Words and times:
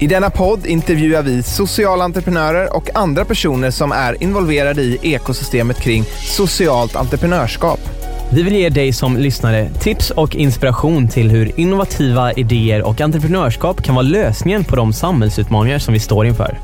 I 0.00 0.06
denna 0.06 0.30
podd 0.30 0.66
intervjuar 0.66 1.22
vi 1.22 1.42
sociala 1.42 2.04
entreprenörer 2.04 2.76
och 2.76 2.96
andra 2.96 3.24
personer 3.24 3.70
som 3.70 3.92
är 3.92 4.22
involverade 4.22 4.82
i 4.82 4.98
ekosystemet 5.02 5.80
kring 5.80 6.04
socialt 6.36 6.96
entreprenörskap. 6.96 7.80
Vi 8.32 8.42
vill 8.42 8.54
ge 8.54 8.68
dig 8.68 8.92
som 8.92 9.16
lyssnare 9.16 9.70
tips 9.80 10.10
och 10.10 10.36
inspiration 10.36 11.08
till 11.08 11.30
hur 11.30 11.60
innovativa 11.60 12.32
idéer 12.32 12.82
och 12.82 13.00
entreprenörskap 13.00 13.82
kan 13.82 13.94
vara 13.94 14.02
lösningen 14.02 14.64
på 14.64 14.76
de 14.76 14.92
samhällsutmaningar 14.92 15.78
som 15.78 15.94
vi 15.94 16.00
står 16.00 16.26
inför. 16.26 16.58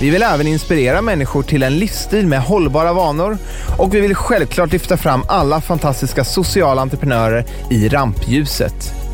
Vi 0.00 0.10
vill 0.10 0.22
även 0.22 0.46
inspirera 0.46 1.02
människor 1.02 1.42
till 1.42 1.62
en 1.62 1.78
livsstil 1.78 2.26
med 2.26 2.42
hållbara 2.42 2.92
vanor 2.92 3.38
och 3.78 3.94
vi 3.94 4.00
vill 4.00 4.14
självklart 4.14 4.72
lyfta 4.72 4.96
fram 4.96 5.22
alla 5.28 5.60
fantastiska 5.60 6.24
sociala 6.24 6.82
entreprenörer 6.82 7.44
i 7.70 7.88
rampljuset. 7.88 9.07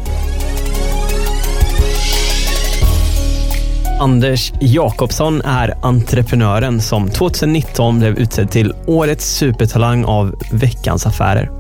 Anders 4.05 4.53
Jakobsson 4.61 5.43
är 5.43 5.75
entreprenören 5.83 6.81
som 6.81 7.11
2019 7.11 7.99
blev 7.99 8.19
utsedd 8.19 8.51
till 8.51 8.73
Årets 8.87 9.37
supertalang 9.37 10.05
av 10.05 10.35
Veckans 10.53 11.07
Affärer. 11.07 11.51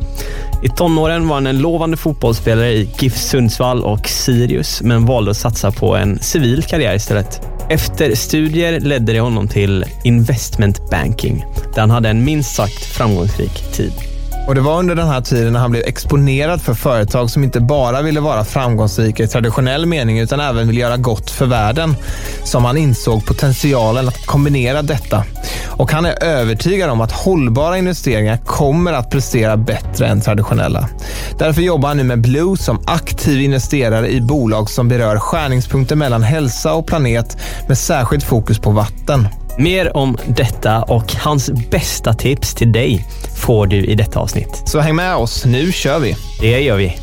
I 0.64 0.68
tonåren 0.68 1.28
var 1.28 1.34
han 1.36 1.46
en 1.46 1.58
lovande 1.58 1.96
fotbollsspelare 1.96 2.72
i 2.72 2.90
GIF 2.98 3.16
Sundsvall 3.16 3.84
och 3.84 4.08
Sirius, 4.08 4.82
men 4.82 5.06
valde 5.06 5.30
att 5.30 5.36
satsa 5.36 5.72
på 5.72 5.96
en 5.96 6.18
civil 6.18 6.62
karriär 6.62 6.94
istället. 6.94 7.48
Efter 7.68 8.14
studier 8.14 8.80
ledde 8.80 9.12
det 9.12 9.20
honom 9.20 9.48
till 9.48 9.84
investment 10.04 10.90
banking, 10.90 11.44
där 11.74 11.80
han 11.80 11.90
hade 11.90 12.08
en 12.08 12.24
minst 12.24 12.54
sagt 12.54 12.84
framgångsrik 12.84 13.72
tid. 13.72 14.13
Och 14.46 14.54
Det 14.54 14.60
var 14.60 14.78
under 14.78 14.94
den 14.94 15.08
här 15.08 15.20
tiden 15.20 15.52
när 15.52 15.60
han 15.60 15.70
blev 15.70 15.82
exponerad 15.86 16.62
för 16.62 16.74
företag 16.74 17.30
som 17.30 17.44
inte 17.44 17.60
bara 17.60 18.02
ville 18.02 18.20
vara 18.20 18.44
framgångsrika 18.44 19.22
i 19.22 19.28
traditionell 19.28 19.86
mening 19.86 20.18
utan 20.18 20.40
även 20.40 20.66
ville 20.66 20.80
göra 20.80 20.96
gott 20.96 21.30
för 21.30 21.46
världen 21.46 21.96
som 22.44 22.64
han 22.64 22.76
insåg 22.76 23.26
potentialen 23.26 24.08
att 24.08 24.26
kombinera 24.26 24.82
detta. 24.82 25.24
Och 25.68 25.92
han 25.92 26.06
är 26.06 26.22
övertygad 26.22 26.90
om 26.90 27.00
att 27.00 27.12
hållbara 27.12 27.78
investeringar 27.78 28.36
kommer 28.36 28.92
att 28.92 29.10
prestera 29.10 29.56
bättre 29.56 30.06
än 30.06 30.20
traditionella. 30.20 30.88
Därför 31.38 31.62
jobbar 31.62 31.88
han 31.88 31.96
nu 31.96 32.04
med 32.04 32.20
Blue 32.20 32.56
som 32.56 32.80
aktiv 32.86 33.40
investerare 33.40 34.08
i 34.08 34.20
bolag 34.20 34.70
som 34.70 34.88
berör 34.88 35.18
skärningspunkter 35.18 35.96
mellan 35.96 36.22
hälsa 36.22 36.74
och 36.74 36.86
planet 36.86 37.36
med 37.68 37.78
särskilt 37.78 38.24
fokus 38.24 38.58
på 38.58 38.70
vatten. 38.70 39.28
Mer 39.58 39.96
om 39.96 40.16
detta 40.26 40.82
och 40.82 41.14
hans 41.14 41.50
bästa 41.70 42.12
tips 42.12 42.54
till 42.54 42.72
dig 42.72 43.06
får 43.36 43.66
du 43.66 43.84
i 43.84 43.94
detta 43.94 44.20
avsnitt. 44.20 44.62
Så 44.66 44.80
häng 44.80 44.96
med 44.96 45.16
oss, 45.16 45.44
nu 45.44 45.72
kör 45.72 45.98
vi! 45.98 46.16
Det 46.40 46.60
gör 46.60 46.76
vi. 46.76 46.96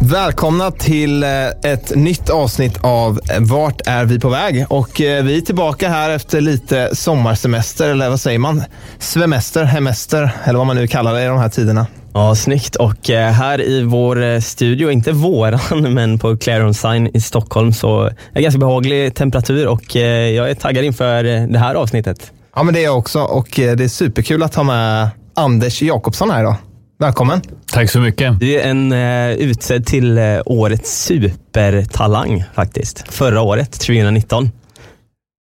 Välkomna 0.00 0.70
till 0.70 1.22
eh, 1.22 1.46
ett 1.62 1.94
nytt 1.94 2.30
avsnitt 2.30 2.78
av 2.80 3.20
Vart 3.38 3.80
är 3.86 4.04
vi 4.04 4.20
på 4.20 4.28
väg? 4.28 4.66
Och 4.68 5.00
eh, 5.00 5.24
vi 5.24 5.36
är 5.36 5.40
tillbaka 5.40 5.88
här 5.88 6.10
efter 6.10 6.40
lite 6.40 6.96
sommarsemester, 6.96 7.90
eller 7.90 8.08
vad 8.08 8.20
säger 8.20 8.38
man? 8.38 8.62
Svemester, 8.98 9.64
hemester, 9.64 10.30
eller 10.44 10.58
vad 10.58 10.66
man 10.66 10.76
nu 10.76 10.86
kallar 10.86 11.14
det 11.14 11.22
i 11.22 11.26
de 11.26 11.38
här 11.38 11.48
tiderna. 11.48 11.86
Ja, 12.16 12.34
snyggt. 12.34 12.76
Och 12.76 13.10
eh, 13.10 13.32
här 13.32 13.60
i 13.60 13.82
vår 13.82 14.40
studio, 14.40 14.90
inte 14.90 15.12
våran, 15.12 15.94
men 15.94 16.18
på 16.18 16.36
Clarion 16.36 16.74
Sign 16.74 17.10
i 17.14 17.20
Stockholm 17.20 17.72
så 17.72 18.02
är 18.02 18.14
det 18.32 18.42
ganska 18.42 18.58
behaglig 18.58 19.14
temperatur 19.14 19.66
och 19.66 19.94
jag 19.94 20.50
är 20.50 20.54
taggad 20.54 20.84
inför 20.84 21.22
det 21.46 21.58
här 21.58 21.74
avsnittet. 21.74 22.32
Ja, 22.54 22.62
men 22.62 22.74
det 22.74 22.80
är 22.80 22.84
jag 22.84 22.98
också 22.98 23.20
och 23.20 23.48
det 23.54 23.80
är 23.80 23.88
superkul 23.88 24.42
att 24.42 24.54
ha 24.54 24.62
med 24.62 25.08
Anders 25.34 25.82
Jakobsson 25.82 26.30
här 26.30 26.40
idag. 26.40 26.56
Välkommen! 26.98 27.40
Tack 27.72 27.90
så 27.90 27.98
mycket. 27.98 28.40
Du 28.40 28.54
är 28.54 28.70
en 28.70 28.92
uh, 28.92 29.30
utsedd 29.30 29.86
till 29.86 30.18
uh, 30.18 30.40
årets 30.46 31.04
supertalang 31.04 32.44
faktiskt. 32.54 33.04
Förra 33.08 33.42
året, 33.42 33.72
2019. 33.72 34.50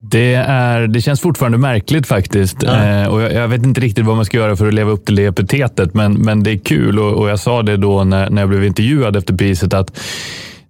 Det, 0.01 0.35
är, 0.35 0.87
det 0.87 1.01
känns 1.01 1.21
fortfarande 1.21 1.59
märkligt 1.59 2.07
faktiskt. 2.07 2.57
Ja. 2.63 2.85
Eh, 2.85 3.09
och 3.09 3.23
jag, 3.23 3.33
jag, 3.33 3.49
vet 3.49 3.63
inte 3.63 3.81
riktigt 3.81 4.05
vad 4.05 4.17
man 4.17 4.25
ska 4.25 4.37
göra 4.37 4.57
för 4.57 4.69
att 4.69 4.75
leva 4.75 4.91
upp 4.91 5.07
till 5.07 5.17
det 5.17 5.25
epitetet, 5.25 5.95
men, 5.95 6.13
men 6.13 6.43
det 6.43 6.51
är 6.51 6.59
kul. 6.59 6.99
Och, 6.99 7.13
och 7.13 7.31
jag 7.31 7.39
sa 7.39 7.63
det 7.63 7.77
då 7.77 8.05
när, 8.05 8.31
när 8.31 8.43
jag 8.43 8.49
blev 8.49 8.65
intervjuad 8.65 9.17
efter 9.17 9.35
priset 9.35 9.75
att 9.75 10.01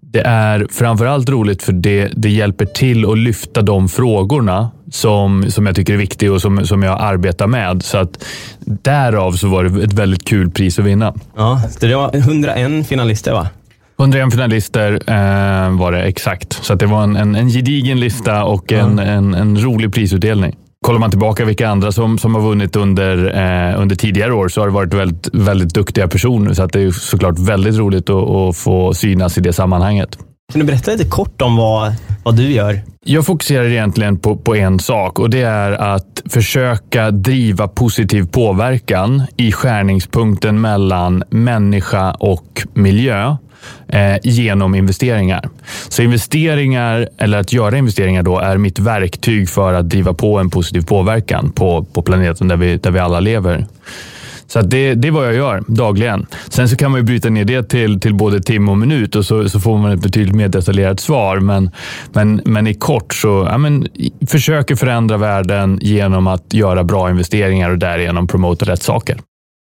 det 0.01 0.21
är 0.21 0.67
framförallt 0.71 1.29
roligt 1.29 1.63
för 1.63 1.73
det, 1.73 2.13
det 2.17 2.29
hjälper 2.29 2.65
till 2.65 3.11
att 3.11 3.19
lyfta 3.19 3.63
de 3.63 3.89
frågorna 3.89 4.71
som, 4.91 5.51
som 5.51 5.67
jag 5.67 5.77
tycker 5.77 5.93
är 5.93 5.97
viktiga 5.97 6.33
och 6.33 6.43
som, 6.43 6.67
som 6.67 6.83
jag 6.83 7.01
arbetar 7.01 7.47
med. 7.47 7.83
Så 7.83 7.99
att 7.99 8.25
därav 8.65 9.33
så 9.33 9.49
var 9.49 9.65
det 9.65 9.85
ett 9.85 9.93
väldigt 9.93 10.25
kul 10.25 10.51
pris 10.51 10.79
att 10.79 10.85
vinna. 10.85 11.15
Ja, 11.37 11.63
det 11.81 11.95
var 11.95 12.17
101 12.17 12.87
finalister 12.87 13.33
va? 13.33 13.49
101 13.99 14.33
finalister 14.33 14.93
eh, 14.93 15.79
var 15.79 15.93
det 15.93 16.03
exakt. 16.03 16.53
Så 16.53 16.75
det 16.75 16.87
var 16.87 17.03
en, 17.03 17.17
en, 17.17 17.35
en 17.35 17.49
gedigen 17.49 18.01
lista 18.01 18.45
och 18.45 18.73
en, 18.73 18.99
mm. 18.99 19.09
en, 19.09 19.35
en 19.35 19.59
rolig 19.59 19.95
prisutdelning. 19.95 20.57
Kollar 20.87 21.01
man 21.01 21.11
tillbaka 21.11 21.45
vilka 21.45 21.69
andra 21.69 21.93
som, 21.93 22.19
som 22.19 22.35
har 22.35 22.43
vunnit 22.43 22.77
under, 22.77 23.27
eh, 23.27 23.81
under 23.81 23.97
tidigare 23.97 24.35
år 24.35 24.49
så 24.49 24.61
har 24.61 24.69
det 24.69 24.75
varit 24.75 24.95
väldigt, 24.95 25.29
väldigt 25.35 25.75
duktiga 25.75 26.09
personer. 26.09 26.55
Så 26.55 26.63
att 26.63 26.73
det 26.73 26.83
är 26.83 26.91
såklart 26.91 27.39
väldigt 27.39 27.77
roligt 27.77 28.11
att, 28.11 28.29
att 28.29 28.57
få 28.57 28.95
synas 28.95 29.39
i 29.39 29.41
det 29.41 29.53
sammanhanget. 29.53 30.19
Kan 30.53 30.61
du 30.61 30.67
berätta 30.67 30.91
lite 30.91 31.05
kort 31.05 31.43
om 31.43 31.57
vad, 31.57 31.95
vad 32.23 32.37
du 32.37 32.53
gör? 32.53 32.81
Jag 33.05 33.27
fokuserar 33.27 33.65
egentligen 33.65 34.19
på, 34.19 34.37
på 34.37 34.57
en 34.57 34.79
sak 34.79 35.19
och 35.19 35.31
det 35.31 35.43
är 35.43 35.73
att 35.73 36.23
försöka 36.31 37.11
driva 37.11 37.69
positiv 37.69 38.27
påverkan 38.27 39.23
i 39.37 39.53
skärningspunkten 39.53 40.61
mellan 40.61 41.23
människa 41.31 42.11
och 42.11 42.67
miljö 42.75 43.37
eh, 43.89 44.17
genom 44.23 44.75
investeringar. 44.75 45.49
Så 45.89 46.03
investeringar, 46.03 47.09
eller 47.19 47.39
att 47.39 47.53
göra 47.53 47.79
investeringar 47.79 48.23
då, 48.23 48.39
är 48.39 48.59
mitt 48.59 48.79
verktyg 48.79 49.49
för 49.49 49.73
att 49.73 49.89
driva 49.89 50.15
på 50.15 50.39
en 50.39 50.51
positiv 50.51 50.83
påverkan 50.83 51.53
på, 51.53 51.85
på 51.85 52.03
planeten 52.03 52.49
där 52.49 52.57
vi, 52.57 52.77
där 52.77 52.91
vi 52.91 52.99
alla 52.99 53.21
lever. 53.21 53.67
Så 54.49 54.61
det, 54.61 54.95
det 54.95 55.09
är 55.09 55.13
vad 55.13 55.27
jag 55.27 55.35
gör 55.35 55.65
dagligen. 55.67 56.27
Sen 56.49 56.69
så 56.69 56.77
kan 56.77 56.91
man 56.91 57.01
ju 57.01 57.05
bryta 57.05 57.29
ner 57.29 57.45
det 57.45 57.69
till, 57.69 58.01
till 58.01 58.15
både 58.15 58.41
timme 58.41 58.71
och 58.71 58.79
minut 58.79 59.17
och 59.17 59.25
så, 59.25 59.49
så 59.49 59.61
får 59.61 59.79
man 59.79 59.93
ett 59.93 60.01
betydligt 60.01 60.35
mer 60.35 60.49
detaljerat 60.49 61.01
svar. 61.01 61.41
Men, 61.41 61.71
men, 62.13 62.41
men 62.45 62.67
i 62.67 62.75
kort 62.75 63.15
så 63.15 63.49
ja, 63.51 63.59
men, 63.59 63.89
försöker 64.27 64.77
förändra 64.77 65.17
världen 65.17 65.79
genom 65.83 66.27
att 66.27 66.55
göra 66.55 66.85
bra 66.85 67.11
investeringar 67.11 67.71
och 67.71 67.79
därigenom 67.79 68.27
promota 68.27 68.65
rätt 68.65 68.83
saker. 68.83 69.17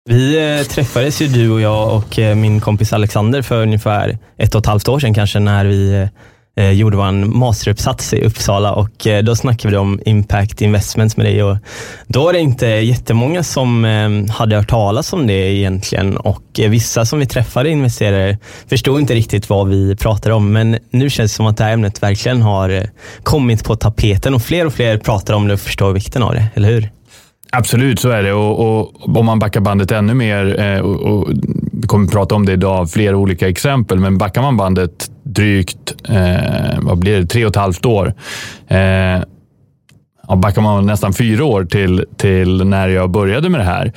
Vi 0.09 0.57
eh, 0.59 0.63
träffades 0.66 1.22
ju 1.22 1.28
du 1.28 1.51
och 1.51 1.62
jag 1.62 1.95
och 1.95 2.19
eh, 2.19 2.35
min 2.35 2.62
kompis 2.62 2.94
Alexander 2.94 3.41
för 3.41 3.62
ungefär 3.62 4.18
ett 4.38 4.56
och 4.56 4.59
ett 4.59 4.66
halvt 4.66 4.88
år 4.88 5.00
sedan 5.00 5.13
kanske 5.13 5.40
när 5.40 5.66
vi 5.66 6.07
eh, 6.56 6.72
gjorde 6.72 6.97
vår 6.97 7.12
masteruppsats 7.12 8.13
i 8.13 8.25
Uppsala 8.25 8.73
och 8.73 9.07
då 9.23 9.35
snackade 9.35 9.72
vi 9.72 9.78
om 9.78 10.00
impact 10.06 10.62
investments 10.62 11.18
med 11.18 11.25
dig 11.25 11.44
och 11.44 11.57
då 12.07 12.23
var 12.23 12.34
det 12.34 12.40
inte 12.40 12.68
jättemånga 12.68 13.44
som 13.44 13.84
hade 14.29 14.56
hört 14.56 14.69
talas 14.69 15.13
om 15.13 15.28
det 15.28 15.34
egentligen 15.34 16.18
och 16.18 16.44
vissa 16.56 17.06
som 17.06 17.19
vi 17.19 17.25
träffade 17.25 17.69
investerare 17.69 18.38
förstod 18.69 19.00
inte 19.00 19.16
riktigt 19.16 19.50
vad 19.50 19.68
vi 19.68 19.95
pratade 19.95 20.35
om 20.35 20.53
men 20.53 20.78
nu 20.91 21.09
känns 21.09 21.31
det 21.31 21.35
som 21.35 21.45
att 21.45 21.57
det 21.57 21.63
här 21.63 21.74
ämnet 21.74 22.03
verkligen 22.03 22.41
har 22.41 22.89
kommit 23.24 23.63
på 23.63 23.75
tapeten 23.75 24.33
och 24.33 24.42
fler 24.42 24.65
och 24.65 24.74
fler 24.74 24.98
pratar 24.98 25.33
om 25.33 25.48
det 25.48 25.53
och 25.53 25.60
förstår 25.60 25.94
vikten 25.94 26.24
av 26.24 26.33
det, 26.33 26.45
eller 26.56 26.69
hur? 26.69 26.97
Absolut, 27.52 28.00
så 28.00 28.10
är 28.10 28.24
det. 28.24 28.34
Och, 28.34 28.80
och 28.80 29.18
om 29.18 29.26
man 29.26 29.40
backar 29.40 29.60
bandet 29.60 29.92
ännu 29.92 30.14
mer, 30.14 30.60
eh, 30.60 30.80
och, 30.80 31.02
och, 31.02 31.30
vi 31.72 31.88
kommer 31.88 32.06
att 32.06 32.12
prata 32.12 32.36
om 32.36 32.46
det 32.46 32.54
idag, 32.54 32.92
flera 32.92 33.18
olika 33.18 33.50
exempel, 33.50 34.00
men 34.00 34.18
backar 34.18 34.42
man 34.42 34.58
bandet 34.58 35.12
drygt, 35.24 35.96
eh, 36.10 36.80
vad 36.82 36.98
blir 36.98 37.20
det, 37.22 37.28
tre 37.28 37.46
och 37.46 37.50
ett 37.50 37.56
halvt 37.56 37.86
år. 37.86 38.14
Eh, 38.68 38.78
ja, 40.28 40.36
backar 40.36 40.62
man 40.62 40.86
nästan 40.86 41.14
fyra 41.14 41.46
år 41.46 41.66
till, 41.66 42.06
till 42.18 42.66
när 42.66 42.88
jag 42.88 43.10
började 43.10 43.50
med 43.50 43.60
det 43.60 43.66
här, 43.66 43.92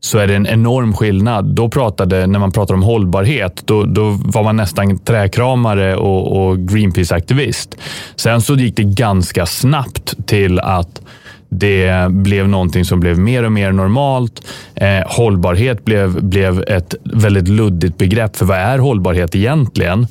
så 0.00 0.18
är 0.18 0.26
det 0.26 0.34
en 0.34 0.46
enorm 0.46 0.94
skillnad. 0.94 1.44
Då 1.44 1.68
pratade, 1.68 2.26
när 2.26 2.38
man 2.38 2.52
pratar 2.52 2.74
om 2.74 2.82
hållbarhet, 2.82 3.62
då, 3.64 3.84
då 3.84 4.18
var 4.24 4.42
man 4.42 4.56
nästan 4.56 4.98
träkramare 4.98 5.96
och, 5.96 6.48
och 6.48 6.58
Greenpeace-aktivist. 6.58 7.78
Sen 8.16 8.40
så 8.40 8.54
gick 8.54 8.76
det 8.76 8.82
ganska 8.82 9.46
snabbt 9.46 10.26
till 10.26 10.60
att 10.60 11.00
det 11.48 12.12
blev 12.12 12.48
någonting 12.48 12.84
som 12.84 13.00
blev 13.00 13.18
mer 13.18 13.44
och 13.44 13.52
mer 13.52 13.72
normalt. 13.72 14.46
Eh, 14.74 15.00
hållbarhet 15.06 15.84
blev, 15.84 16.24
blev 16.24 16.64
ett 16.68 16.94
väldigt 17.04 17.48
luddigt 17.48 17.98
begrepp, 17.98 18.36
för 18.36 18.46
vad 18.46 18.58
är 18.58 18.78
hållbarhet 18.78 19.34
egentligen? 19.34 20.06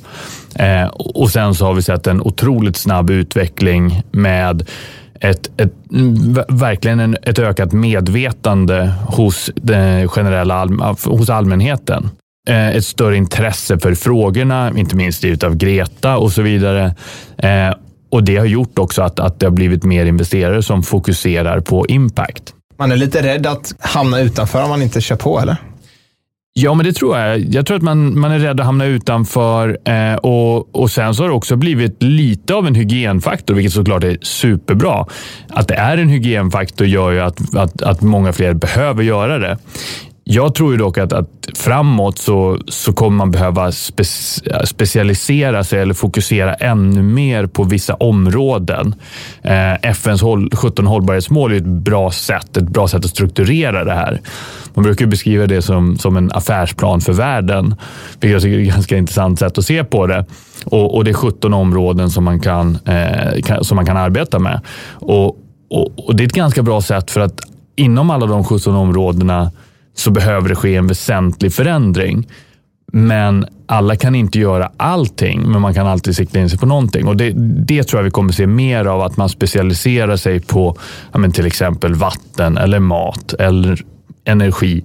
Eh, 0.54 0.86
och 0.88 1.30
sen 1.30 1.54
så 1.54 1.66
har 1.66 1.74
vi 1.74 1.82
sett 1.82 2.06
en 2.06 2.20
otroligt 2.20 2.76
snabb 2.76 3.10
utveckling 3.10 4.02
med 4.10 4.66
ett, 5.20 5.50
ett, 5.60 5.72
verkligen 6.48 7.00
en, 7.00 7.16
ett 7.22 7.38
ökat 7.38 7.72
medvetande 7.72 8.92
hos, 9.06 9.50
den 9.54 10.08
generella 10.08 10.68
hos 11.04 11.30
allmänheten. 11.30 12.10
Eh, 12.48 12.68
ett 12.68 12.84
större 12.84 13.16
intresse 13.16 13.78
för 13.78 13.94
frågorna, 13.94 14.72
inte 14.76 14.96
minst 14.96 15.20
drivet 15.20 15.42
av 15.44 15.56
Greta 15.56 16.16
och 16.16 16.32
så 16.32 16.42
vidare. 16.42 16.94
Eh, 17.38 17.74
och 18.10 18.24
Det 18.24 18.36
har 18.36 18.46
gjort 18.46 18.78
också 18.78 19.02
att, 19.02 19.20
att 19.20 19.40
det 19.40 19.46
har 19.46 19.50
blivit 19.50 19.84
mer 19.84 20.06
investerare 20.06 20.62
som 20.62 20.82
fokuserar 20.82 21.60
på 21.60 21.86
impact. 21.86 22.54
Man 22.78 22.92
är 22.92 22.96
lite 22.96 23.22
rädd 23.22 23.46
att 23.46 23.74
hamna 23.78 24.20
utanför 24.20 24.62
om 24.62 24.70
man 24.70 24.82
inte 24.82 25.00
kör 25.00 25.16
på, 25.16 25.40
eller? 25.40 25.56
Ja, 26.60 26.74
men 26.74 26.86
det 26.86 26.92
tror 26.92 27.18
jag. 27.18 27.40
Jag 27.54 27.66
tror 27.66 27.76
att 27.76 27.82
man, 27.82 28.18
man 28.18 28.32
är 28.32 28.38
rädd 28.38 28.60
att 28.60 28.66
hamna 28.66 28.84
utanför 28.84 29.78
eh, 29.84 30.14
och, 30.14 30.74
och 30.74 30.90
sen 30.90 31.14
så 31.14 31.22
har 31.22 31.28
det 31.28 31.34
också 31.34 31.56
blivit 31.56 32.02
lite 32.02 32.54
av 32.54 32.66
en 32.66 32.74
hygienfaktor, 32.74 33.54
vilket 33.54 33.72
såklart 33.72 34.04
är 34.04 34.18
superbra. 34.22 35.06
Att 35.48 35.68
det 35.68 35.74
är 35.74 35.98
en 35.98 36.08
hygienfaktor 36.08 36.86
gör 36.86 37.10
ju 37.10 37.20
att, 37.20 37.56
att, 37.56 37.82
att 37.82 38.00
många 38.00 38.32
fler 38.32 38.54
behöver 38.54 39.02
göra 39.02 39.38
det. 39.38 39.58
Jag 40.30 40.54
tror 40.54 40.72
ju 40.72 40.78
dock 40.78 40.98
att, 40.98 41.12
att 41.12 41.48
framåt 41.54 42.18
så, 42.18 42.58
så 42.68 42.92
kommer 42.92 43.16
man 43.16 43.30
behöva 43.30 43.72
spe, 43.72 44.04
specialisera 44.64 45.64
sig 45.64 45.80
eller 45.80 45.94
fokusera 45.94 46.54
ännu 46.54 47.02
mer 47.02 47.46
på 47.46 47.64
vissa 47.64 47.94
områden. 47.94 48.94
Eh, 49.42 49.90
FNs 49.90 50.22
håll, 50.22 50.50
17 50.54 50.86
hållbarhetsmål 50.86 51.52
är 51.52 51.56
ett 51.56 51.64
bra 51.64 52.10
sätt, 52.10 52.56
ett 52.56 52.68
bra 52.68 52.88
sätt 52.88 53.04
att 53.04 53.10
strukturera 53.10 53.84
det 53.84 53.92
här. 53.92 54.20
Man 54.74 54.82
brukar 54.82 55.06
beskriva 55.06 55.46
det 55.46 55.62
som, 55.62 55.98
som 55.98 56.16
en 56.16 56.32
affärsplan 56.32 57.00
för 57.00 57.12
världen, 57.12 57.74
vilket 58.12 58.30
jag 58.30 58.42
tycker 58.42 58.58
är 58.58 58.62
ett 58.62 58.74
ganska 58.74 58.96
intressant 58.96 59.38
sätt 59.38 59.58
att 59.58 59.64
se 59.64 59.84
på 59.84 60.06
det. 60.06 60.26
Och, 60.64 60.96
och 60.96 61.04
det 61.04 61.10
är 61.10 61.14
17 61.14 61.54
områden 61.54 62.10
som 62.10 62.24
man 62.24 62.40
kan, 62.40 62.78
eh, 62.84 63.42
kan, 63.42 63.64
som 63.64 63.76
man 63.76 63.86
kan 63.86 63.96
arbeta 63.96 64.38
med. 64.38 64.60
Och, 64.92 65.26
och, 65.70 66.08
och 66.08 66.16
det 66.16 66.24
är 66.24 66.26
ett 66.26 66.32
ganska 66.32 66.62
bra 66.62 66.80
sätt 66.80 67.10
för 67.10 67.20
att 67.20 67.40
inom 67.76 68.10
alla 68.10 68.26
de 68.26 68.44
17 68.44 68.74
områdena 68.74 69.50
så 69.98 70.10
behöver 70.10 70.48
det 70.48 70.54
ske 70.54 70.76
en 70.76 70.86
väsentlig 70.86 71.52
förändring. 71.52 72.28
Men 72.92 73.46
alla 73.66 73.96
kan 73.96 74.14
inte 74.14 74.38
göra 74.38 74.70
allting, 74.76 75.42
men 75.50 75.60
man 75.60 75.74
kan 75.74 75.86
alltid 75.86 76.16
sikta 76.16 76.38
in 76.38 76.50
sig 76.50 76.58
på 76.58 76.66
någonting. 76.66 77.06
Och 77.06 77.16
det, 77.16 77.32
det 77.66 77.84
tror 77.84 77.98
jag 77.98 78.04
vi 78.04 78.10
kommer 78.10 78.32
se 78.32 78.46
mer 78.46 78.84
av, 78.84 79.02
att 79.02 79.16
man 79.16 79.28
specialiserar 79.28 80.16
sig 80.16 80.40
på 80.40 80.76
ja, 81.12 81.30
till 81.30 81.46
exempel 81.46 81.94
vatten 81.94 82.58
eller 82.58 82.78
mat 82.78 83.34
eller 83.38 83.84
energi 84.24 84.84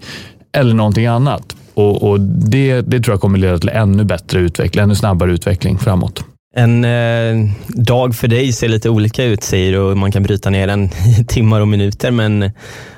eller 0.51 0.73
någonting 0.73 1.05
annat. 1.05 1.55
Och, 1.73 2.09
och 2.09 2.19
det, 2.19 2.81
det 2.81 2.99
tror 2.99 3.13
jag 3.13 3.21
kommer 3.21 3.39
leda 3.39 3.57
till 3.57 3.69
ännu 3.69 4.03
bättre 4.03 4.39
utveckling, 4.39 4.83
ännu 4.83 4.95
snabbare 4.95 5.31
utveckling 5.31 5.77
framåt. 5.77 6.23
En 6.55 6.85
eh, 6.85 7.49
dag 7.67 8.15
för 8.15 8.27
dig 8.27 8.53
ser 8.53 8.67
lite 8.67 8.89
olika 8.89 9.23
ut 9.23 9.43
säger 9.43 9.71
du 9.71 9.79
och 9.79 9.97
man 9.97 10.11
kan 10.11 10.23
bryta 10.23 10.49
ner 10.49 10.67
den 10.67 10.83
i 10.85 11.25
timmar 11.27 11.61
och 11.61 11.67
minuter. 11.67 12.11
Men 12.11 12.51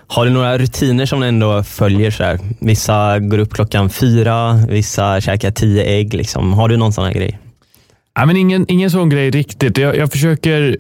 har 0.08 0.26
du 0.26 0.32
några 0.32 0.58
rutiner 0.58 1.06
som 1.06 1.20
du 1.20 1.28
ändå 1.28 1.64
följer? 1.64 2.12
Så 2.12 2.24
här? 2.24 2.40
Vissa 2.60 3.20
går 3.20 3.38
upp 3.38 3.54
klockan 3.54 3.90
fyra, 3.90 4.54
vissa 4.70 5.22
käkar 5.22 5.52
tio 5.52 5.84
ägg. 5.84 6.14
Liksom. 6.14 6.54
Har 6.54 6.70
du 6.70 6.78
någon 6.78 6.94
sån 6.94 7.06
här 7.06 7.14
grej? 7.14 7.40
Ja, 8.18 8.26
men 8.26 8.38
ingen, 8.38 8.66
ingen 8.68 8.92
sån 8.92 9.10
grej 9.10 9.32
riktigt. 9.32 9.78
Jag, 9.78 9.98
jag, 9.98 10.12
försöker, 10.12 10.78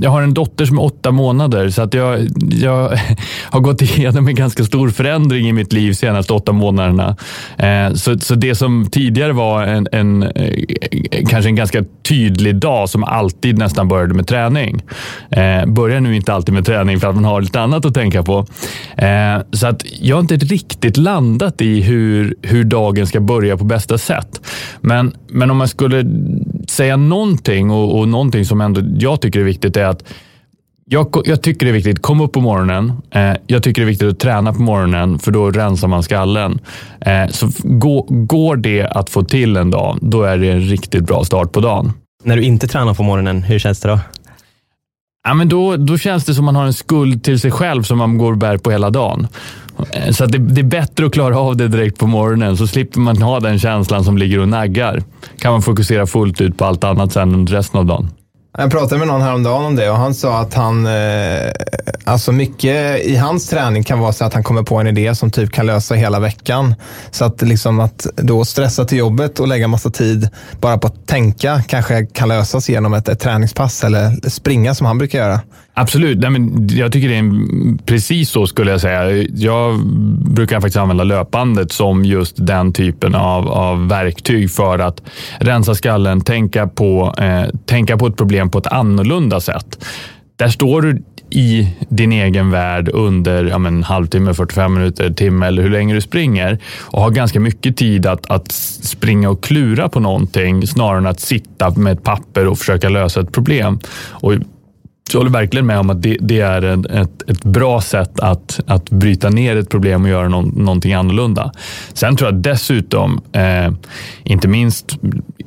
jag 0.00 0.10
har 0.10 0.22
en 0.22 0.34
dotter 0.34 0.64
som 0.64 0.78
är 0.78 0.84
åtta 0.84 1.10
månader 1.10 1.70
så 1.70 1.82
att 1.82 1.94
jag, 1.94 2.28
jag 2.50 2.98
har 3.50 3.60
gått 3.60 3.82
igenom 3.82 4.28
en 4.28 4.34
ganska 4.34 4.64
stor 4.64 4.90
förändring 4.90 5.48
i 5.48 5.52
mitt 5.52 5.72
liv 5.72 5.88
de 5.88 5.94
senaste 5.94 6.32
åtta 6.32 6.52
månaderna. 6.52 7.16
Eh, 7.58 7.94
så, 7.94 8.18
så 8.18 8.34
det 8.34 8.54
som 8.54 8.86
tidigare 8.90 9.32
var 9.32 9.62
en, 9.62 9.88
en, 9.92 10.22
eh, 10.22 10.64
kanske 11.28 11.48
en 11.48 11.56
ganska 11.56 11.84
tydlig 12.08 12.56
dag 12.56 12.88
som 12.88 13.04
alltid 13.04 13.58
nästan 13.58 13.88
började 13.88 14.14
med 14.14 14.26
träning. 14.26 14.82
Eh, 15.30 15.66
börjar 15.66 16.00
nu 16.00 16.16
inte 16.16 16.32
alltid 16.32 16.54
med 16.54 16.66
träning 16.66 17.00
för 17.00 17.08
att 17.08 17.14
man 17.14 17.24
har 17.24 17.40
lite 17.40 17.60
annat 17.60 17.84
att 17.84 17.94
tänka 17.94 18.22
på. 18.22 18.46
Eh, 18.96 19.38
så 19.52 19.66
att 19.66 19.82
jag 20.00 20.16
har 20.16 20.20
inte 20.20 20.36
riktigt 20.36 20.96
landat 20.96 21.60
i 21.60 21.82
hur, 21.82 22.34
hur 22.42 22.64
dagen 22.64 23.06
ska 23.06 23.20
börja 23.20 23.56
på 23.56 23.64
bästa 23.64 23.98
sätt. 23.98 24.40
Men, 24.80 25.14
men 25.32 25.50
om 25.50 25.56
man 25.56 25.68
skulle 25.68 26.04
säga 26.68 26.96
någonting 26.96 27.70
och, 27.70 27.98
och 27.98 28.08
någonting 28.08 28.44
som 28.44 28.60
ändå 28.60 28.80
jag 28.98 29.20
tycker 29.20 29.40
är 29.40 29.44
viktigt 29.44 29.76
är 29.76 29.84
att 29.84 30.04
jag, 30.84 31.22
jag, 31.24 31.42
tycker 31.42 31.66
det 31.66 31.70
är 31.70 31.74
viktigt, 31.74 32.02
kom 32.02 32.20
upp 32.20 32.32
på 32.32 32.40
morgonen. 32.40 32.92
Eh, 33.10 33.32
jag 33.46 33.62
tycker 33.62 33.82
det 33.82 33.86
är 33.86 33.88
viktigt 33.88 34.08
att 34.08 34.18
träna 34.18 34.52
på 34.52 34.62
morgonen 34.62 35.18
för 35.18 35.32
då 35.32 35.50
rensar 35.50 35.88
man 35.88 36.02
skallen. 36.02 36.60
Eh, 37.00 37.28
så 37.30 37.50
gå, 37.62 38.06
går 38.08 38.56
det 38.56 38.86
att 38.86 39.10
få 39.10 39.22
till 39.22 39.56
en 39.56 39.70
dag, 39.70 39.98
då 40.00 40.22
är 40.22 40.38
det 40.38 40.50
en 40.50 40.60
riktigt 40.60 41.04
bra 41.04 41.24
start 41.24 41.52
på 41.52 41.60
dagen. 41.60 41.92
När 42.24 42.36
du 42.36 42.42
inte 42.42 42.68
tränar 42.68 42.94
på 42.94 43.02
morgonen, 43.02 43.42
hur 43.42 43.58
känns 43.58 43.80
det 43.80 43.88
då? 43.88 43.98
Ja, 45.24 45.34
men 45.34 45.48
då, 45.48 45.76
då 45.76 45.98
känns 45.98 46.24
det 46.24 46.34
som 46.34 46.44
man 46.44 46.56
har 46.56 46.64
en 46.64 46.72
skuld 46.72 47.24
till 47.24 47.40
sig 47.40 47.50
själv 47.50 47.82
som 47.82 47.98
man 47.98 48.18
går 48.18 48.32
och 48.32 48.38
bär 48.38 48.56
på 48.56 48.70
hela 48.70 48.90
dagen. 48.90 49.28
Eh, 49.92 50.12
så 50.12 50.26
det, 50.26 50.38
det, 50.38 50.60
är 50.60 50.64
bättre 50.64 51.06
att 51.06 51.12
klara 51.12 51.38
av 51.38 51.56
det 51.56 51.68
direkt 51.68 51.98
på 51.98 52.06
morgonen 52.06 52.56
så 52.56 52.66
slipper 52.66 53.00
man 53.00 53.22
ha 53.22 53.40
den 53.40 53.58
känslan 53.58 54.04
som 54.04 54.18
ligger 54.18 54.38
och 54.38 54.48
naggar. 54.48 55.02
Kan 55.38 55.52
man 55.52 55.62
fokusera 55.62 56.06
fullt 56.06 56.40
ut 56.40 56.58
på 56.58 56.64
allt 56.64 56.84
annat 56.84 57.12
sen 57.12 57.34
under 57.34 57.52
resten 57.52 57.80
av 57.80 57.86
dagen. 57.86 58.08
Jag 58.58 58.70
pratade 58.70 58.98
med 58.98 59.08
någon 59.08 59.22
häromdagen 59.22 59.64
om 59.64 59.76
det 59.76 59.90
och 59.90 59.96
han 59.96 60.14
sa 60.14 60.38
att 60.38 60.54
han, 60.54 60.86
eh, 60.86 61.50
alltså 62.04 62.32
mycket 62.32 63.04
i 63.04 63.16
hans 63.16 63.48
träning 63.48 63.84
kan 63.84 63.98
vara 63.98 64.12
så 64.12 64.24
att 64.24 64.34
han 64.34 64.42
kommer 64.42 64.62
på 64.62 64.76
en 64.76 64.86
idé 64.86 65.14
som 65.14 65.30
typ 65.30 65.52
kan 65.52 65.66
lösa 65.66 65.94
hela 65.94 66.20
veckan. 66.20 66.74
Så 67.10 67.24
att 67.24 67.42
liksom 67.42 67.80
att 67.80 68.06
då 68.16 68.44
stressa 68.44 68.84
till 68.84 68.98
jobbet 68.98 69.40
och 69.40 69.48
lägga 69.48 69.68
massa 69.68 69.90
tid 69.90 70.28
bara 70.60 70.78
på 70.78 70.86
att 70.86 71.06
tänka 71.06 71.62
kanske 71.68 72.06
kan 72.06 72.28
lösas 72.28 72.68
genom 72.68 72.94
ett, 72.94 73.08
ett 73.08 73.20
träningspass 73.20 73.84
eller 73.84 74.28
springa 74.30 74.74
som 74.74 74.86
han 74.86 74.98
brukar 74.98 75.18
göra. 75.18 75.40
Absolut. 75.74 76.18
Nej, 76.18 76.30
men 76.30 76.68
jag 76.68 76.92
tycker 76.92 77.08
det 77.08 77.16
är 77.16 77.84
precis 77.86 78.30
så 78.30 78.46
skulle 78.46 78.70
jag 78.70 78.80
säga. 78.80 79.26
Jag 79.34 79.86
brukar 80.34 80.56
faktiskt 80.56 80.76
använda 80.76 81.04
löpbandet 81.04 81.72
som 81.72 82.04
just 82.04 82.46
den 82.46 82.72
typen 82.72 83.14
av, 83.14 83.48
av 83.48 83.88
verktyg 83.88 84.50
för 84.50 84.78
att 84.78 85.02
rensa 85.38 85.74
skallen, 85.74 86.20
tänka 86.20 86.66
på, 86.66 87.14
eh, 87.18 87.44
tänka 87.66 87.96
på 87.96 88.06
ett 88.06 88.16
problem 88.16 88.50
på 88.50 88.58
ett 88.58 88.66
annorlunda 88.66 89.40
sätt. 89.40 89.84
Där 90.36 90.48
står 90.48 90.82
du 90.82 91.02
i 91.30 91.68
din 91.88 92.12
egen 92.12 92.50
värld 92.50 92.90
under 92.92 93.44
ja, 93.44 93.58
men, 93.58 93.82
halvtimme, 93.82 94.34
45 94.34 94.74
minuter, 94.74 95.10
timme 95.10 95.46
eller 95.46 95.62
hur 95.62 95.70
länge 95.70 95.94
du 95.94 96.00
springer 96.00 96.58
och 96.80 97.02
har 97.02 97.10
ganska 97.10 97.40
mycket 97.40 97.76
tid 97.76 98.06
att, 98.06 98.30
att 98.30 98.52
springa 98.52 99.30
och 99.30 99.42
klura 99.42 99.88
på 99.88 100.00
någonting 100.00 100.66
snarare 100.66 100.98
än 100.98 101.06
att 101.06 101.20
sitta 101.20 101.70
med 101.70 101.92
ett 101.92 102.02
papper 102.02 102.46
och 102.46 102.58
försöka 102.58 102.88
lösa 102.88 103.20
ett 103.20 103.32
problem. 103.32 103.78
Och 104.10 104.34
jag 105.12 105.20
håller 105.20 105.30
verkligen 105.30 105.66
med 105.66 105.78
om 105.78 105.90
att 105.90 106.02
det, 106.02 106.16
det 106.20 106.40
är 106.40 106.62
en, 106.62 106.86
ett, 106.86 107.30
ett 107.30 107.44
bra 107.44 107.80
sätt 107.80 108.20
att, 108.20 108.60
att 108.66 108.90
bryta 108.90 109.30
ner 109.30 109.56
ett 109.56 109.68
problem 109.68 110.02
och 110.02 110.08
göra 110.08 110.28
någon, 110.28 110.48
någonting 110.48 110.92
annorlunda. 110.92 111.52
Sen 111.92 112.16
tror 112.16 112.30
jag 112.30 112.42
dessutom, 112.42 113.20
eh, 113.32 113.72
inte 114.24 114.48
minst 114.48 114.98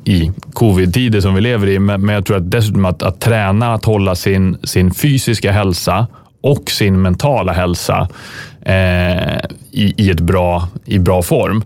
i 0.04 0.30
covid-tider 0.52 1.20
som 1.20 1.34
vi 1.34 1.40
lever 1.40 1.66
i, 1.68 1.78
men, 1.78 2.06
men 2.06 2.14
jag 2.14 2.26
tror 2.26 2.36
att 2.36 2.50
dessutom 2.50 2.84
att, 2.84 3.02
att 3.02 3.20
träna, 3.20 3.74
att 3.74 3.84
hålla 3.84 4.14
sin, 4.14 4.58
sin 4.62 4.94
fysiska 4.94 5.52
hälsa 5.52 6.06
och 6.42 6.70
sin 6.70 7.02
mentala 7.02 7.52
hälsa 7.52 8.08
eh, 8.62 9.36
i, 9.70 9.94
i, 9.96 10.10
ett 10.10 10.20
bra, 10.20 10.68
i 10.84 10.98
bra 10.98 11.22
form 11.22 11.64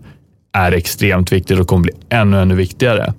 är 0.53 0.71
extremt 0.71 1.31
viktigt 1.31 1.59
och 1.59 1.67
kommer 1.67 1.83
bli 1.83 1.93
ännu, 2.09 2.41
ännu 2.41 2.55
viktigare. 2.55 3.13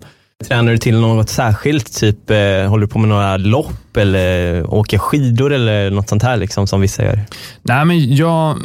Tränar 0.48 0.72
du 0.72 0.78
till 0.78 1.00
något 1.00 1.28
särskilt? 1.28 2.00
Typ, 2.00 2.30
eh, 2.30 2.36
håller 2.36 2.78
du 2.78 2.88
på 2.88 2.98
med 2.98 3.08
några 3.08 3.36
lopp 3.36 3.96
eller 3.96 4.74
åker 4.74 4.98
skidor 4.98 5.52
eller 5.52 5.90
något 5.90 6.08
sånt 6.08 6.22
här 6.22 6.36
liksom, 6.36 6.66
som 6.66 6.80
vissa 6.80 7.04
gör? 7.04 7.20
Nej, 7.62 7.84
men 7.84 8.16
jag, 8.16 8.58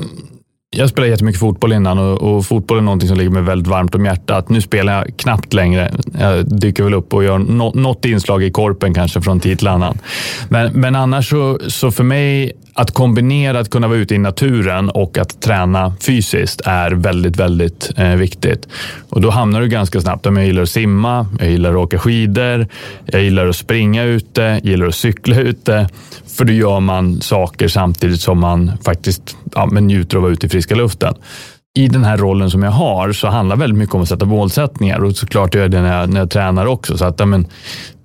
jag 0.70 0.90
spelade 0.90 1.12
jättemycket 1.12 1.40
fotboll 1.40 1.74
innan 1.74 1.98
och, 1.98 2.22
och, 2.22 2.46
fotboll 2.46 2.78
är 2.78 2.82
någonting 2.82 3.10
som 3.10 3.18
ligger 3.18 3.30
mig 3.30 3.42
väldigt 3.42 3.68
varmt 3.68 3.96
om 3.96 4.06
hjärtat. 4.06 4.50
Nu 4.50 4.62
spelar 4.62 4.94
jag 4.94 5.18
knappt 5.18 5.54
längre. 5.54 5.94
Jag 6.20 6.60
dyker 6.60 6.84
väl 6.84 6.94
upp 6.94 7.14
och 7.14 7.24
gör 7.24 7.38
no, 7.38 7.72
något 7.76 8.06
inslag 8.06 8.44
i 8.44 8.52
korpen 8.52 8.94
kanske 8.94 9.22
från 9.22 9.40
tid 9.40 9.58
till 9.58 9.68
annan. 9.68 9.98
Men, 10.50 10.74
men 10.74 10.96
annars 10.96 11.30
så, 11.30 11.60
så 11.68 11.92
för 11.92 12.04
mig 12.04 12.52
att 12.78 12.92
kombinera 12.92 13.60
att 13.60 13.70
kunna 13.70 13.88
vara 13.88 13.98
ute 13.98 14.16
i 14.16 14.18
naturen 14.18 14.90
och 14.90 15.18
att 15.18 15.42
träna 15.42 15.94
fysiskt 16.02 16.62
är 16.66 16.92
väldigt, 16.92 17.38
väldigt 17.38 17.92
eh, 17.98 18.16
viktigt. 18.16 18.68
Och 19.10 19.22
då 19.22 19.30
hamnar 19.30 19.62
du 19.62 19.68
ganska 19.68 20.02
snabbt 20.02 20.26
om 20.26 20.38
jag 20.38 20.46
gillar 20.46 20.62
att 20.62 20.70
simma, 20.70 21.28
jag 21.40 21.50
gillar 21.50 21.70
att 21.70 21.76
åka 21.76 22.00
skidor, 22.00 22.68
jag 23.06 23.24
gillar 23.24 23.48
att 23.48 23.56
springa 23.56 24.04
ute, 24.04 24.42
jag 24.42 24.66
gillar 24.66 24.88
att 24.88 24.96
cykla 24.96 25.40
ute. 25.40 25.90
För 26.38 26.46
då 26.46 26.54
gör 26.54 26.80
man 26.80 27.22
saker 27.22 27.68
samtidigt 27.68 28.22
som 28.22 28.40
man 28.40 28.72
faktiskt 28.84 29.36
ja, 29.56 29.66
men 29.66 29.88
njuter 29.88 30.18
av 30.18 30.22
att 30.22 30.24
vara 30.24 30.34
ute 30.34 30.46
i 30.46 30.50
friska 30.50 30.76
luften. 30.76 31.14
I 31.74 31.88
den 31.88 32.04
här 32.04 32.18
rollen 32.18 32.50
som 32.50 32.64
jag 32.64 32.72
har 32.72 33.12
så 33.12 33.28
handlar 33.28 33.56
väldigt 33.56 33.78
mycket 33.78 33.96
om 33.96 34.02
att 34.02 34.10
sätta 34.10 34.26
målsättningar 34.26 35.04
och 35.04 35.16
såklart 35.16 35.56
gör 35.56 35.62
jag 35.62 35.72
det 35.72 35.82
när 35.82 36.00
jag, 36.00 36.10
när 36.10 36.20
jag 36.20 36.30
tränar 36.30 36.66
också. 36.66 36.98
Så 36.98 37.06
att, 37.06 37.20
ja, 37.20 37.26
men, 37.26 37.48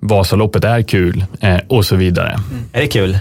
Vasaloppet 0.03 0.63
är 0.63 0.81
kul 0.81 1.25
eh, 1.39 1.57
och 1.67 1.85
så 1.85 1.95
vidare. 1.95 2.39
Är 2.73 2.81
det 2.81 2.87
kul? 2.87 3.17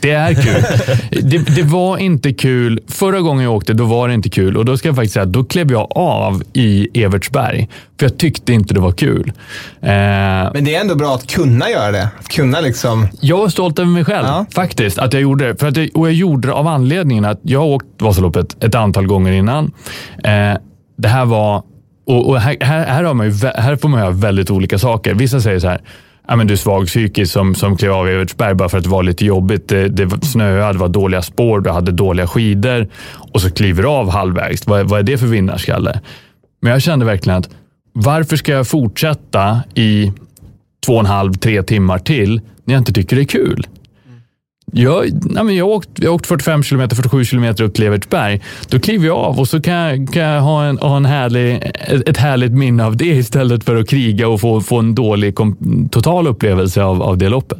Det 0.00 0.10
är 0.10 0.34
kul. 0.34 0.64
det, 1.30 1.38
det, 1.38 1.62
var 1.62 1.98
inte 1.98 2.32
kul. 2.32 2.80
Förra 2.88 3.20
gången 3.20 3.44
jag 3.44 3.54
åkte, 3.54 3.72
då 3.72 3.84
var 3.84 4.08
det 4.08 4.14
inte 4.14 4.30
kul. 4.30 4.56
Och 4.56 4.64
då 4.64 4.76
ska 4.76 4.88
jag 4.88 4.96
faktiskt 4.96 5.14
säga, 5.14 5.26
då 5.26 5.44
klev 5.44 5.72
jag 5.72 5.88
av 5.96 6.42
i 6.52 7.02
Evertsberg. 7.02 7.68
För 7.98 8.06
jag 8.06 8.18
tyckte 8.18 8.52
inte 8.52 8.74
det 8.74 8.80
var 8.80 8.92
kul. 8.92 9.32
Eh, 9.80 9.88
Men 9.90 10.64
det 10.64 10.74
är 10.74 10.80
ändå 10.80 10.94
bra 10.94 11.14
att 11.14 11.26
kunna 11.26 11.70
göra 11.70 11.92
det. 11.92 12.08
Att 12.20 12.28
kunna 12.28 12.60
liksom... 12.60 13.08
Jag 13.20 13.38
var 13.38 13.48
stolt 13.48 13.78
över 13.78 13.90
mig 13.90 14.04
själv, 14.04 14.26
ja. 14.26 14.46
faktiskt, 14.54 14.98
att 14.98 15.12
jag 15.12 15.22
gjorde 15.22 15.46
det. 15.46 15.56
För 15.56 15.68
att 15.68 15.76
jag, 15.76 15.90
och 15.94 16.06
jag 16.06 16.14
gjorde 16.14 16.48
det 16.48 16.54
av 16.54 16.66
anledningen 16.66 17.24
att 17.24 17.40
jag 17.42 17.60
har 17.60 17.66
åkt 17.66 17.86
Vasaloppet 17.98 18.64
ett 18.64 18.74
antal 18.74 19.06
gånger 19.06 19.32
innan. 19.32 19.72
Eh, 20.24 20.54
det 20.96 21.08
här 21.08 21.24
var 21.24 21.62
och, 22.08 22.28
och 22.28 22.40
här, 22.40 22.56
här, 22.60 22.86
här, 22.86 23.04
har 23.04 23.14
man 23.14 23.26
ju, 23.26 23.32
här 23.54 23.76
får 23.76 23.88
man 23.88 24.00
höra 24.00 24.10
väldigt 24.10 24.50
olika 24.50 24.78
saker. 24.78 25.14
Vissa 25.14 25.40
säger 25.40 25.58
så 25.58 25.68
här, 25.68 25.80
ja, 26.28 26.36
men 26.36 26.46
du 26.46 26.54
är 26.54 26.58
svag 26.58 26.86
psykiskt 26.86 27.32
som, 27.32 27.54
som 27.54 27.76
klev 27.76 27.92
av 27.92 28.08
Evertsberg 28.08 28.54
bara 28.54 28.68
för 28.68 28.78
att 28.78 28.84
det 28.84 28.90
var 28.90 29.02
lite 29.02 29.24
jobbigt. 29.24 29.68
Det, 29.68 29.88
det 29.88 30.26
snöade, 30.26 30.72
det 30.72 30.78
var 30.78 30.88
dåliga 30.88 31.22
spår, 31.22 31.60
du 31.60 31.70
hade 31.70 31.92
dåliga 31.92 32.26
skidor 32.26 32.88
och 33.32 33.40
så 33.40 33.50
kliver 33.50 33.82
du 33.82 33.88
av 33.88 34.10
halvvägs. 34.10 34.66
Vad, 34.66 34.88
vad 34.88 34.98
är 34.98 35.02
det 35.02 35.18
för 35.18 35.26
vinnarskalle? 35.26 36.00
Men 36.62 36.72
jag 36.72 36.82
kände 36.82 37.04
verkligen 37.04 37.38
att 37.38 37.48
varför 37.92 38.36
ska 38.36 38.52
jag 38.52 38.68
fortsätta 38.68 39.60
i 39.74 40.12
två 40.86 40.92
och 40.92 41.00
en 41.00 41.06
halv, 41.06 41.32
tre 41.32 41.62
timmar 41.62 41.98
till 41.98 42.40
när 42.64 42.74
jag 42.74 42.80
inte 42.80 42.92
tycker 42.92 43.16
det 43.16 43.22
är 43.22 43.24
kul? 43.24 43.66
Jag, 44.72 45.10
nej 45.22 45.44
men 45.44 45.56
jag, 45.56 45.64
har 45.64 45.72
åkt, 45.72 45.88
jag 45.94 46.10
har 46.10 46.14
åkt 46.14 46.26
45 46.26 46.62
km, 46.62 46.88
47 46.90 47.24
km 47.24 47.44
upp 47.44 47.74
till 47.74 47.86
Evertsberg. 47.86 48.42
Då 48.68 48.80
kliver 48.80 49.06
jag 49.06 49.16
av 49.16 49.40
och 49.40 49.48
så 49.48 49.60
kan 49.60 49.74
jag, 49.74 50.12
kan 50.12 50.22
jag 50.22 50.40
ha, 50.40 50.64
en, 50.64 50.78
ha 50.78 50.96
en 50.96 51.04
härlig, 51.04 51.72
ett 52.06 52.16
härligt 52.16 52.52
minne 52.52 52.84
av 52.84 52.96
det 52.96 53.06
istället 53.06 53.64
för 53.64 53.76
att 53.76 53.88
kriga 53.88 54.28
och 54.28 54.40
få, 54.40 54.60
få 54.60 54.78
en 54.78 54.94
dålig 54.94 55.34
kom, 55.34 55.88
total 55.92 56.26
upplevelse 56.26 56.82
av, 56.82 57.02
av 57.02 57.18
det 57.18 57.28
loppet. 57.28 57.58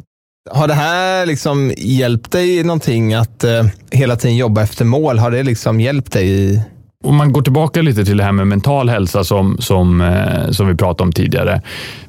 Har 0.51 0.67
det 0.67 0.73
här 0.73 1.25
liksom 1.25 1.73
hjälpt 1.77 2.31
dig 2.31 2.63
någonting 2.63 3.13
att 3.13 3.43
eh, 3.43 3.65
hela 3.91 4.15
tiden 4.15 4.37
jobba 4.37 4.63
efter 4.63 4.85
mål? 4.85 5.19
Har 5.19 5.31
det 5.31 5.43
liksom 5.43 5.79
hjälpt 5.79 6.13
dig 6.13 6.29
i 6.29 6.61
om 7.03 7.15
man 7.15 7.33
går 7.33 7.41
tillbaka 7.41 7.81
lite 7.81 8.05
till 8.05 8.17
det 8.17 8.23
här 8.23 8.31
med 8.31 8.47
mental 8.47 8.89
hälsa 8.89 9.23
som, 9.23 9.57
som, 9.59 10.01
eh, 10.01 10.51
som 10.51 10.67
vi 10.67 10.75
pratade 10.75 11.03
om 11.03 11.11
tidigare. 11.11 11.61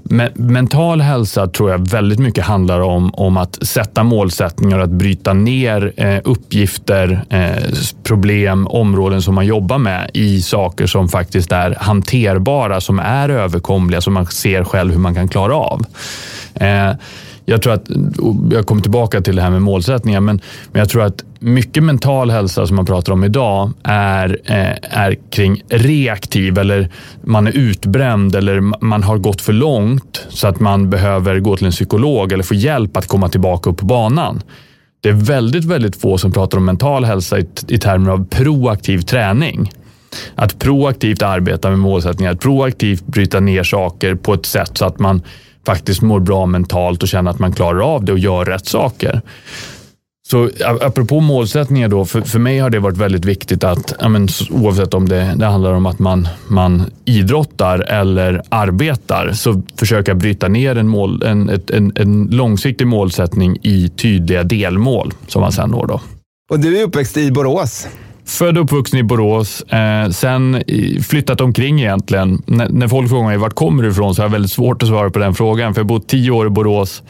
Men, 0.02 0.28
mental 0.35 1.00
hälsa 1.00 1.47
tror 1.47 1.70
jag 1.70 1.90
väldigt 1.90 2.18
mycket 2.18 2.44
handlar 2.44 2.80
om, 2.80 3.14
om 3.14 3.37
att 3.37 3.66
sätta 3.66 4.02
målsättningar, 4.02 4.78
att 4.78 4.90
bryta 4.90 5.32
ner 5.32 5.92
eh, 5.97 6.18
uppgifter, 6.25 7.25
eh, 7.30 7.75
problem, 8.02 8.66
områden 8.66 9.23
som 9.23 9.35
man 9.35 9.47
jobbar 9.47 9.78
med 9.78 10.11
i 10.14 10.42
saker 10.42 10.87
som 10.87 11.09
faktiskt 11.09 11.52
är 11.52 11.76
hanterbara, 11.80 12.80
som 12.80 12.99
är 12.99 13.28
överkomliga, 13.28 14.00
som 14.00 14.14
man 14.14 14.26
ser 14.26 14.64
själv 14.64 14.92
hur 14.92 15.00
man 15.00 15.14
kan 15.14 15.28
klara 15.28 15.54
av. 15.54 15.87
Eh, 16.54 16.90
jag 17.44 17.62
tror 17.62 17.73
att, 17.73 17.87
jag 18.50 18.66
kommer 18.66 18.82
tillbaka 18.82 19.20
till 19.20 19.37
det 19.37 19.42
här 19.42 19.50
med 19.50 19.62
målsättningar, 19.62 20.20
men, 20.20 20.40
men 20.73 20.80
jag 20.80 20.88
tror 20.88 21.02
att 21.02 21.25
mycket 21.40 21.82
mental 21.82 22.30
hälsa 22.30 22.66
som 22.66 22.76
man 22.76 22.87
pratar 22.87 23.12
om 23.12 23.25
idag 23.25 23.73
är, 23.85 24.38
eh, 24.44 24.99
är 24.99 25.30
kring 25.30 25.62
reaktiv 25.68 26.59
eller 26.59 26.88
man 27.25 27.47
är 27.47 27.56
utbränd 27.56 28.35
eller 28.35 28.61
man 28.85 29.02
har 29.02 29.18
gått 29.18 29.40
för 29.40 29.52
långt 29.52 30.26
så 30.28 30.47
att 30.49 30.61
man 30.61 30.90
behöver 30.90 31.40
gå 31.40 31.56
till 31.56 31.66
en 31.66 31.73
psykolog 31.73 32.32
eller 32.32 32.42
få 32.42 32.54
hjälp 32.54 32.97
att 32.97 33.06
komma 33.06 33.28
tillbaka 33.28 33.70
upp 33.70 33.78
på 33.78 33.87
banan. 33.87 34.42
Det 35.02 35.09
är 35.09 35.12
väldigt, 35.12 35.64
väldigt 35.64 36.00
få 36.00 36.18
som 36.18 36.32
pratar 36.32 36.59
om 36.59 36.64
mental 36.64 37.04
hälsa 37.04 37.38
i, 37.38 37.47
i 37.68 37.78
termer 37.78 38.11
av 38.11 38.25
proaktiv 38.25 38.99
träning. 38.99 39.73
Att 40.35 40.59
proaktivt 40.59 41.23
arbeta 41.23 41.70
med 41.70 41.78
målsättningar, 41.78 42.32
att 42.32 42.40
proaktivt 42.40 43.06
bryta 43.06 43.40
ner 43.40 43.62
saker 43.62 44.14
på 44.14 44.35
ett 44.35 44.47
sätt 44.47 44.78
så 44.78 44.85
att 44.85 44.99
man 44.99 45.23
faktiskt 45.66 46.02
mår 46.02 46.20
bra 46.20 46.47
mentalt 46.47 47.02
och 47.02 47.09
känner 47.09 47.30
att 47.30 47.38
man 47.38 47.52
klarar 47.52 47.80
av 47.94 48.04
det 48.04 48.12
och 48.12 48.18
gör 48.18 48.44
rätt 48.44 48.66
saker. 48.66 49.23
Så 50.30 50.50
apropå 50.80 51.20
målsättningar 51.20 51.88
då, 51.88 52.04
för, 52.04 52.20
för 52.20 52.38
mig 52.38 52.58
har 52.58 52.70
det 52.70 52.78
varit 52.78 52.96
väldigt 52.96 53.25
viktigt 53.25 53.64
att 53.64 53.94
ja, 54.00 54.08
men, 54.08 54.28
oavsett 54.50 54.94
om 54.94 55.08
det, 55.08 55.34
det 55.37 55.46
handlar 55.46 55.72
om 55.72 55.87
att 55.87 55.99
man, 55.99 56.28
man 56.49 56.84
idrottar 57.04 57.78
eller 57.78 58.42
arbetar 58.49 59.32
så 59.32 59.62
försöka 59.76 60.14
bryta 60.14 60.49
ner 60.49 60.76
en, 60.76 60.88
mål, 60.88 61.22
en, 61.22 61.60
en, 61.72 61.92
en 61.96 62.28
långsiktig 62.30 62.87
målsättning 62.87 63.58
i 63.62 63.88
tydliga 63.88 64.42
delmål 64.42 65.12
som 65.26 65.42
man 65.42 65.52
sen 65.52 65.70
når. 65.70 65.87
Då. 65.87 66.00
Och 66.50 66.60
du 66.60 66.78
är 66.78 66.84
uppväxt 66.84 67.16
i 67.16 67.30
Borås. 67.30 67.88
Född 68.25 68.58
och 68.58 68.64
uppvuxen 68.64 68.99
i 68.99 69.02
Borås. 69.02 69.62
Eh, 69.62 70.10
sen 70.10 70.62
flyttat 71.08 71.40
omkring 71.40 71.80
egentligen. 71.80 72.42
N 72.46 72.66
när 72.70 72.88
folk 72.88 73.08
frågar 73.08 73.26
mig 73.26 73.37
vart 73.37 73.54
kommer 73.54 73.82
du 73.82 73.90
ifrån 73.90 74.14
så 74.14 74.22
har 74.22 74.25
jag 74.25 74.32
väldigt 74.32 74.52
svårt 74.52 74.82
att 74.82 74.88
svara 74.88 75.10
på 75.10 75.18
den 75.18 75.34
frågan. 75.34 75.75
För 75.75 75.80
jag 75.80 75.84
har 75.84 75.88
bott 75.88 76.08
tio 76.08 76.30
år 76.30 76.46
i 76.46 76.50
Borås, 76.50 77.02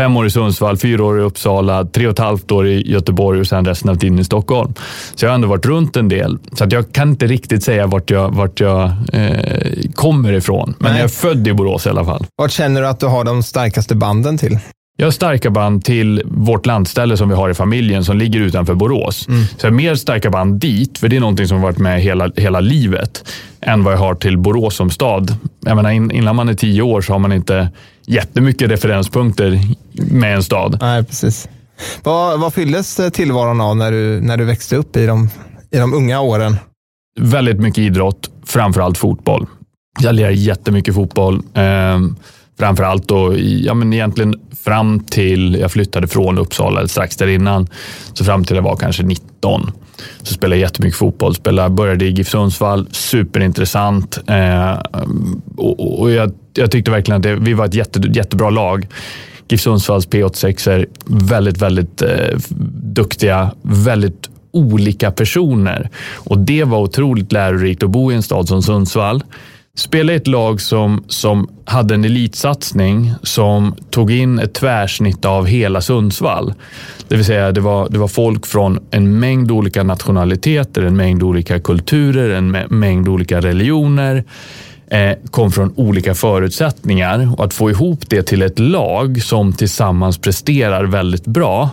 fem 0.00 0.16
år 0.16 0.26
i 0.26 0.30
Sundsvall, 0.30 0.76
fyra 0.76 1.04
år 1.04 1.18
i 1.18 1.22
Uppsala, 1.22 1.84
tre 1.84 2.06
och 2.06 2.12
ett 2.12 2.18
halvt 2.18 2.50
år 2.52 2.68
i 2.68 2.90
Göteborg 2.92 3.40
och 3.40 3.46
sen 3.46 3.64
resten 3.64 3.90
av 3.90 3.94
tiden 3.94 4.18
i 4.18 4.24
Stockholm. 4.24 4.74
Så 5.14 5.24
jag 5.24 5.30
har 5.30 5.34
ändå 5.34 5.48
varit 5.48 5.66
runt 5.66 5.96
en 5.96 6.08
del. 6.08 6.38
Så 6.52 6.64
att 6.64 6.72
jag 6.72 6.92
kan 6.92 7.08
inte 7.08 7.26
riktigt 7.26 7.64
säga 7.64 7.86
vart 7.86 8.10
jag, 8.10 8.34
vart 8.34 8.60
jag 8.60 8.92
eh, 9.12 9.90
kommer 9.94 10.32
ifrån. 10.32 10.74
Men 10.78 10.92
Nej. 10.92 11.00
jag 11.00 11.04
är 11.04 11.08
född 11.08 11.48
i 11.48 11.52
Borås 11.52 11.86
i 11.86 11.88
alla 11.88 12.04
fall. 12.04 12.26
Vart 12.36 12.50
känner 12.50 12.80
du 12.80 12.88
att 12.88 13.00
du 13.00 13.06
har 13.06 13.24
de 13.24 13.42
starkaste 13.42 13.94
banden 13.94 14.38
till? 14.38 14.58
Jag 14.96 15.06
har 15.06 15.10
starka 15.10 15.50
band 15.50 15.84
till 15.84 16.22
vårt 16.24 16.66
landställe 16.66 17.16
som 17.16 17.28
vi 17.28 17.34
har 17.34 17.50
i 17.50 17.54
familjen 17.54 18.04
som 18.04 18.18
ligger 18.18 18.40
utanför 18.40 18.74
Borås. 18.74 19.28
Mm. 19.28 19.44
Så 19.44 19.66
jag 19.66 19.70
har 19.70 19.76
mer 19.76 19.94
starka 19.94 20.30
band 20.30 20.60
dit, 20.60 20.98
för 20.98 21.08
det 21.08 21.16
är 21.16 21.20
någonting 21.20 21.46
som 21.46 21.56
har 21.56 21.62
varit 21.64 21.78
med 21.78 22.00
hela, 22.00 22.30
hela 22.36 22.60
livet, 22.60 23.24
än 23.60 23.84
vad 23.84 23.94
jag 23.94 23.98
har 23.98 24.14
till 24.14 24.38
Borås 24.38 24.76
som 24.76 24.90
stad. 24.90 25.36
Jag 25.66 25.76
menar, 25.76 25.90
innan 25.90 26.36
man 26.36 26.48
är 26.48 26.54
tio 26.54 26.82
år 26.82 27.00
så 27.00 27.12
har 27.12 27.18
man 27.18 27.32
inte 27.32 27.68
jättemycket 28.10 28.70
referenspunkter 28.70 29.60
med 29.92 30.34
en 30.34 30.42
stad. 30.42 30.78
Nej, 30.80 31.04
precis. 31.04 31.48
Vad, 32.02 32.40
vad 32.40 32.54
fylldes 32.54 33.00
tillvaron 33.12 33.60
av 33.60 33.76
när 33.76 33.90
du, 33.90 34.20
när 34.20 34.36
du 34.36 34.44
växte 34.44 34.76
upp 34.76 34.96
i 34.96 35.06
de, 35.06 35.28
i 35.70 35.78
de 35.78 35.94
unga 35.94 36.20
åren? 36.20 36.56
Väldigt 37.20 37.60
mycket 37.60 37.78
idrott, 37.78 38.30
framförallt 38.46 38.98
fotboll. 38.98 39.46
Jag 40.00 40.14
lirade 40.14 40.34
jättemycket 40.34 40.94
fotboll. 40.94 41.42
Eh, 41.54 41.98
framförallt 42.60 43.08
då, 43.08 43.34
ja, 43.38 43.74
men 43.74 43.92
egentligen 43.92 44.34
fram 44.64 45.00
till 45.00 45.56
jag 45.60 45.72
flyttade 45.72 46.06
från 46.06 46.38
Uppsala, 46.38 46.88
strax 46.88 47.16
där 47.16 47.26
innan, 47.26 47.68
så 48.12 48.24
fram 48.24 48.44
till 48.44 48.56
jag 48.56 48.62
var 48.62 48.76
kanske 48.76 49.02
19 49.02 49.72
så 50.22 50.34
spelade 50.34 50.56
jag 50.56 50.60
jättemycket 50.60 50.98
fotboll. 50.98 51.34
Spelade, 51.34 51.70
började 51.70 52.04
i 52.04 52.10
GIF 52.10 52.28
Sundsvall, 52.28 52.88
superintressant. 52.90 54.18
Eh, 54.26 54.78
och, 55.56 56.00
och 56.00 56.10
jag, 56.10 56.32
jag, 56.54 56.70
tyckte 56.70 56.90
verkligen 56.90 57.16
att 57.16 57.22
det, 57.22 57.34
vi 57.34 57.52
var 57.52 57.64
ett 57.64 57.74
jätte, 57.74 58.00
jättebra 58.12 58.50
lag. 58.50 58.86
GIF 59.48 59.60
Sundsvalls 59.60 60.08
P86 60.08 60.70
är 60.70 60.86
väldigt, 61.06 61.58
väldigt 61.62 62.02
eh, 62.02 62.38
duktiga, 62.82 63.50
väldigt 63.62 64.28
olika 64.52 65.10
personer. 65.10 65.90
Och 66.14 66.38
det 66.38 66.64
var 66.64 66.78
otroligt 66.78 67.32
lärorikt 67.32 67.82
att 67.82 67.90
bo 67.90 68.12
i 68.12 68.14
en 68.14 68.22
stad 68.22 68.48
som 68.48 68.62
Sundsvall 68.62 69.22
spela 69.76 70.12
i 70.12 70.16
ett 70.16 70.26
lag 70.26 70.60
som, 70.60 71.04
som 71.08 71.48
hade 71.64 71.94
en 71.94 72.04
elitsatsning 72.04 73.12
som 73.22 73.74
tog 73.90 74.10
in 74.10 74.38
ett 74.38 74.54
tvärsnitt 74.54 75.24
av 75.24 75.46
hela 75.46 75.80
Sundsvall. 75.80 76.54
Det 77.08 77.16
vill 77.16 77.24
säga, 77.24 77.52
det 77.52 77.60
var, 77.60 77.88
det 77.88 77.98
var 77.98 78.08
folk 78.08 78.46
från 78.46 78.78
en 78.90 79.18
mängd 79.18 79.50
olika 79.50 79.82
nationaliteter, 79.82 80.82
en 80.82 80.96
mängd 80.96 81.22
olika 81.22 81.60
kulturer, 81.60 82.30
en 82.30 82.50
mängd 82.68 83.08
olika 83.08 83.40
religioner 83.40 84.24
eh, 84.90 85.12
kom 85.30 85.52
från 85.52 85.72
olika 85.76 86.14
förutsättningar 86.14 87.34
och 87.38 87.44
att 87.44 87.54
få 87.54 87.70
ihop 87.70 88.00
det 88.08 88.22
till 88.22 88.42
ett 88.42 88.58
lag 88.58 89.22
som 89.22 89.52
tillsammans 89.52 90.18
presterar 90.18 90.84
väldigt 90.84 91.26
bra. 91.26 91.70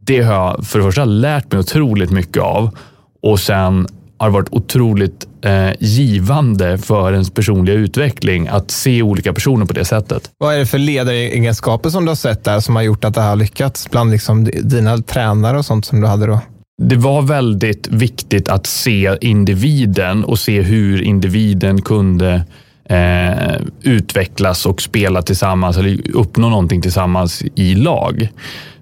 Det 0.00 0.22
har 0.22 0.34
jag 0.34 0.66
för 0.66 0.78
det 0.78 0.84
första 0.84 1.04
lärt 1.04 1.52
mig 1.52 1.60
otroligt 1.60 2.10
mycket 2.10 2.42
av 2.42 2.78
och 3.22 3.40
sen 3.40 3.86
har 4.18 4.30
varit 4.30 4.48
otroligt 4.50 5.26
eh, 5.44 5.70
givande 5.80 6.78
för 6.78 7.12
ens 7.12 7.30
personliga 7.30 7.76
utveckling 7.76 8.48
att 8.48 8.70
se 8.70 9.02
olika 9.02 9.32
personer 9.32 9.66
på 9.66 9.72
det 9.72 9.84
sättet. 9.84 10.30
Vad 10.38 10.54
är 10.54 10.58
det 10.58 10.66
för 10.66 10.78
ledaregenskaper 10.78 11.90
som 11.90 12.04
du 12.04 12.10
har 12.10 12.16
sett 12.16 12.44
där 12.44 12.60
som 12.60 12.76
har 12.76 12.82
gjort 12.82 13.04
att 13.04 13.14
det 13.14 13.20
här 13.20 13.28
har 13.28 13.36
lyckats 13.36 13.90
bland 13.90 14.10
liksom 14.10 14.44
dina 14.44 14.98
tränare 14.98 15.58
och 15.58 15.64
sånt 15.64 15.84
som 15.84 16.00
du 16.00 16.06
hade 16.06 16.26
då? 16.26 16.40
Det 16.82 16.96
var 16.96 17.22
väldigt 17.22 17.88
viktigt 17.88 18.48
att 18.48 18.66
se 18.66 19.16
individen 19.20 20.24
och 20.24 20.38
se 20.38 20.62
hur 20.62 21.02
individen 21.02 21.82
kunde 21.82 22.44
eh, 22.88 23.56
utvecklas 23.82 24.66
och 24.66 24.82
spela 24.82 25.22
tillsammans 25.22 25.76
eller 25.76 26.16
uppnå 26.16 26.48
någonting 26.48 26.82
tillsammans 26.82 27.42
i 27.54 27.74
lag. 27.74 28.28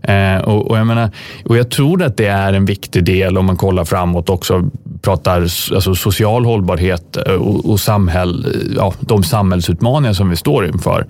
Eh, 0.03 0.37
och, 0.37 0.71
och, 0.71 0.79
jag 0.79 0.87
menar, 0.87 1.11
och 1.45 1.57
jag 1.57 1.71
tror 1.71 2.03
att 2.03 2.17
det 2.17 2.27
är 2.27 2.53
en 2.53 2.65
viktig 2.65 3.05
del 3.05 3.39
om 3.39 3.47
man 3.47 3.57
kollar 3.57 3.85
framåt 3.85 4.29
också, 4.31 4.71
pratar 5.03 5.41
alltså 5.41 5.95
social 5.95 6.45
hållbarhet 6.45 7.17
eh, 7.17 7.35
och, 7.35 7.71
och 7.71 7.81
samhäll, 7.81 8.45
eh, 8.45 8.77
ja, 8.77 8.95
de 9.01 9.23
samhällsutmaningar 9.23 10.13
som 10.13 10.31
vi 10.31 10.37
står 10.37 10.67
inför. 10.67 11.07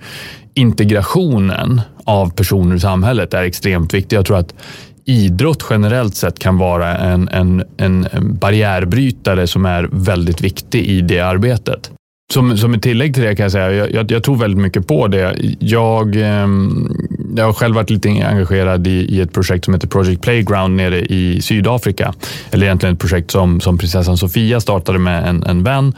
Integrationen 0.53 1.81
av 2.03 2.29
personer 2.29 2.75
i 2.75 2.79
samhället 2.79 3.33
är 3.33 3.43
extremt 3.43 3.93
viktig. 3.93 4.17
Jag 4.17 4.25
tror 4.25 4.37
att 4.37 4.53
idrott 5.05 5.65
generellt 5.69 6.15
sett 6.15 6.39
kan 6.39 6.57
vara 6.57 6.97
en, 6.97 7.29
en, 7.29 7.63
en 7.77 8.07
barriärbrytare 8.41 9.47
som 9.47 9.65
är 9.65 9.89
väldigt 9.91 10.41
viktig 10.41 10.85
i 10.85 11.01
det 11.01 11.19
arbetet. 11.19 11.91
som, 12.33 12.57
som 12.57 12.73
ett 12.73 12.81
tillägg 12.81 13.13
till 13.13 13.23
det 13.23 13.35
kan 13.35 13.43
jag 13.43 13.51
säga, 13.51 13.71
jag, 13.71 13.93
jag, 13.93 14.11
jag 14.11 14.23
tror 14.23 14.35
väldigt 14.35 14.61
mycket 14.61 14.87
på 14.87 15.07
det. 15.07 15.35
Jag, 15.59 16.15
ehm, 16.15 16.93
jag 17.37 17.45
har 17.45 17.53
själv 17.53 17.75
varit 17.75 17.89
lite 17.89 18.09
engagerad 18.09 18.87
i, 18.87 18.91
i, 18.91 19.21
ett 19.21 19.33
projekt 19.33 19.65
som 19.65 19.73
heter 19.73 19.87
Project 19.87 20.21
Playground 20.21 20.75
nere 20.75 20.99
i 20.99 21.41
Sydafrika. 21.41 22.13
Eller 22.51 22.65
egentligen 22.65 22.95
ett 22.95 23.01
projekt 23.01 23.31
som, 23.31 23.61
som 23.61 23.77
prinsessan 23.77 24.17
Sofia 24.17 24.59
startade 24.59 24.99
med 24.99 25.27
en, 25.29 25.43
en 25.43 25.63
vän 25.63 25.93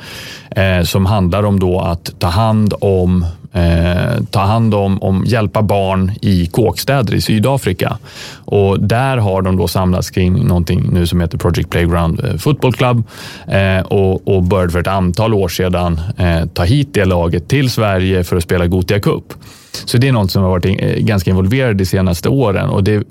eh, 0.52 0.82
som 0.84 1.06
handlar 1.06 1.44
om 1.44 1.60
då 1.60 1.80
att 1.80 2.20
ta 2.20 2.28
hand 2.28 2.74
om 2.82 3.26
eh, 3.54 4.24
ta 4.32 4.40
hand 4.40 4.74
om, 4.74 5.02
om, 5.04 5.24
hjälpa 5.26 5.62
barn 5.62 6.12
i 6.22 6.48
kåkstäder 6.48 7.14
i 7.16 7.22
Sydafrika. 7.22 7.98
Och 8.46 8.80
där 8.80 9.18
har 9.18 9.42
de 9.42 9.58
då 9.58 9.68
samlats 9.68 10.10
kring 10.10 10.48
någonting 10.48 10.90
nu 10.94 11.08
som 11.08 11.22
heter 11.22 11.38
Project 11.38 11.70
Playground 11.70 12.26
eh, 12.26 12.36
Football 12.36 12.74
Club 12.74 13.04
eh, 13.48 13.80
och, 13.80 14.28
och 14.28 14.44
började 14.44 14.72
för 14.72 14.80
ett 14.80 14.88
antal 14.88 15.34
år 15.34 15.48
sedan 15.48 16.02
eh, 16.18 16.46
ta 16.46 16.64
hit 16.64 16.90
det 16.94 17.06
laget 17.06 17.48
till 17.48 17.70
Sverige 17.70 18.24
för 18.24 18.36
att 18.36 18.44
spela 18.44 18.68
Gotia 18.68 19.00
Cup. 19.00 19.34
Så 19.72 19.98
det 19.98 20.08
är 20.08 20.12
något 20.12 20.32
som 20.32 20.44
har 20.44 20.50
varit 20.50 20.66
eh, 20.66 21.00
ganska 21.00 21.30
involverad 21.30 21.78
de 21.78 21.86
senaste 21.86 22.30
åren 22.30 22.70
och 22.70 22.84
det 22.84 22.94
är 22.94 23.04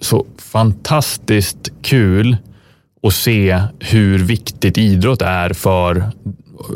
så 0.00 0.26
fantastiskt 0.38 1.72
kul 1.82 2.36
att 3.02 3.14
se 3.14 3.62
hur 3.78 4.18
viktigt 4.18 4.78
idrott 4.78 5.22
är 5.22 5.52
för 5.52 6.12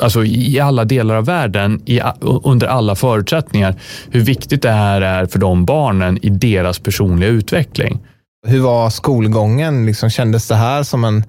alltså 0.02 0.24
i 0.24 0.60
alla 0.60 0.84
delar 0.84 1.14
av 1.14 1.24
världen, 1.24 1.82
i, 1.86 2.00
under 2.20 2.66
alla 2.66 2.94
förutsättningar, 2.94 3.74
hur 4.10 4.20
viktigt 4.20 4.62
det 4.62 4.70
här 4.70 5.00
är 5.00 5.26
för 5.26 5.38
de 5.38 5.64
barnen 5.64 6.18
i 6.22 6.30
deras 6.30 6.78
personliga 6.78 7.30
utveckling. 7.30 8.00
Hur 8.46 8.60
var 8.60 8.90
skolgången? 8.90 9.86
Liksom, 9.86 10.10
kändes 10.10 10.48
det 10.48 10.54
här 10.54 10.82
som, 10.82 11.04
en, 11.04 11.24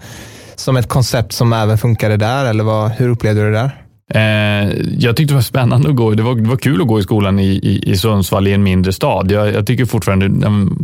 som 0.55 0.77
ett 0.77 0.89
koncept 0.89 1.33
som 1.33 1.53
även 1.53 1.77
funkade 1.77 2.17
där? 2.17 2.45
Eller 2.45 2.63
vad, 2.63 2.91
hur 2.91 3.09
upplevde 3.09 3.41
du 3.41 3.51
det 3.51 3.57
där? 3.57 3.84
Eh, 4.09 4.69
jag 4.99 5.15
tyckte 5.15 5.33
det 5.33 5.35
var 5.35 5.41
spännande 5.41 5.89
att 5.89 5.95
gå. 5.95 6.11
Det 6.11 6.23
var, 6.23 6.35
det 6.35 6.49
var 6.49 6.57
kul 6.57 6.81
att 6.81 6.87
gå 6.87 6.99
i 6.99 7.03
skolan 7.03 7.39
i, 7.39 7.45
i, 7.45 7.91
i 7.91 7.97
Sundsvall 7.97 8.47
i 8.47 8.53
en 8.53 8.63
mindre 8.63 8.93
stad. 8.93 9.31
Jag, 9.31 9.53
jag, 9.53 9.67
tycker 9.67 9.85
fortfarande, 9.85 10.31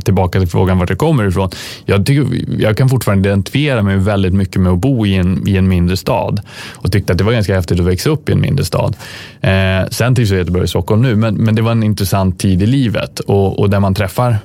tillbaka 0.04 0.40
till 0.40 0.48
frågan 0.48 0.80
vart 0.80 0.90
jag 0.90 1.00
kommer 1.00 1.28
ifrån. 1.28 1.50
Jag, 1.86 2.06
tycker, 2.06 2.28
jag 2.62 2.78
kan 2.78 2.90
fortfarande 2.90 3.30
identifiera 3.30 3.84
mig 3.84 3.98
väldigt 3.98 4.34
mycket 4.34 4.62
med 4.62 4.72
att 4.72 4.80
bo 4.80 5.06
i 5.06 5.16
en, 5.16 5.48
i 5.48 5.58
en 5.58 5.68
mindre 5.68 5.98
stad 5.98 6.42
och 6.72 6.92
tyckte 6.92 7.12
att 7.12 7.18
det 7.18 7.24
var 7.24 7.32
ganska 7.32 7.56
häftigt 7.56 7.80
att 7.80 7.86
växa 7.86 8.10
upp 8.10 8.30
i 8.30 8.32
en 8.32 8.42
mindre 8.42 8.66
stad. 8.66 8.96
Eh, 9.42 9.88
sen 9.92 10.16
trivs 10.16 10.30
jag 10.30 10.40
jättebra 10.40 10.64
i 10.64 10.68
Stockholm 10.68 11.02
nu, 11.02 11.16
men, 11.16 11.36
men 11.36 11.56
det 11.56 11.62
var 11.62 11.72
en 11.72 11.84
intressant 11.84 12.40
tid 12.40 12.62
i 12.62 12.66
livet 12.66 13.20
och, 13.20 13.60
och 13.60 13.70
där 13.70 13.80
man 13.80 13.94
träffar 13.94 14.38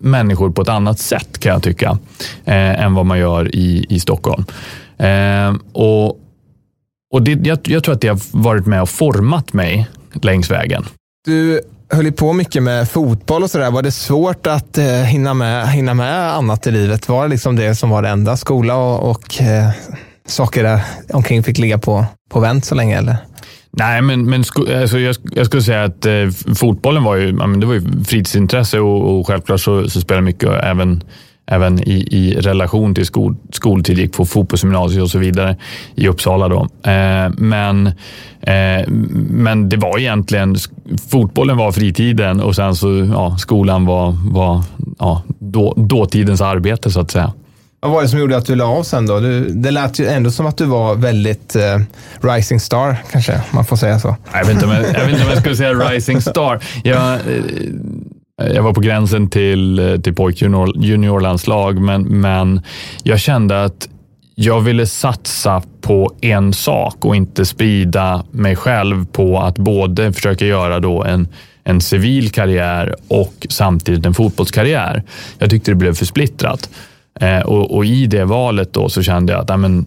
människor 0.00 0.50
på 0.50 0.62
ett 0.62 0.68
annat 0.68 0.98
sätt 0.98 1.38
kan 1.38 1.52
jag 1.52 1.62
tycka, 1.62 1.98
eh, 2.44 2.84
än 2.84 2.94
vad 2.94 3.06
man 3.06 3.18
gör 3.18 3.56
i, 3.56 3.86
i 3.88 4.00
Stockholm. 4.00 4.44
Eh, 4.98 5.54
och 5.72 6.20
och 7.16 7.22
det, 7.22 7.46
jag, 7.46 7.58
jag 7.62 7.84
tror 7.84 7.94
att 7.94 8.00
det 8.00 8.08
har 8.08 8.20
varit 8.30 8.66
med 8.66 8.82
och 8.82 8.88
format 8.88 9.52
mig 9.52 9.86
längs 10.22 10.50
vägen. 10.50 10.84
Du 11.24 11.60
höll 11.90 12.12
på 12.12 12.32
mycket 12.32 12.62
med 12.62 12.90
fotboll 12.90 13.42
och 13.42 13.50
sådär. 13.50 13.70
Var 13.70 13.82
det 13.82 13.90
svårt 13.90 14.46
att 14.46 14.78
eh, 14.78 14.84
hinna, 14.86 15.34
med, 15.34 15.68
hinna 15.68 15.94
med 15.94 16.34
annat 16.34 16.66
i 16.66 16.70
livet? 16.70 17.08
Var 17.08 17.22
det 17.22 17.28
liksom 17.28 17.56
det 17.56 17.74
som 17.74 17.90
var 17.90 18.02
det 18.02 18.08
enda? 18.08 18.36
Skola 18.36 18.76
och, 18.76 19.10
och 19.10 19.42
eh, 19.42 19.70
saker 20.26 20.62
där 20.62 20.80
omkring 21.12 21.42
fick 21.42 21.58
ligga 21.58 21.78
på, 21.78 22.06
på 22.30 22.40
vänt 22.40 22.64
så 22.64 22.74
länge? 22.74 22.98
Eller? 22.98 23.16
Nej, 23.70 24.02
men, 24.02 24.30
men 24.30 24.44
alltså 24.80 24.98
jag, 24.98 25.16
jag 25.32 25.46
skulle 25.46 25.62
säga 25.62 25.84
att 25.84 26.06
eh, 26.06 26.54
fotbollen 26.56 27.04
var 27.04 27.16
ju, 27.16 27.32
det 27.32 27.66
var 27.66 27.74
ju 27.74 28.04
fritidsintresse 28.04 28.80
och, 28.80 29.18
och 29.18 29.26
självklart 29.26 29.60
så, 29.60 29.90
så 29.90 30.00
spelar 30.00 30.20
mycket 30.20 30.48
även 30.62 31.02
även 31.46 31.88
i, 31.88 32.08
i 32.10 32.40
relation 32.40 32.94
till 32.94 33.06
skol, 33.06 33.36
skoltid, 33.52 33.98
gick 33.98 34.12
på 34.12 34.26
fotbollsgymnasiet 34.26 35.02
och 35.02 35.10
så 35.10 35.18
vidare 35.18 35.56
i 35.94 36.08
Uppsala. 36.08 36.48
Då. 36.48 36.68
Eh, 36.90 37.30
men, 37.38 37.86
eh, 38.40 38.86
men 39.30 39.68
det 39.68 39.76
var 39.76 39.98
egentligen, 39.98 40.56
fotbollen 41.10 41.56
var 41.56 41.72
fritiden 41.72 42.40
och 42.40 42.56
sen 42.56 42.74
så 42.74 43.10
ja, 43.12 43.36
skolan 43.38 43.86
var, 43.86 44.14
var 44.30 44.64
ja, 44.98 45.22
då, 45.38 45.74
dåtidens 45.76 46.40
arbete 46.40 46.90
så 46.90 47.00
att 47.00 47.10
säga. 47.10 47.32
Vad 47.80 47.90
var 47.90 48.02
det 48.02 48.08
som 48.08 48.18
gjorde 48.18 48.36
att 48.36 48.46
du 48.46 48.54
la 48.54 48.64
av 48.64 48.82
sen 48.82 49.06
då? 49.06 49.20
Du, 49.20 49.48
det 49.48 49.70
lät 49.70 49.98
ju 49.98 50.06
ändå 50.06 50.30
som 50.30 50.46
att 50.46 50.56
du 50.56 50.64
var 50.64 50.94
väldigt 50.94 51.56
eh, 51.56 51.80
rising 52.20 52.60
star, 52.60 52.96
kanske 53.12 53.40
man 53.50 53.64
får 53.64 53.76
säga 53.76 53.98
så. 53.98 54.16
Jag 54.32 54.44
vet 54.44 54.50
inte 54.50 54.66
om 54.66 54.72
jag, 54.72 54.82
jag, 54.82 55.00
vet 55.00 55.08
inte 55.08 55.22
om 55.22 55.28
jag 55.28 55.38
skulle 55.38 55.56
säga 55.56 55.72
rising 55.72 56.20
star. 56.20 56.60
Jag, 56.84 57.12
eh, 57.12 57.20
Eh, 58.42 58.52
jag 58.52 58.62
var 58.62 58.72
på 58.72 58.80
gränsen 58.80 59.30
till, 59.30 59.78
eh, 59.78 59.96
till 59.96 60.14
pojkjuniorlandslag, 60.14 61.80
men, 61.80 62.02
men 62.02 62.60
jag 63.02 63.20
kände 63.20 63.64
att 63.64 63.88
jag 64.34 64.60
ville 64.60 64.86
satsa 64.86 65.62
på 65.80 66.12
en 66.20 66.52
sak 66.52 67.04
och 67.04 67.16
inte 67.16 67.46
sprida 67.46 68.24
mig 68.30 68.56
själv 68.56 69.06
på 69.06 69.38
att 69.38 69.58
både 69.58 70.12
försöka 70.12 70.46
göra 70.46 70.80
då 70.80 71.04
en, 71.04 71.28
en 71.64 71.80
civil 71.80 72.30
karriär 72.30 72.94
och 73.08 73.46
samtidigt 73.50 74.06
en 74.06 74.14
fotbollskarriär. 74.14 75.02
Jag 75.38 75.50
tyckte 75.50 75.70
det 75.70 75.74
blev 75.74 75.94
för 75.94 76.04
splittrat. 76.04 76.70
Eh, 77.20 77.40
och, 77.40 77.76
och, 77.76 77.84
i 77.84 78.06
det 78.06 78.24
valet 78.24 78.72
då 78.72 78.88
så 78.88 79.02
kände 79.02 79.32
jag 79.32 79.42
att 79.42 79.50
amen, 79.50 79.86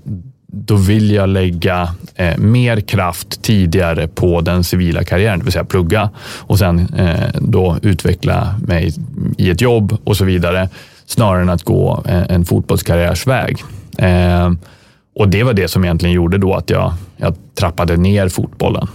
då 0.52 0.76
vill 0.76 1.12
jag 1.12 1.30
lägga 1.30 1.96
eh, 2.16 2.38
mer 2.38 2.80
kraft 2.80 3.42
tidigare 3.42 4.08
på 4.08 4.42
den 4.42 4.64
civila 4.64 5.04
karriären, 5.04 5.40
det 5.40 5.46
vill 5.46 5.54
säga 5.54 5.66
plugga 5.66 6.10
och 6.20 6.60
sen 6.60 6.94
eh, 6.94 7.42
då 7.42 7.78
utveckla 7.82 8.56
mig 8.68 8.94
i 9.38 9.50
ett 9.50 9.62
jobb 9.62 9.98
och 10.04 10.18
så 10.18 10.26
vidare, 10.26 10.70
snarare 11.06 11.42
än 11.42 11.50
att 11.50 11.64
gå 11.64 12.04
en, 12.06 12.20
eh, 12.20 12.36
en 12.36 12.46
fotbollskarriärsväg. 12.46 13.64
Eh, 13.98 14.52
och 15.16 15.30
det 15.30 15.44
var 15.44 15.54
det 15.54 15.68
som 15.68 15.84
egentligen 15.84 16.16
gjorde 16.16 16.38
då 16.38 16.54
att 16.54 16.70
jag, 16.70 16.94
jag 17.18 17.36
trappade 17.56 17.98
ner 17.98 18.30
fotbollen. 18.30 18.88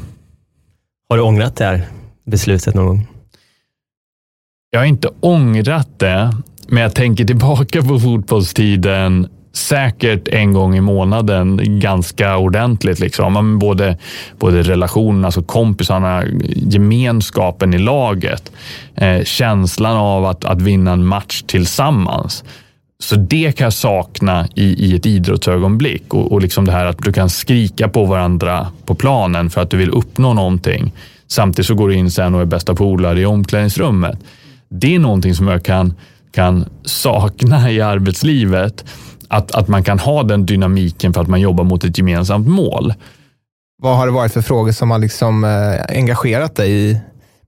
Har 1.09 1.17
du 1.17 1.23
ångrat 1.23 1.57
det 1.57 1.65
här 1.65 1.87
beslutet 2.27 2.75
någon 2.75 2.87
gång? 2.87 3.07
Jag 4.71 4.81
har 4.81 4.87
inte 4.87 5.09
ångrat 5.21 5.99
det, 5.99 6.37
men 6.69 6.83
jag 6.83 6.95
tänker 6.95 7.25
tillbaka 7.25 7.83
på 7.83 8.01
fotbollstiden 8.01 9.29
säkert 9.57 10.29
en 10.29 10.53
gång 10.53 10.77
i 10.77 10.81
månaden 10.81 11.61
ganska 11.81 12.37
ordentligt. 12.37 12.99
Liksom. 12.99 13.59
Både, 13.59 13.99
både 14.39 14.63
relationen, 14.63 15.25
alltså 15.25 15.43
kompisarna, 15.43 16.25
gemenskapen 16.55 17.75
i 17.75 17.79
laget, 17.79 18.53
eh, 18.95 19.25
känslan 19.25 19.97
av 19.97 20.25
att, 20.25 20.45
att 20.45 20.63
vinna 20.63 20.93
en 20.93 21.07
match 21.07 21.43
tillsammans. 21.43 22.45
Så 22.99 23.17
det 23.17 23.57
kan 23.57 23.65
jag 23.65 23.73
sakna 23.73 24.49
i, 24.55 24.65
i 24.65 24.97
ett 24.97 25.07
idrottsögonblick 25.07 26.15
och, 26.15 26.33
och 26.33 26.41
liksom 26.41 26.65
det 26.65 26.73
här 26.73 26.87
att 26.87 26.99
du 26.99 27.13
kan 27.13 27.31
skrika 27.31 27.89
på 27.89 28.05
varandra 28.05 28.69
på 28.87 28.95
planen 28.95 29.51
för 29.51 29.61
att 29.61 29.71
du 29.71 29.77
vill 29.77 29.91
uppnå 29.91 30.35
någonting. 30.35 30.93
Samtidigt 31.27 31.67
så 31.67 31.75
går 31.75 31.89
du 31.89 31.95
in 31.95 32.11
sen 32.11 32.35
och 32.35 32.41
är 32.41 32.45
bästa 32.45 32.75
polare 32.75 33.21
i 33.21 33.27
omklädningsrummet. 33.27 34.19
Det 34.69 34.95
är 34.95 34.99
någonting 34.99 35.35
som 35.35 35.49
jag 35.49 35.65
kan, 35.65 35.95
kan 36.33 36.65
sakna 36.85 37.71
i 37.71 37.81
arbetslivet 37.81 38.85
att, 39.37 39.53
att 39.53 39.69
man 39.69 39.85
kan 39.85 39.99
ha 39.99 40.23
den 40.23 40.47
dynamiken 40.47 41.13
för 41.13 41.21
att 41.21 41.29
man 41.29 41.41
jobbar 41.41 41.65
mot 41.65 41.85
ett 41.85 41.99
gemensamt 41.99 42.49
mål. 42.49 42.95
Vad 43.83 43.97
har 43.97 44.07
det 44.07 44.13
varit 44.13 44.33
för 44.33 44.43
frågor 44.43 44.73
som 44.73 44.91
har 44.91 44.99
liksom, 44.99 45.45
eh, 45.45 45.97
engagerat 45.99 46.57
dig 46.57 46.71
i, 46.71 47.01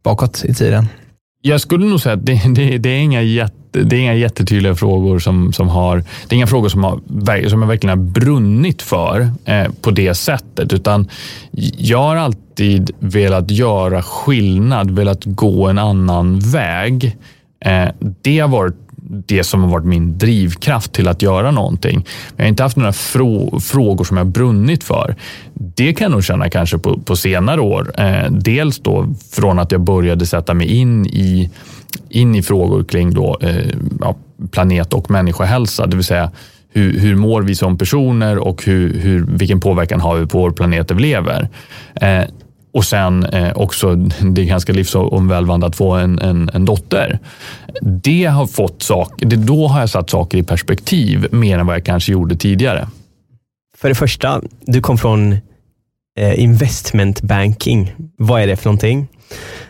bakåt 0.03 0.45
i 0.45 0.55
tiden? 0.55 0.87
Jag 1.43 1.61
skulle 1.61 1.87
nog 1.87 2.01
säga 2.01 2.15
att 2.15 2.27
det, 2.27 2.43
det, 2.55 2.79
det, 2.79 2.89
är, 2.89 2.99
inga 2.99 3.23
jätte, 3.23 3.83
det 3.83 3.97
är 3.97 4.01
inga 4.01 4.15
jättetydliga 4.15 4.75
frågor 4.75 5.19
som, 5.19 5.53
som 5.53 5.69
har, 5.69 5.97
det 5.97 6.35
är 6.35 6.37
inga 6.37 6.47
frågor 6.47 6.69
som, 6.69 6.85
har, 6.85 7.49
som 7.49 7.63
jag 7.63 7.69
verkligen 7.69 7.99
har 7.99 8.07
brunnit 8.07 8.83
för 8.83 9.31
eh, 9.45 9.67
på 9.81 9.91
det 9.91 10.15
sättet, 10.15 10.73
utan 10.73 11.09
jag 11.79 12.03
har 12.03 12.17
alltid 12.17 12.91
velat 12.99 13.51
göra 13.51 14.03
skillnad, 14.03 14.91
velat 14.91 15.25
gå 15.25 15.67
en 15.67 15.79
annan 15.79 16.39
väg. 16.39 17.17
Eh, 17.65 17.89
det 18.23 18.39
har 18.39 18.49
varit 18.49 18.86
det 19.09 19.45
som 19.45 19.63
har 19.63 19.71
varit 19.71 19.85
min 19.85 20.19
drivkraft 20.19 20.93
till 20.93 21.09
att 21.09 21.23
göra 21.23 21.51
någonting. 21.51 22.07
Jag 22.37 22.45
har 22.45 22.49
inte 22.49 22.63
haft 22.63 22.77
några 22.77 22.93
frå 22.93 23.61
frågor 23.61 24.05
som 24.05 24.17
jag 24.17 24.27
brunnit 24.27 24.85
för. 24.85 25.17
Det 25.55 25.93
kan 25.93 26.05
jag 26.05 26.13
nog 26.13 26.25
känna 26.25 26.51
kanske 26.51 26.79
på, 26.79 27.01
på 27.01 27.17
senare 27.17 27.61
år. 27.61 27.93
Eh, 27.99 28.31
dels 28.31 28.79
då 28.79 29.15
från 29.31 29.59
att 29.59 29.73
jag 29.73 29.81
började 29.81 30.27
sätta 30.27 30.55
mig 30.55 30.67
in 30.67 31.07
i, 31.07 31.51
in 32.09 32.35
i 32.35 32.43
frågor 32.43 32.85
kring 32.85 33.15
då, 33.15 33.39
eh, 33.41 33.57
ja, 34.01 34.17
planet 34.51 34.93
och 34.93 35.11
människohälsa, 35.11 35.87
det 35.87 35.97
vill 35.97 36.05
säga 36.05 36.31
hur, 36.73 37.01
hur 37.01 37.17
mår 37.17 37.43
vi 37.43 37.55
som 37.55 37.79
personer 37.79 38.39
och 38.39 38.65
hur, 38.65 39.01
hur, 39.01 39.27
vilken 39.29 39.61
påverkan 39.61 40.01
har 40.01 40.17
vi 40.17 40.27
på 40.27 40.39
vår 40.39 40.51
planet 40.51 40.89
där 40.89 40.95
vi 40.95 41.03
lever. 41.03 41.49
Eh, 41.95 42.23
och 42.77 42.85
sen 42.85 43.25
eh, 43.25 43.53
också, 43.57 43.95
det 44.21 44.43
är 44.43 44.45
ganska 44.45 44.73
livsomvälvande 44.73 45.67
att 45.67 45.77
få 45.77 45.93
en, 45.93 46.19
en, 46.19 46.51
en, 46.55 46.65
dotter. 46.65 47.19
Det 47.83 48.25
har 48.25 48.47
fått 48.47 48.83
sak, 48.83 49.13
det, 49.19 49.37
då 49.37 49.67
har 49.67 49.81
jag 49.81 49.91
satt 49.91 50.11
saker 50.11 50.39
i 50.39 50.43
perspektiv 50.43 51.27
mer 51.31 51.59
än 51.59 51.67
vad 51.67 51.77
jag 51.77 51.85
kanske 51.85 52.13
gjorde 52.13 52.37
tidigare. 52.37 52.89
För 53.77 53.89
det 53.89 53.95
första, 53.95 54.43
du 54.61 54.81
kom 54.81 54.99
från 54.99 55.33
eh, 56.19 56.41
investment 56.43 57.23
banking. 57.23 57.93
Vad 58.17 58.43
är 58.43 58.47
det 58.47 58.57
för 58.57 58.65
någonting? 58.65 59.09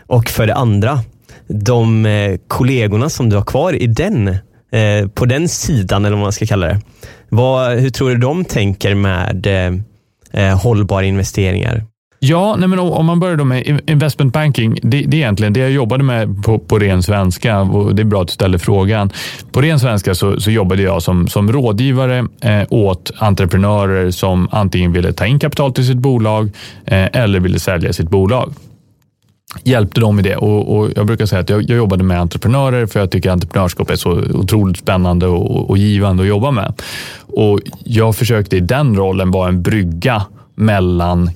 Och 0.07 0.29
för 0.29 0.47
det 0.47 0.55
andra, 0.55 0.99
de 1.47 2.05
eh, 2.05 2.37
kollegorna 2.47 3.09
som 3.09 3.29
du 3.29 3.35
har 3.35 3.43
kvar 3.43 3.73
i 3.73 3.87
den, 3.87 4.27
eh, 4.71 5.07
på 5.13 5.25
den 5.25 5.49
sidan, 5.49 6.05
eller 6.05 6.15
vad 6.15 6.23
man 6.23 6.31
ska 6.31 6.45
kalla 6.45 6.67
det. 6.67 6.81
Vad, 7.29 7.77
hur 7.77 7.89
tror 7.89 8.09
du 8.09 8.17
de 8.17 8.45
tänker 8.45 8.95
med 8.95 9.47
eh, 9.47 9.73
eh 10.31 10.57
hållbara 10.59 11.03
investeringar? 11.05 11.83
Ja, 12.19 12.55
nej 12.55 12.69
men 12.69 12.79
om 12.79 13.05
man 13.05 13.19
börjar 13.19 13.35
då 13.35 13.43
med 13.43 13.81
investment 13.89 14.33
banking. 14.33 14.79
Det, 14.81 15.01
det 15.01 15.17
är 15.17 15.19
egentligen 15.19 15.53
det 15.53 15.59
jag 15.59 15.71
jobbade 15.71 16.03
med 16.03 16.43
på, 16.43 16.59
på 16.59 16.79
ren 16.79 17.03
svenska. 17.03 17.59
Och 17.59 17.95
det 17.95 18.01
är 18.01 18.05
bra 18.05 18.21
att 18.21 18.27
du 18.27 18.33
ställer 18.33 18.57
frågan. 18.57 19.11
På 19.51 19.61
ren 19.61 19.79
svenska 19.79 20.15
så, 20.15 20.39
så 20.39 20.51
jobbade 20.51 20.81
jag 20.81 21.03
som, 21.03 21.27
som 21.27 21.51
rådgivare 21.51 22.27
eh, 22.41 22.63
åt 22.69 23.11
entreprenörer 23.17 24.11
som 24.11 24.47
antingen 24.51 24.91
ville 24.91 25.13
ta 25.13 25.25
in 25.25 25.39
kapital 25.39 25.73
till 25.73 25.87
sitt 25.87 25.97
bolag 25.97 26.51
eh, 26.85 27.07
eller 27.13 27.39
ville 27.39 27.59
sälja 27.59 27.93
sitt 27.93 28.09
bolag 28.09 28.53
hjälpte 29.63 30.01
dem 30.01 30.19
i 30.19 30.21
det. 30.21 30.35
Och, 30.35 30.77
och, 30.77 30.89
jag 30.95 31.05
brukar 31.05 31.25
säga 31.25 31.41
att 31.41 31.49
jag, 31.49 31.61
jag, 31.61 31.77
jobbade 31.77 32.03
med 32.03 32.19
entreprenörer 32.19 32.85
för 32.85 32.99
jag 32.99 33.11
tycker 33.11 33.31
entreprenörskap 33.31 33.89
är 33.89 33.95
så 33.95 34.11
otroligt 34.11 34.77
spännande 34.77 35.27
och, 35.27 35.69
och, 35.69 35.77
givande 35.77 36.23
att 36.23 36.29
jobba 36.29 36.51
med. 36.51 36.81
Och 37.27 37.59
Jag 37.83 38.15
försökte 38.15 38.57
i 38.57 38.59
den 38.59 38.95
rollen 38.95 39.31
vara 39.31 39.49
en 39.49 39.61
brygga 39.61 40.23
mellan 40.55 41.29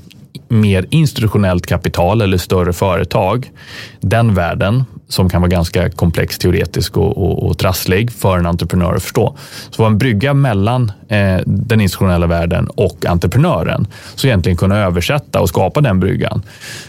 mer 0.51 0.85
institutionellt 0.89 1.65
kapital 1.65 2.21
eller 2.21 2.37
större 2.37 2.73
företag. 2.73 3.51
Den 3.99 4.33
världen 4.33 4.83
som 5.07 5.29
kan 5.29 5.41
vara 5.41 5.49
ganska 5.49 5.89
komplex, 5.89 6.37
teoretisk 6.37 6.97
och, 6.97 7.17
och, 7.17 7.47
och 7.47 7.57
trasslig 7.57 8.11
för 8.11 8.37
en 8.37 8.45
entreprenör 8.45 8.95
att 8.95 9.03
förstå. 9.03 9.35
Så 9.69 9.81
var 9.81 9.89
en 9.89 9.97
brygga 9.97 10.33
mellan 10.33 10.91
eh, 11.07 11.37
den 11.45 11.81
institutionella 11.81 12.27
världen 12.27 12.67
och 12.67 13.05
entreprenören. 13.05 13.87
Så 14.15 14.27
egentligen 14.27 14.57
kunna 14.57 14.77
översätta 14.77 15.41
och 15.41 15.49
skapa 15.49 15.81
den 15.81 15.99
bryggan. 15.99 16.43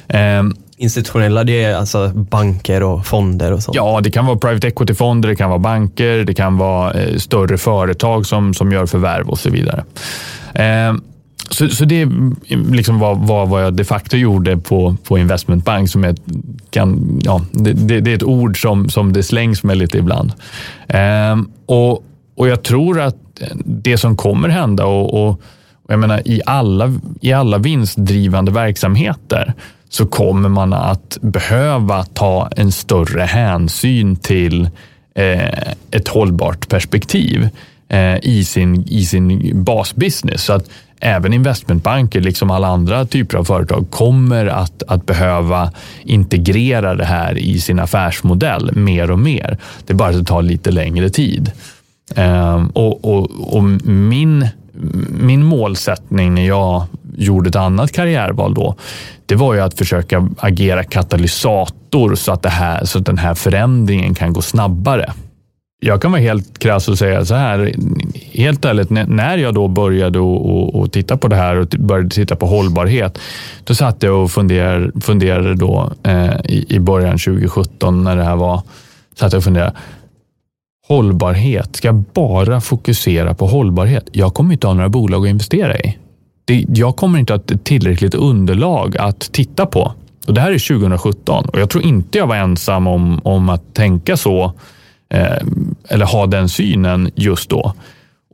Eh, 0.08 0.42
Institutionella, 0.76 1.44
det 1.44 1.64
är 1.64 1.74
alltså 1.74 2.08
banker 2.08 2.82
och 2.82 3.06
fonder 3.06 3.52
och 3.52 3.62
sånt? 3.62 3.76
Ja, 3.76 4.00
det 4.02 4.10
kan 4.10 4.26
vara 4.26 4.36
private 4.36 4.68
equity-fonder, 4.68 5.28
det 5.28 5.36
kan 5.36 5.50
vara 5.50 5.58
banker, 5.58 6.24
det 6.24 6.34
kan 6.34 6.58
vara 6.58 6.92
eh, 6.92 7.16
större 7.16 7.58
företag 7.58 8.26
som, 8.26 8.54
som 8.54 8.72
gör 8.72 8.86
förvärv 8.86 9.28
och 9.28 9.38
så 9.38 9.50
vidare. 9.50 9.84
Så, 11.50 11.68
så 11.68 11.84
det 11.84 12.08
liksom 12.48 12.98
var, 12.98 13.14
var 13.14 13.46
vad 13.46 13.64
jag 13.64 13.74
de 13.74 13.84
facto 13.84 14.16
gjorde 14.16 14.56
på, 14.56 14.96
på 15.04 15.18
investmentbank. 15.18 15.90
Som 15.90 16.04
är, 16.04 16.16
kan, 16.70 17.20
ja, 17.24 17.44
det, 17.52 17.72
det, 17.72 18.00
det, 18.00 18.10
är 18.10 18.14
ett 18.14 18.22
ord 18.22 18.62
som, 18.62 18.88
som 18.88 19.12
det 19.12 19.22
slängs 19.22 19.62
med 19.62 19.76
lite 19.76 19.98
ibland. 19.98 20.32
Ehm, 20.88 21.50
och, 21.66 22.04
och 22.36 22.48
jag 22.48 22.62
tror 22.62 23.00
att 23.00 23.16
det 23.64 23.98
som 23.98 24.16
kommer 24.16 24.48
hända 24.48 24.86
och, 24.86 25.28
och 25.28 25.42
jag 25.88 25.98
menar, 25.98 26.28
i, 26.28 26.42
alla, 26.46 26.94
i 27.20 27.32
alla 27.32 27.58
vinstdrivande 27.58 28.52
verksamheter 28.52 29.54
så 29.88 30.06
kommer 30.06 30.48
man 30.48 30.72
att 30.72 31.18
behöva 31.20 32.04
ta 32.04 32.48
en 32.56 32.72
större 32.72 33.22
hänsyn 33.22 34.16
till 34.16 34.68
eh, 35.14 35.72
ett 35.90 36.08
hållbart 36.08 36.68
perspektiv 36.68 37.48
eh, 37.88 38.16
i, 38.22 38.44
sin, 38.44 38.84
i 38.88 39.04
sin 39.04 39.50
basbusiness. 39.64 40.42
Så 40.42 40.52
att 40.52 40.68
även 41.02 41.32
investmentbanker, 41.32 42.20
liksom 42.20 42.50
alla 42.50 42.68
andra 42.68 43.04
typer 43.04 43.38
av 43.38 43.44
företag, 43.44 43.86
kommer 43.90 44.46
att, 44.46 44.82
att 44.88 45.06
behöva 45.06 45.70
integrera 46.02 46.94
det 46.94 47.04
här 47.04 47.38
i 47.38 47.60
sin 47.60 47.78
affärsmodell 47.78 48.76
mer 48.76 49.10
och 49.10 49.18
mer. 49.18 49.58
Det 49.86 49.92
är 49.92 49.96
bara 49.96 50.08
att 50.08 50.18
det 50.18 50.24
tar 50.24 50.42
lite 50.42 50.70
längre 50.70 51.10
tid. 51.10 51.52
Eh, 52.14 52.66
och, 52.72 53.04
och, 53.04 53.30
och 53.56 53.62
min, 53.84 54.48
min 55.10 55.44
målsättning 55.44 56.34
när 56.34 56.46
jag 56.46 56.84
gjorde 57.16 57.48
ett 57.48 57.56
annat 57.56 57.92
karriärval 57.92 58.54
då, 58.54 58.74
det 59.26 59.34
var 59.34 59.54
ju 59.54 59.60
att 59.60 59.78
försöka 59.78 60.28
agera 60.38 60.84
katalysator 60.84 62.14
så 62.14 62.32
att, 62.32 62.42
det 62.42 62.48
här, 62.48 62.84
så 62.84 62.98
att 62.98 63.06
den 63.06 63.18
här 63.18 63.34
förändringen 63.34 64.14
kan 64.14 64.32
gå 64.32 64.42
snabbare. 64.42 65.12
Jag 65.84 66.02
kan 66.02 66.10
vara 66.12 66.20
helt 66.20 66.58
krass 66.58 66.88
och 66.88 66.98
säga 66.98 67.24
så 67.24 67.34
här, 67.34 67.74
helt 68.32 68.64
ärligt, 68.64 68.90
när 68.90 69.38
jag 69.38 69.54
då 69.54 69.68
började 69.68 70.18
och, 70.18 70.74
och 70.74 70.92
titta 70.92 71.16
på 71.16 71.28
det 71.28 71.36
här 71.36 71.56
och 71.56 71.66
började 71.66 72.08
titta 72.08 72.36
på 72.36 72.46
hållbarhet, 72.46 73.18
då 73.64 73.74
satt 73.74 74.02
jag 74.02 74.22
och 74.22 74.30
funderade, 74.30 75.00
funderade 75.00 75.54
då 75.54 75.92
eh, 76.02 76.36
i, 76.44 76.66
i 76.68 76.78
början 76.78 77.18
2017 77.18 78.04
när 78.04 78.16
det 78.16 78.24
här 78.24 78.36
var, 78.36 78.62
satt 79.14 79.32
jag 79.32 79.38
och 79.38 79.44
funderade, 79.44 79.72
hållbarhet, 80.88 81.76
ska 81.76 81.88
jag 81.88 82.04
bara 82.14 82.60
fokusera 82.60 83.34
på 83.34 83.46
hållbarhet? 83.46 84.08
Jag 84.12 84.34
kommer 84.34 84.52
inte 84.52 84.66
ha 84.66 84.74
några 84.74 84.88
bolag 84.88 85.24
att 85.26 85.30
investera 85.30 85.78
i 85.78 85.98
det, 86.44 86.64
jag 86.68 86.96
kommer 86.96 87.18
inte 87.18 87.32
ha 87.32 87.40
tillräckligt 87.64 88.14
underlag 88.14 88.96
att 88.96 89.20
titta 89.20 89.66
på. 89.66 89.92
Och 90.26 90.34
Det 90.34 90.40
här 90.40 90.52
är 90.52 90.78
2017 90.78 91.44
och 91.44 91.60
jag 91.60 91.70
tror 91.70 91.84
inte 91.84 92.18
jag 92.18 92.26
var 92.26 92.36
ensam 92.36 92.86
om, 92.86 93.20
om 93.24 93.48
att 93.48 93.74
tänka 93.74 94.16
så 94.16 94.52
Eh, 95.12 95.38
eller 95.88 96.06
ha 96.06 96.26
den 96.26 96.48
synen 96.48 97.10
just 97.14 97.50
då. 97.50 97.74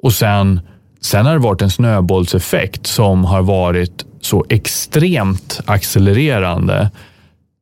Och 0.02 0.12
sen, 0.12 0.60
sen 1.00 1.26
har 1.26 1.32
det 1.32 1.38
varit 1.38 1.62
en 1.62 1.70
snöbollseffekt 1.70 2.86
som 2.86 3.24
har 3.24 3.42
varit 3.42 4.04
så 4.20 4.44
extremt 4.48 5.60
accelererande 5.64 6.90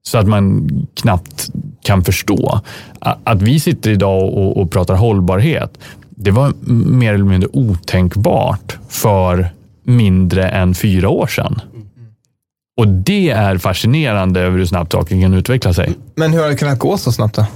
så 0.02 0.18
att 0.18 0.26
man 0.26 0.68
knappt 0.94 1.48
kan 1.82 2.04
förstå. 2.04 2.60
Att 3.00 3.42
vi 3.42 3.60
sitter 3.60 3.90
idag 3.90 4.24
och, 4.24 4.56
och 4.56 4.70
pratar 4.70 4.94
hållbarhet, 4.94 5.78
det 6.10 6.30
var 6.30 6.52
mer 6.86 7.14
eller 7.14 7.24
mindre 7.24 7.48
otänkbart 7.52 8.78
för 8.88 9.48
mindre 9.84 10.48
än 10.48 10.74
fyra 10.74 11.08
år 11.08 11.26
sedan. 11.26 11.60
Och 12.76 12.88
det 12.88 13.30
är 13.30 13.58
fascinerande 13.58 14.40
över 14.40 14.58
hur 14.58 14.66
snabbt 14.66 14.92
saker 14.92 15.20
kan 15.20 15.34
utveckla 15.34 15.74
sig. 15.74 15.94
Men 16.14 16.32
hur 16.32 16.40
har 16.40 16.48
det 16.48 16.56
kunnat 16.56 16.78
gå 16.78 16.98
så 16.98 17.12
snabbt 17.12 17.36
då? 17.36 17.46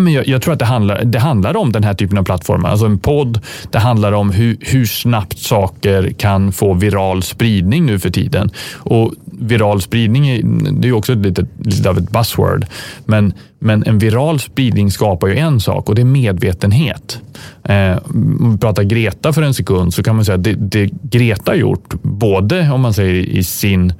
Jag, 0.00 0.28
jag 0.28 0.42
tror 0.42 0.52
att 0.52 0.58
det 0.58 0.64
handlar, 0.64 1.04
det 1.04 1.18
handlar 1.18 1.56
om 1.56 1.72
den 1.72 1.84
här 1.84 1.94
typen 1.94 2.18
av 2.18 2.24
plattformar. 2.24 2.70
Alltså 2.70 2.86
en 2.86 2.98
podd, 2.98 3.40
det 3.70 3.78
handlar 3.78 4.12
om 4.12 4.30
hur, 4.30 4.56
hur 4.60 4.86
snabbt 4.86 5.38
saker 5.38 6.10
kan 6.10 6.52
få 6.52 6.74
viral 6.74 7.22
spridning 7.22 7.86
nu 7.86 7.98
för 7.98 8.10
tiden. 8.10 8.50
Och 8.74 9.14
viral 9.24 9.80
spridning 9.80 10.28
är, 10.28 10.42
det 10.72 10.88
är 10.88 10.92
också 10.92 11.14
lite, 11.14 11.46
lite 11.58 11.90
av 11.90 11.98
ett 11.98 12.10
buzzword. 12.10 12.66
Men, 13.04 13.32
men 13.58 13.84
en 13.86 13.98
viral 13.98 14.40
spridning 14.40 14.90
skapar 14.90 15.26
ju 15.26 15.36
en 15.36 15.60
sak 15.60 15.88
och 15.88 15.94
det 15.94 16.02
är 16.02 16.06
medvetenhet. 16.06 17.20
Eh, 17.64 17.98
om 18.14 18.52
vi 18.52 18.58
pratar 18.58 18.82
Greta 18.82 19.32
för 19.32 19.42
en 19.42 19.54
sekund 19.54 19.94
så 19.94 20.02
kan 20.02 20.16
man 20.16 20.24
säga 20.24 20.36
att 20.36 20.44
det, 20.44 20.54
det 20.54 20.90
Greta 21.02 21.50
har 21.50 21.56
gjort, 21.56 21.94
både 22.02 22.70
om 22.70 22.80
man 22.80 22.94
säger 22.94 23.14
i 23.14 23.44
sin 23.44 23.92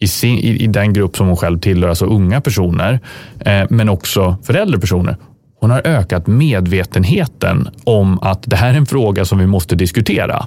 i, 0.00 0.08
sin, 0.08 0.38
i, 0.38 0.66
den 0.66 0.92
grupp 0.92 1.16
som 1.16 1.26
hon 1.26 1.36
själv 1.36 1.58
tillhör, 1.58 1.88
alltså 1.88 2.06
unga 2.06 2.40
personer, 2.40 3.00
eh, 3.40 3.62
men 3.70 3.88
också 3.88 4.36
för 4.42 4.54
äldre 4.54 4.80
personer. 4.80 5.16
Hon 5.60 5.70
har 5.70 5.86
ökat 5.86 6.26
medvetenheten 6.26 7.68
om 7.84 8.18
att 8.22 8.42
det 8.46 8.56
här 8.56 8.70
är 8.70 8.74
en 8.74 8.86
fråga 8.86 9.24
som 9.24 9.38
vi 9.38 9.46
måste 9.46 9.76
diskutera. 9.76 10.46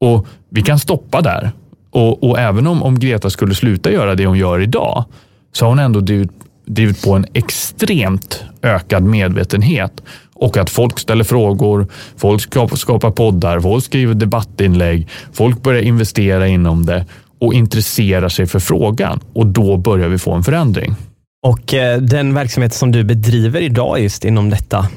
Och 0.00 0.26
Vi 0.48 0.62
kan 0.62 0.78
stoppa 0.78 1.20
där. 1.20 1.52
Och, 1.90 2.30
och 2.30 2.38
även 2.38 2.66
om, 2.66 2.82
om 2.82 2.98
Greta 2.98 3.30
skulle 3.30 3.54
sluta 3.54 3.92
göra 3.92 4.14
det 4.14 4.26
hon 4.26 4.38
gör 4.38 4.60
idag, 4.60 5.04
så 5.52 5.64
har 5.64 5.70
hon 5.70 5.78
ändå 5.78 6.00
drivit, 6.00 6.30
drivit 6.66 7.04
på 7.04 7.12
en 7.12 7.26
extremt 7.32 8.44
ökad 8.62 9.02
medvetenhet 9.02 10.02
och 10.34 10.56
att 10.56 10.70
folk 10.70 10.98
ställer 10.98 11.24
frågor, 11.24 11.86
folk 12.16 12.42
skapar 12.78 13.10
poddar, 13.10 13.60
folk 13.60 13.84
skriver 13.84 14.14
debattinlägg, 14.14 15.08
folk 15.32 15.62
börjar 15.62 15.82
investera 15.82 16.48
inom 16.48 16.86
det 16.86 17.06
och 17.38 17.54
intresserar 17.54 18.28
sig 18.28 18.46
för 18.46 18.58
frågan 18.58 19.20
och 19.32 19.46
då 19.46 19.76
börjar 19.76 20.08
vi 20.08 20.18
få 20.18 20.32
en 20.32 20.42
förändring. 20.42 20.94
Och 21.44 21.74
eh, 21.74 22.00
den 22.00 22.34
verksamhet 22.34 22.74
som 22.74 22.92
du 22.92 23.04
bedriver 23.04 23.60
idag 23.60 24.00
just 24.00 24.24
inom 24.24 24.50
detta, 24.50 24.88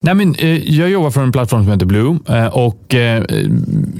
Nej, 0.00 0.14
men, 0.14 0.34
eh, 0.34 0.70
jag 0.70 0.90
jobbar 0.90 1.10
för 1.10 1.22
en 1.22 1.32
plattform 1.32 1.62
som 1.62 1.72
heter 1.72 1.86
Blue 1.86 2.18
eh, 2.28 2.46
och 2.46 2.94
eh, 2.94 3.24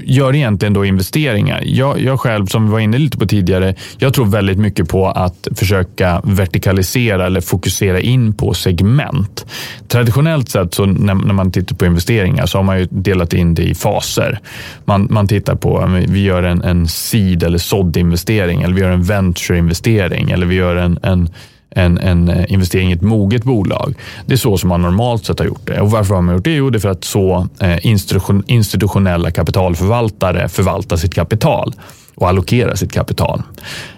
gör 0.03 0.35
egentligen 0.35 0.73
då 0.73 0.85
investeringar. 0.85 1.61
Jag, 1.65 2.01
jag 2.01 2.19
själv, 2.19 2.45
som 2.45 2.65
vi 2.65 2.71
var 2.71 2.79
inne 2.79 2.97
lite 2.97 3.17
på 3.17 3.25
tidigare, 3.25 3.75
jag 3.97 4.13
tror 4.13 4.25
väldigt 4.25 4.57
mycket 4.57 4.89
på 4.89 5.07
att 5.07 5.47
försöka 5.55 6.21
vertikalisera 6.23 7.25
eller 7.25 7.41
fokusera 7.41 7.99
in 7.99 8.33
på 8.33 8.53
segment. 8.53 9.45
Traditionellt 9.87 10.49
sett 10.49 10.73
så 10.73 10.85
när, 10.85 11.13
när 11.13 11.33
man 11.33 11.51
tittar 11.51 11.75
på 11.75 11.85
investeringar 11.85 12.45
så 12.45 12.57
har 12.57 12.63
man 12.63 12.79
ju 12.79 12.87
delat 12.91 13.33
in 13.33 13.55
det 13.55 13.63
i 13.63 13.75
faser. 13.75 14.39
Man, 14.85 15.07
man 15.09 15.27
tittar 15.27 15.55
på, 15.55 16.01
vi 16.07 16.23
gör 16.23 16.43
en, 16.43 16.61
en 16.61 16.87
seed 16.87 17.43
eller 17.43 17.57
sådd 17.57 17.97
investering 17.97 18.61
eller 18.61 18.75
vi 18.75 18.81
gör 18.81 18.91
en 18.91 19.03
venture 19.03 19.57
investering 19.57 20.31
eller 20.31 20.45
vi 20.45 20.55
gör 20.55 20.75
en, 20.75 20.99
en 21.03 21.29
en, 21.71 21.97
en, 21.97 22.29
eh, 22.29 22.53
investering 22.53 22.89
i 22.89 22.93
ett 22.93 23.01
moget 23.01 23.43
bolag. 23.43 23.95
Det 24.25 24.33
är 24.33 24.37
så 24.37 24.57
som 24.57 24.69
man 24.69 24.81
normalt 24.81 25.25
sett 25.25 25.39
har 25.39 25.45
gjort 25.45 25.67
det. 25.67 25.81
Och 25.81 25.91
varför 25.91 26.15
har 26.15 26.21
man 26.21 26.35
gjort 26.35 26.43
det? 26.43 26.55
Jo, 26.55 26.69
det 26.69 26.77
är 26.77 26.79
för 26.79 26.89
att 26.89 27.03
så 27.03 27.47
eh, 27.59 27.77
institutionella 28.47 29.31
kapitalförvaltare 29.31 30.49
förvaltar 30.49 30.97
sitt 30.97 31.13
kapital 31.13 31.73
och 32.15 32.29
allokerar 32.29 32.75
sitt 32.75 32.91
kapital. 32.91 33.43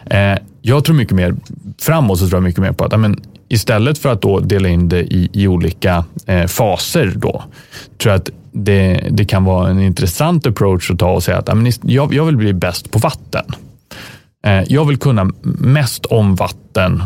Eh, 0.06 0.38
jag 0.62 0.86
tror 0.86 0.96
mycket 0.96 1.16
mer 1.16 1.36
framåt 1.82 2.20
så 2.20 2.28
tror 2.28 2.38
jag 2.38 2.44
mycket 2.44 2.62
mer 2.62 2.72
på 2.72 2.86
att 2.86 2.94
amen, 2.94 3.22
istället 3.50 3.98
för 3.98 4.10
att 4.10 4.22
då 4.22 4.40
dela 4.40 4.70
in 4.70 4.90
det 4.90 5.02
i, 5.02 5.30
i 5.34 5.48
olika 5.48 6.06
faser 6.48 7.14
då, 7.16 7.44
tror 7.98 8.12
jag 8.12 8.20
att 8.20 8.30
det, 8.52 9.08
det 9.12 9.26
kan 9.26 9.44
vara 9.44 9.70
en 9.70 9.80
intressant 9.80 10.48
approach 10.48 10.92
att 10.92 11.00
ta 11.00 11.12
och 11.12 11.24
säga 11.24 11.38
att 11.38 11.50
amen, 11.50 11.72
jag, 11.82 12.14
jag 12.14 12.26
vill 12.26 12.38
bli 12.38 12.54
bäst 12.54 12.92
på 12.92 13.00
vatten. 13.00 13.46
Jag 14.68 14.86
vill 14.86 14.98
kunna 14.98 15.32
mest 15.60 16.06
om 16.06 16.36
vatten 16.36 17.04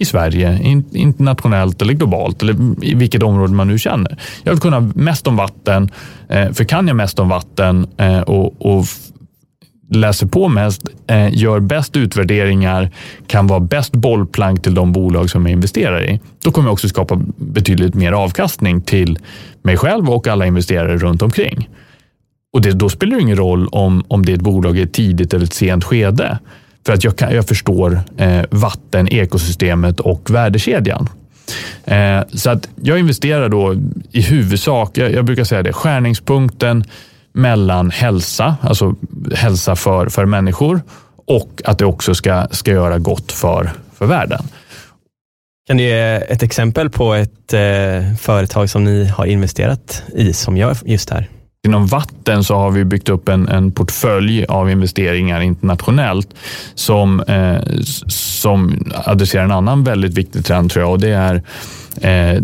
i 0.00 0.04
Sverige, 0.04 0.58
internationellt 0.92 1.82
eller 1.82 1.92
globalt 1.92 2.42
eller 2.42 2.84
i 2.84 2.94
vilket 2.94 3.22
område 3.22 3.54
man 3.54 3.68
nu 3.68 3.78
känner. 3.78 4.18
Jag 4.42 4.52
vill 4.52 4.60
kunna 4.60 4.80
mest 4.80 5.26
om 5.26 5.36
vatten, 5.36 5.90
eh, 6.28 6.52
för 6.52 6.64
kan 6.64 6.88
jag 6.88 6.96
mest 6.96 7.18
om 7.18 7.28
vatten 7.28 7.86
eh, 7.96 8.20
och, 8.20 8.66
och 8.66 8.84
läser 9.90 10.26
på 10.26 10.48
mest, 10.48 10.88
eh, 11.06 11.34
gör 11.34 11.60
bäst 11.60 11.96
utvärderingar, 11.96 12.90
kan 13.26 13.46
vara 13.46 13.60
bäst 13.60 13.92
bollplank 13.92 14.62
till 14.62 14.74
de 14.74 14.92
bolag 14.92 15.30
som 15.30 15.46
jag 15.46 15.52
investerar 15.52 16.04
i, 16.04 16.20
då 16.44 16.50
kommer 16.50 16.68
jag 16.68 16.72
också 16.72 16.88
skapa 16.88 17.20
betydligt 17.36 17.94
mer 17.94 18.12
avkastning 18.12 18.82
till 18.82 19.18
mig 19.62 19.76
själv 19.76 20.10
och 20.10 20.26
alla 20.26 20.46
investerare 20.46 20.96
runt 20.96 21.22
omkring. 21.22 21.68
Och 22.52 22.62
det, 22.62 22.72
då 22.72 22.88
spelar 22.88 23.16
det 23.16 23.22
ingen 23.22 23.36
roll 23.36 23.68
om, 23.68 24.04
om 24.08 24.26
det 24.26 24.32
är 24.32 24.36
ett 24.36 24.42
bolag 24.42 24.78
i 24.78 24.82
ett 24.82 24.92
tidigt 24.92 25.34
eller 25.34 25.44
ett 25.44 25.52
sent 25.52 25.84
skede. 25.84 26.38
För 26.86 26.92
att 26.92 27.04
jag, 27.04 27.16
kan, 27.16 27.34
jag 27.34 27.48
förstår 27.48 28.00
eh, 28.16 28.42
vatten, 28.50 29.08
ekosystemet 29.08 30.00
och 30.00 30.30
värdekedjan. 30.30 31.08
Eh, 31.84 32.20
så 32.32 32.50
att 32.50 32.68
jag 32.82 32.98
investerar 32.98 33.48
då 33.48 33.74
i 34.12 34.20
huvudsak, 34.20 34.98
jag, 34.98 35.12
jag 35.12 35.24
brukar 35.24 35.44
säga 35.44 35.62
det, 35.62 35.72
skärningspunkten 35.72 36.84
mellan 37.32 37.90
hälsa, 37.90 38.56
alltså 38.62 38.94
hälsa 39.34 39.76
för, 39.76 40.08
för 40.08 40.26
människor 40.26 40.82
och 41.26 41.62
att 41.64 41.78
det 41.78 41.84
också 41.84 42.14
ska, 42.14 42.46
ska 42.50 42.70
göra 42.70 42.98
gott 42.98 43.32
för, 43.32 43.70
för 43.94 44.06
världen. 44.06 44.42
Kan 45.66 45.76
du 45.76 45.82
ge 45.82 46.24
ett 46.28 46.42
exempel 46.42 46.90
på 46.90 47.14
ett 47.14 47.52
eh, 47.52 48.14
företag 48.20 48.70
som 48.70 48.84
ni 48.84 49.04
har 49.04 49.26
investerat 49.26 50.02
i 50.14 50.32
som 50.32 50.56
gör 50.56 50.76
just 50.84 51.08
det 51.08 51.14
här? 51.14 51.28
Inom 51.66 51.86
vatten 51.86 52.44
så 52.44 52.54
har 52.54 52.70
vi 52.70 52.84
byggt 52.84 53.08
upp 53.08 53.28
en, 53.28 53.48
en 53.48 53.72
portfölj 53.72 54.44
av 54.44 54.70
investeringar 54.70 55.40
internationellt 55.40 56.34
som, 56.74 57.20
eh, 57.20 57.58
som 58.06 58.84
adresserar 58.94 59.44
en 59.44 59.50
annan 59.50 59.84
väldigt 59.84 60.14
viktig 60.14 60.44
trend 60.44 60.70
tror 60.70 60.84
jag 60.84 60.92
och 60.92 61.00
det 61.00 61.10
är 61.10 61.34
eh, 62.00 62.42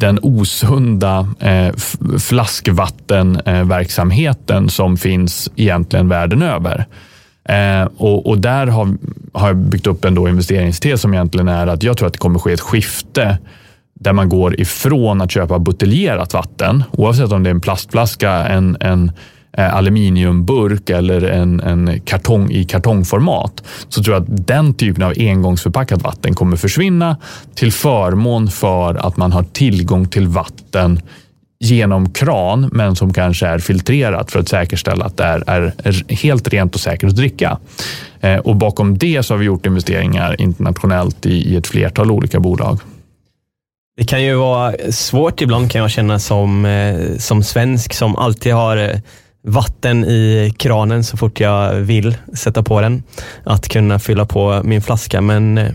den 0.00 0.18
osunda 0.22 1.28
eh, 1.38 1.74
flaskvattenverksamheten 2.18 4.68
som 4.68 4.96
finns 4.96 5.50
egentligen 5.56 6.08
världen 6.08 6.42
över. 6.42 6.86
Eh, 7.44 7.84
och, 7.96 8.26
och, 8.26 8.38
där 8.38 8.66
har, 8.66 8.96
har 9.32 9.46
jag 9.46 9.56
byggt 9.56 9.86
upp 9.86 10.04
en 10.04 10.14
då 10.14 10.28
investeringstes 10.28 11.00
som 11.00 11.14
egentligen 11.14 11.48
är 11.48 11.66
att 11.66 11.82
jag 11.82 11.96
tror 11.96 12.06
att 12.06 12.12
det 12.12 12.18
kommer 12.18 12.38
ske 12.38 12.52
ett 12.52 12.60
skifte 12.60 13.38
där 14.00 14.12
man 14.12 14.28
går 14.28 14.60
ifrån 14.60 15.20
att 15.20 15.30
köpa 15.30 15.58
buteljerat 15.58 16.34
vatten, 16.34 16.84
oavsett 16.92 17.32
om 17.32 17.42
det 17.42 17.50
är 17.50 17.54
en 17.54 17.60
plastflaska, 17.60 18.30
en, 18.30 18.76
en 18.80 19.12
eh, 19.52 19.74
aluminiumburk 19.74 20.90
eller 20.90 21.22
en, 21.22 21.60
en 21.60 22.00
kartong 22.00 22.50
i 22.50 22.64
kartongformat, 22.64 23.62
så 23.88 24.02
tror 24.02 24.16
jag 24.16 24.22
att 24.22 24.46
den 24.46 24.74
typen 24.74 25.02
av 25.02 25.12
engångsförpackat 25.16 26.02
vatten 26.02 26.34
kommer 26.34 26.56
försvinna 26.56 27.16
till 27.54 27.72
förmån 27.72 28.48
för 28.48 28.94
att 29.06 29.16
man 29.16 29.32
har 29.32 29.42
tillgång 29.42 30.08
till 30.08 30.28
vatten 30.28 31.00
genom 31.64 32.10
kran, 32.10 32.70
men 32.72 32.96
som 32.96 33.12
kanske 33.12 33.46
är 33.46 33.58
filtrerat 33.58 34.30
för 34.30 34.40
att 34.40 34.48
säkerställa 34.48 35.04
att 35.04 35.16
det 35.16 35.24
är, 35.24 35.72
är 35.84 36.14
helt 36.14 36.48
rent 36.48 36.74
och 36.74 36.80
säkert 36.80 37.08
att 37.08 37.16
dricka. 37.16 37.58
Eh, 38.20 38.36
och 38.36 38.56
bakom 38.56 38.98
det 38.98 39.22
så 39.22 39.34
har 39.34 39.38
vi 39.38 39.44
gjort 39.44 39.66
investeringar 39.66 40.40
internationellt 40.40 41.26
i, 41.26 41.52
i 41.52 41.56
ett 41.56 41.66
flertal 41.66 42.10
olika 42.10 42.40
bolag. 42.40 42.80
Det 44.00 44.06
kan 44.06 44.22
ju 44.22 44.34
vara 44.34 44.74
svårt 44.90 45.40
ibland 45.40 45.70
kan 45.70 45.80
jag 45.80 45.90
känna 45.90 46.18
som, 46.18 46.64
eh, 46.64 47.16
som 47.18 47.42
svensk 47.42 47.94
som 47.94 48.16
alltid 48.16 48.52
har 48.52 48.76
eh, 48.76 48.98
vatten 49.46 50.04
i 50.04 50.54
kranen 50.58 51.04
så 51.04 51.16
fort 51.16 51.40
jag 51.40 51.74
vill 51.74 52.16
sätta 52.34 52.62
på 52.62 52.80
den. 52.80 53.02
Att 53.44 53.68
kunna 53.68 53.98
fylla 53.98 54.26
på 54.26 54.60
min 54.64 54.82
flaska. 54.82 55.20
Men 55.20 55.58
eh, 55.58 55.72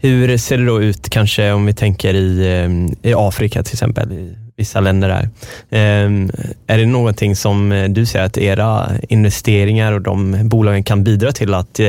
hur 0.00 0.36
ser 0.36 0.58
det 0.58 0.66
då 0.66 0.82
ut 0.82 1.10
kanske 1.10 1.52
om 1.52 1.66
vi 1.66 1.72
tänker 1.72 2.14
i, 2.14 2.96
i 3.02 3.14
Afrika 3.16 3.62
till 3.62 3.74
exempel, 3.74 4.12
i 4.12 4.36
vissa 4.56 4.80
länder 4.80 5.08
där. 5.08 5.28
Ehm, 5.70 6.30
är 6.66 6.78
det 6.78 6.86
någonting 6.86 7.36
som 7.36 7.86
du 7.90 8.06
ser 8.06 8.22
att 8.22 8.38
era 8.38 8.90
investeringar 9.08 9.92
och 9.92 10.00
de 10.00 10.48
bolagen 10.48 10.84
kan 10.84 11.04
bidra 11.04 11.32
till 11.32 11.54
att 11.54 11.80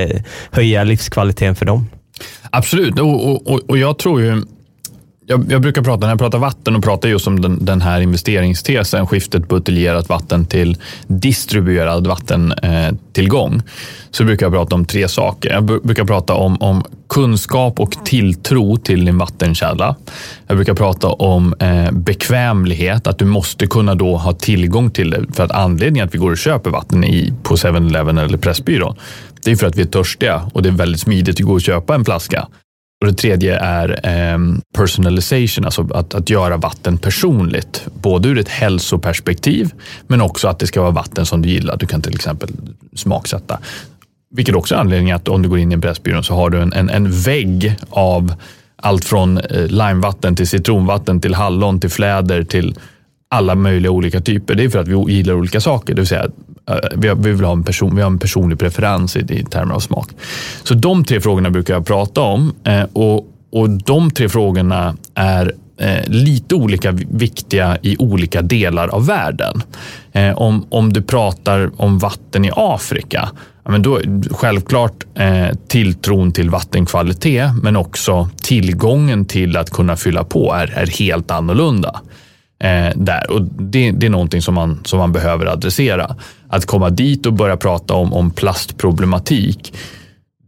höja 0.52 0.84
livskvaliteten 0.84 1.56
för 1.56 1.66
dem? 1.66 1.90
Absolut, 2.50 3.00
och, 3.00 3.52
och, 3.52 3.70
och 3.70 3.78
jag 3.78 3.98
tror 3.98 4.22
ju 4.22 4.42
jag, 5.28 5.52
jag, 5.52 5.62
brukar 5.62 5.82
prata, 5.82 6.00
när 6.00 6.10
jag 6.10 6.20
pratar 6.20 6.38
vatten 6.38 6.76
och 6.76 6.84
pratar 6.84 7.10
just 7.10 7.28
om 7.28 7.42
den, 7.42 7.66
den 7.66 7.82
här 7.82 8.02
investeringstesen, 8.02 9.08
skiftet 9.08 9.48
buteljerat 9.48 10.10
vatten 10.10 10.46
till 10.46 10.78
distribuerad 11.08 12.08
vattentillgång, 12.08 13.56
eh, 13.56 13.62
så 14.12 14.24
brukar 14.24 14.46
jag 14.46 14.54
prata 14.54 14.76
om 14.76 14.86
tre 14.86 15.08
saker. 15.08 15.52
Jag 15.52 15.64
brukar 15.64 16.06
prata 16.06 16.34
om, 16.34 16.62
om 16.62 16.84
kunskap 17.10 17.80
och 17.80 18.06
tilltro 18.06 18.78
till 18.78 19.06
din 19.06 19.18
vattenkälla. 19.18 19.96
Jag 20.48 20.58
brukar 20.58 20.74
prata 20.74 21.08
om 21.08 21.56
eh, 21.60 21.92
bekvämlighet, 21.92 23.08
att 23.08 23.20
du 23.20 23.26
måste 23.26 23.68
kunna 23.68 23.96
då 23.96 24.18
ha 24.18 24.34
tillgång 24.34 24.92
till 24.92 25.10
det. 25.10 25.26
För 25.34 25.44
att 25.44 25.52
anledningen 25.52 26.08
att 26.08 26.14
vi 26.14 26.18
går 26.18 26.32
och 26.32 26.38
köper 26.38 26.70
vatten 26.70 27.04
i, 27.04 27.34
på 27.44 27.56
7-Eleven 27.56 28.18
eller 28.18 28.38
Pressbyrån, 28.38 28.96
det 29.44 29.52
är 29.52 29.56
för 29.56 29.68
att 29.68 29.76
vi 29.76 29.82
är 29.82 29.86
törstiga 29.86 30.50
och 30.54 30.64
det 30.64 30.70
är 30.70 30.74
väldigt 30.74 31.02
smidigt 31.02 31.40
att 31.40 31.46
gå 31.46 31.54
och 31.54 31.62
köpa 31.62 31.96
en 31.96 32.06
flaska. 32.06 32.48
Och 33.06 33.12
det 33.12 33.18
tredje 33.18 33.60
är 33.60 33.90
eh, 34.04 34.38
personalization, 34.76 35.66
alltså 35.66 35.88
att, 35.94 36.14
att 36.14 36.30
göra 36.30 36.58
vatten 36.58 36.98
personligt. 36.98 37.88
Både 38.02 38.30
ur 38.30 38.38
ett 38.38 38.50
hälsoperspektiv, 38.50 39.72
men 40.08 40.22
också 40.22 40.48
att 40.48 40.60
det 40.60 40.68
ska 40.68 40.82
vara 40.82 40.92
vatten 40.92 41.26
som 41.26 41.42
du 41.42 41.50
gillar. 41.50 41.78
Du 41.78 41.88
kan 41.88 42.02
till 42.02 42.16
exempel 42.16 42.50
smaksätta. 42.96 43.60
Vilket 44.36 44.56
också 44.56 44.76
är 44.76 44.80
anledningen 44.80 45.16
att 45.16 45.28
om 45.28 45.42
du 45.42 45.50
går 45.50 45.60
in 45.60 45.72
i 45.72 45.74
en 45.74 45.82
Pressbyrån 45.82 46.24
så 46.24 46.36
har 46.36 46.50
du 46.50 46.62
en, 46.62 46.74
en, 46.74 46.90
en 46.90 47.12
vägg 47.12 47.76
av 47.90 48.34
allt 48.76 49.06
från 49.06 49.38
eh, 49.38 49.68
limevatten 49.68 50.36
till 50.36 50.48
citronvatten 50.48 51.22
till 51.22 51.34
hallon 51.34 51.80
till 51.80 51.90
fläder 51.90 52.44
till 52.44 52.76
alla 53.30 53.56
möjliga 53.56 53.92
olika 53.92 54.22
typer. 54.22 54.56
Det 54.56 54.64
är 54.64 54.70
för 54.70 54.80
att 54.80 54.88
vi 54.88 55.14
gillar 55.14 55.34
olika 55.34 55.62
saker. 55.62 55.94
Det 55.94 56.02
vill 56.02 56.08
säga, 56.08 56.28
Eh, 56.70 56.78
vi, 56.96 57.32
vill 57.32 57.46
ha 57.46 57.52
en, 57.52 57.64
person, 57.64 57.96
vi 57.96 58.02
har 58.02 58.10
en 58.10 58.20
personlig 58.20 58.60
preferens 58.60 59.18
i, 59.18 59.20
i 59.20 59.44
termer 59.44 59.76
av 59.76 59.80
smak. 59.80 60.10
Så 60.64 60.74
de 60.74 61.04
tre 61.04 61.22
frågorna 61.22 61.50
brukar 61.50 61.74
jag 61.74 61.86
prata 61.86 62.22
om. 62.22 62.54
Eh, 62.64 62.84
och, 62.94 63.32
och 63.52 63.70
de 63.70 64.12
tre 64.12 64.30
frågorna 64.30 64.96
är 65.16 65.54
eh, 65.80 66.08
lite 66.08 66.56
olika 66.56 66.92
viktiga 66.92 67.78
i 67.82 67.98
olika 68.00 68.42
delar 68.42 68.88
av 68.88 69.06
världen. 69.06 69.62
Eh, 70.12 70.38
om, 70.38 70.66
om 70.70 70.94
du 70.94 71.02
pratar 71.02 71.72
om 71.82 72.00
vatten 72.00 72.46
i 72.46 72.52
Afrika, 72.56 73.30
ja, 73.64 73.72
men 73.72 73.82
då 73.82 74.00
självklart 74.32 75.06
eh, 75.16 75.48
tilltron 75.68 76.32
till 76.32 76.50
vattenkvalitet, 76.50 77.52
men 77.64 77.76
också 77.76 78.30
tillgången 78.42 79.26
till 79.26 79.58
att 79.58 79.70
kunna 79.70 79.96
fylla 79.96 80.24
på 80.24 80.54
är, 80.54 80.74
är 80.78 80.88
helt 80.88 81.32
annorlunda 81.32 82.02
eh, 82.60 82.90
där. 82.96 83.32
Och 83.32 83.42
det, 83.42 83.92
det, 83.92 84.06
är 84.06 84.10
någonting 84.10 84.42
som 84.42 84.54
man, 84.56 84.82
som 84.86 85.00
man 85.00 85.12
behöver 85.12 85.46
adressera. 85.46 86.16
Att 86.56 86.66
komma 86.66 86.90
dit 86.90 87.26
och 87.26 87.34
börja 87.34 87.58
prata 87.58 87.94
om, 87.94 88.14
om 88.14 88.32
plastproblematik, 88.32 89.74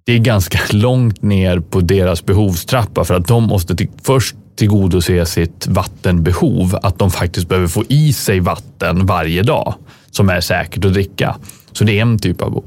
det 0.06 0.14
är 0.14 0.20
ganska 0.20 0.60
långt 0.72 1.22
ner 1.22 1.60
på 1.60 1.82
deras 1.82 2.26
behovstrappa 2.26 3.04
för 3.06 3.14
att 3.14 3.28
de 3.28 3.44
måste 3.44 3.76
till, 3.76 3.90
först 4.04 4.36
tillgodose 4.56 5.26
sitt 5.26 5.68
vattenbehov, 5.68 6.80
att 6.82 7.00
de 7.00 7.12
faktiskt 7.12 7.50
behöver 7.50 7.68
få 7.68 7.84
i 7.90 8.14
sig 8.14 8.40
vatten 8.40 9.06
varje 9.06 9.44
dag 9.44 9.74
som 10.12 10.30
är 10.30 10.42
säkert 10.42 10.86
att 10.86 10.94
dricka. 10.94 11.36
Så 11.72 11.84
det 11.84 11.98
är 11.98 12.02
en 12.02 12.20
typ 12.20 12.42
av 12.42 12.50
behov. 12.50 12.66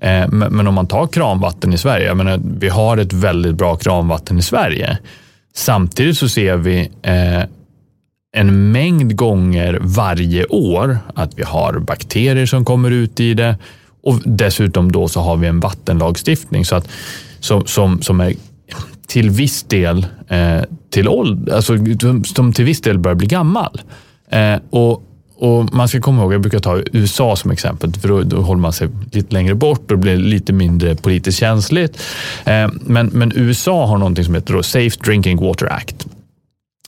Eh, 0.00 0.28
men 0.28 0.66
om 0.66 0.74
man 0.74 0.86
tar 0.86 1.06
kranvatten 1.06 1.72
i 1.72 1.78
Sverige, 1.78 2.06
jag 2.06 2.16
menar, 2.16 2.40
vi 2.58 2.68
har 2.68 2.96
ett 2.96 3.12
väldigt 3.12 3.54
bra 3.54 3.76
kranvatten 3.76 4.38
i 4.38 4.42
Sverige. 4.42 4.98
Samtidigt 5.54 6.18
så 6.18 6.28
ser 6.28 6.56
vi 6.56 6.90
eh, 7.02 7.42
en 8.32 8.72
mängd 8.72 9.16
gånger 9.16 9.78
varje 9.80 10.46
år 10.46 10.98
att 11.14 11.38
vi 11.38 11.42
har 11.42 11.78
bakterier 11.78 12.46
som 12.46 12.64
kommer 12.64 12.90
ut 12.90 13.20
i 13.20 13.34
det 13.34 13.56
och 14.02 14.18
dessutom 14.24 14.92
då 14.92 15.08
så 15.08 15.20
har 15.20 15.36
vi 15.36 15.46
en 15.46 15.60
vattenlagstiftning 15.60 16.64
så 16.64 16.76
att, 16.76 16.88
som, 17.40 17.66
som, 17.66 18.02
som 18.02 18.20
är 18.20 18.34
till 19.06 19.30
viss 19.30 19.62
del 19.62 20.06
eh, 20.28 20.60
till 20.90 21.08
ålder, 21.08 21.54
alltså, 21.54 21.76
som 22.34 22.52
till 22.52 22.64
viss 22.64 22.80
del 22.80 22.98
börjar 22.98 23.14
bli 23.14 23.26
gammal. 23.26 23.80
Eh, 24.30 24.56
och, 24.70 25.02
och 25.36 25.74
Man 25.74 25.88
ska 25.88 26.00
komma 26.00 26.22
ihåg, 26.22 26.34
jag 26.34 26.40
brukar 26.40 26.58
ta 26.58 26.82
USA 26.92 27.36
som 27.36 27.50
exempel, 27.50 27.92
för 27.92 28.08
då, 28.08 28.22
då 28.22 28.36
håller 28.36 28.60
man 28.60 28.72
sig 28.72 28.88
lite 29.12 29.34
längre 29.34 29.54
bort 29.54 29.90
och 29.90 29.98
blir 29.98 30.16
lite 30.16 30.52
mindre 30.52 30.96
politiskt 30.96 31.38
känsligt. 31.38 32.02
Eh, 32.44 32.68
men, 32.80 33.06
men 33.06 33.32
USA 33.34 33.86
har 33.86 33.98
någonting 33.98 34.24
som 34.24 34.34
heter 34.34 34.62
Safe 34.62 34.96
Drinking 35.04 35.36
Water 35.36 35.72
Act 35.72 36.06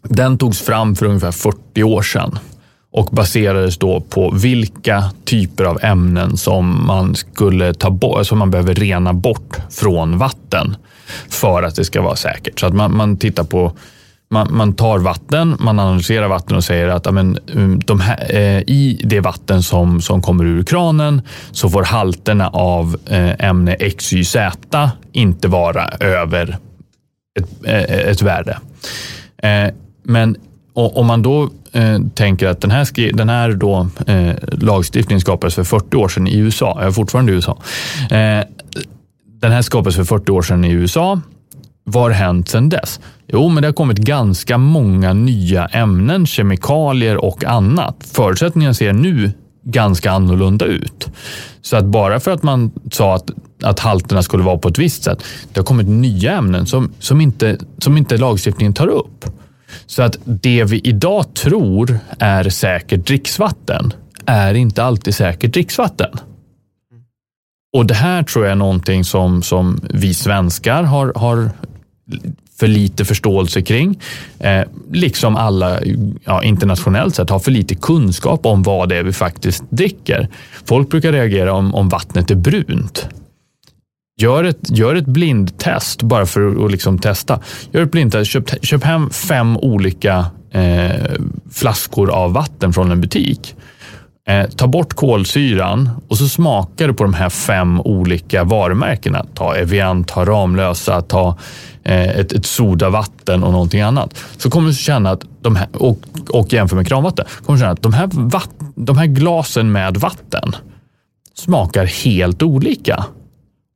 den 0.08 0.38
togs 0.38 0.60
fram 0.60 0.96
för 0.96 1.06
ungefär 1.06 1.32
40 1.32 1.82
år 1.82 2.02
sedan 2.02 2.38
och 2.92 3.06
baserades 3.06 3.78
då 3.78 4.00
på 4.00 4.30
vilka 4.30 5.04
typer 5.24 5.64
av 5.64 5.78
ämnen 5.82 6.36
som 6.36 6.86
man 6.86 7.14
skulle 7.14 7.74
ta 7.74 7.90
bort, 7.90 8.26
som 8.26 8.38
man 8.38 8.50
behöver 8.50 8.74
rena 8.74 9.12
bort 9.12 9.56
från 9.70 10.18
vatten 10.18 10.76
för 11.28 11.62
att 11.62 11.76
det 11.76 11.84
ska 11.84 12.02
vara 12.02 12.16
säkert. 12.16 12.60
Så 12.60 12.66
att 12.66 12.74
man, 12.74 12.96
man 12.96 13.16
tittar 13.16 13.44
på 13.44 13.72
man, 14.30 14.48
man, 14.50 14.74
tar 14.74 14.98
vatten, 14.98 15.56
man 15.60 15.78
analyserar 15.78 16.28
vatten 16.28 16.56
och 16.56 16.64
säger 16.64 16.88
att 16.88 17.06
amen, 17.06 17.38
um, 17.52 17.80
de 17.80 18.00
här, 18.00 18.34
eh, 18.34 18.60
i 18.60 19.00
det 19.04 19.20
vatten 19.20 19.62
som, 19.62 20.00
som 20.00 20.22
kommer 20.22 20.44
ur 20.44 20.62
kranen 20.62 21.22
så 21.50 21.70
får 21.70 21.82
halterna 21.82 22.48
av 22.48 22.96
eh, 23.06 23.48
ämne 23.48 23.76
XYZ 23.76 24.36
inte 25.12 25.48
vara 25.48 25.88
över 25.88 26.58
ett, 27.40 27.48
eh, 27.64 27.82
ett 27.82 28.22
värde. 28.22 28.58
Eh, 29.42 29.74
men 30.02 30.36
om 30.74 31.06
man 31.06 31.22
då 31.22 31.50
eh, 31.72 31.98
tänker 32.14 32.48
att 32.48 32.60
den 32.60 32.70
här, 32.70 32.84
skri- 32.84 33.12
den 33.12 33.28
här 33.28 33.52
då, 33.52 33.88
eh, 34.06 34.32
lagstiftningen 34.52 35.20
skapades 35.20 35.54
för 35.54 35.64
40 35.64 35.96
år 35.96 36.08
sedan 36.08 36.26
i 36.26 36.36
USA, 36.38 36.76
jag 36.78 36.86
är 36.86 36.90
fortfarande 36.90 37.32
i 37.32 37.34
USA. 37.34 37.58
Eh, 38.10 38.44
den 39.40 39.52
här 39.52 39.62
skapades 39.62 39.96
för 39.96 40.04
40 40.04 40.32
år 40.32 40.42
sedan 40.42 40.64
i 40.64 40.70
USA. 40.70 41.20
Vad 41.84 42.02
har 42.02 42.10
hänt 42.10 42.48
sedan 42.48 42.68
dess? 42.68 43.00
Jo, 43.26 43.48
men 43.48 43.62
det 43.62 43.68
har 43.68 43.72
kommit 43.72 43.98
ganska 43.98 44.58
många 44.58 45.12
nya 45.12 45.66
ämnen, 45.66 46.26
kemikalier 46.26 47.24
och 47.24 47.44
annat. 47.44 47.96
Förutsättningarna 48.12 48.74
ser 48.74 48.92
nu 48.92 49.32
ganska 49.64 50.10
annorlunda 50.12 50.64
ut. 50.64 51.08
Så 51.62 51.76
att 51.76 51.84
bara 51.84 52.20
för 52.20 52.30
att 52.30 52.42
man 52.42 52.70
sa 52.92 53.14
att, 53.14 53.30
att 53.62 53.78
halterna 53.78 54.22
skulle 54.22 54.42
vara 54.42 54.58
på 54.58 54.68
ett 54.68 54.78
visst 54.78 55.02
sätt, 55.02 55.24
det 55.52 55.60
har 55.60 55.64
kommit 55.64 55.88
nya 55.88 56.32
ämnen 56.38 56.66
som, 56.66 56.92
som, 56.98 57.20
inte, 57.20 57.58
som 57.78 57.96
inte 57.96 58.16
lagstiftningen 58.16 58.72
tar 58.74 58.86
upp. 58.88 59.24
Så 59.87 60.03
att 60.03 60.16
det 60.25 60.64
vi 60.64 60.81
idag 60.85 61.35
tror 61.35 61.99
är 62.18 62.49
säkert 62.49 63.07
dricksvatten 63.07 63.92
är 64.27 64.55
inte 64.55 64.85
alltid 64.85 65.14
säkert 65.14 65.53
dricksvatten. 65.53 66.11
Och 67.77 67.87
det 67.87 67.95
här 67.95 68.23
tror 68.23 68.45
jag 68.45 68.53
är 68.53 68.57
någonting 68.57 69.05
som, 69.05 69.42
som 69.42 69.81
vi 69.90 70.14
svenskar 70.14 70.83
har, 70.83 71.12
har 71.16 71.51
för 72.62 72.66
lite 72.68 73.05
förståelse 73.05 73.62
kring. 73.62 73.99
Eh, 74.38 74.62
liksom 74.92 75.37
alla 75.37 75.81
ja, 76.25 76.42
internationellt 76.42 77.14
sett 77.14 77.31
har 77.31 77.38
för 77.38 77.51
lite 77.51 77.75
kunskap 77.75 78.47
om 78.47 78.62
vad 78.62 78.88
det 78.88 78.97
är 78.97 79.03
vi 79.03 79.12
faktiskt 79.12 79.64
dricker. 79.71 80.29
Folk 80.64 80.90
brukar 80.90 81.12
reagera 81.12 81.53
om, 81.53 81.75
om 81.75 81.88
vattnet 81.88 82.31
är 82.31 82.35
brunt. 82.35 83.09
Gör 84.16 84.44
ett, 84.44 84.70
gör 84.79 84.94
ett 84.94 85.07
blindtest 85.07 86.03
bara 86.03 86.27
för 86.27 86.64
att 86.64 86.70
liksom 86.70 86.98
testa. 86.98 87.40
Gör 87.70 87.83
ett 87.83 87.90
blindtest, 87.90 88.31
köp, 88.31 88.64
köp 88.64 88.85
hem 88.85 89.11
fem 89.11 89.57
olika 89.57 90.27
eh, 90.51 90.90
flaskor 91.51 92.11
av 92.11 92.33
vatten 92.33 92.72
från 92.72 92.90
en 92.90 93.01
butik. 93.01 93.55
Eh, 94.29 94.51
ta 94.51 94.66
bort 94.66 94.94
kolsyran 94.94 95.90
och 96.09 96.18
så 96.18 96.29
smakar 96.29 96.88
du 96.88 96.94
på 96.94 97.03
de 97.03 97.14
här 97.14 97.29
fem 97.29 97.81
olika 97.81 98.44
varumärkena. 98.44 99.27
Ta 99.35 99.55
Evian, 99.55 100.05
ta 100.05 100.25
Ramlösa, 100.25 101.03
ta 101.03 101.38
eh, 101.85 102.09
ett, 102.09 102.33
ett 102.33 102.46
sodavatten 102.46 103.42
och 103.42 103.53
någonting 103.53 103.81
annat. 103.81 104.18
Så 104.37 104.51
kommer 104.51 104.68
du 104.68 104.75
känna 104.75 105.11
att 105.11 105.25
de 105.40 105.57
här, 105.57 105.68
och, 105.72 105.98
och 106.29 106.53
jämför 106.53 106.77
med 106.77 106.88
kranvatten, 106.88 107.27
kommer 107.46 107.57
du 107.57 107.61
känna 107.61 107.72
att 107.72 107.83
de 107.83 107.92
här, 107.92 108.09
vatt, 108.12 108.55
de 108.75 108.98
här 108.98 109.07
glasen 109.07 109.72
med 109.72 109.96
vatten 109.96 110.57
smakar 111.35 111.85
helt 111.85 112.42
olika. 112.42 113.05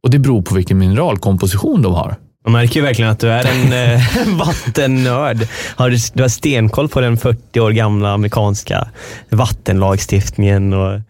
Och 0.07 0.11
det 0.11 0.19
beror 0.19 0.43
på 0.43 0.55
vilken 0.55 0.79
mineralkomposition 0.79 1.83
de 1.83 1.95
har. 1.95 2.17
Man 2.45 2.53
märker 2.53 2.77
ju 2.77 2.83
verkligen 2.83 3.11
att 3.11 3.19
du 3.19 3.29
är 3.29 3.45
en 3.45 3.73
eh, 3.93 4.39
vattennörd. 4.39 5.49
Har 5.77 5.91
du, 5.91 5.97
du 6.15 6.23
har 6.23 6.29
stenkoll 6.29 6.89
på 6.89 7.01
den 7.01 7.17
40 7.17 7.61
år 7.61 7.71
gamla 7.71 8.13
amerikanska 8.13 8.89
vattenlagstiftningen 9.31 10.73
och 10.73 11.01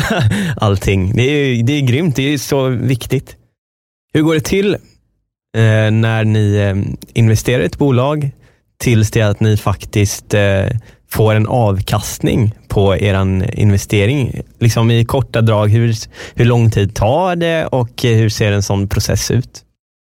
allting. 0.56 1.16
Det 1.16 1.22
är, 1.22 1.62
det 1.62 1.72
är 1.72 1.80
grymt. 1.80 2.16
Det 2.16 2.34
är 2.34 2.38
så 2.38 2.68
viktigt. 2.68 3.36
Hur 4.12 4.22
går 4.22 4.34
det 4.34 4.40
till 4.40 4.74
eh, 4.74 5.90
när 5.90 6.24
ni 6.24 6.56
eh, 6.56 6.94
investerar 7.14 7.62
i 7.62 7.66
ett 7.66 7.78
bolag 7.78 8.30
tills 8.78 9.10
det 9.10 9.22
att 9.22 9.40
ni 9.40 9.56
faktiskt 9.56 10.34
eh, 10.34 10.66
får 11.14 11.34
en 11.34 11.46
avkastning 11.46 12.54
på 12.68 12.96
er 12.96 13.14
investering? 13.58 14.40
Liksom 14.58 14.90
I 14.90 15.04
korta 15.04 15.40
drag, 15.40 15.68
hur, 15.68 15.94
hur 16.34 16.44
lång 16.44 16.70
tid 16.70 16.94
tar 16.94 17.36
det 17.36 17.66
och 17.66 18.02
hur 18.02 18.28
ser 18.28 18.52
en 18.52 18.62
sån 18.62 18.88
process 18.88 19.30
ut? 19.30 19.60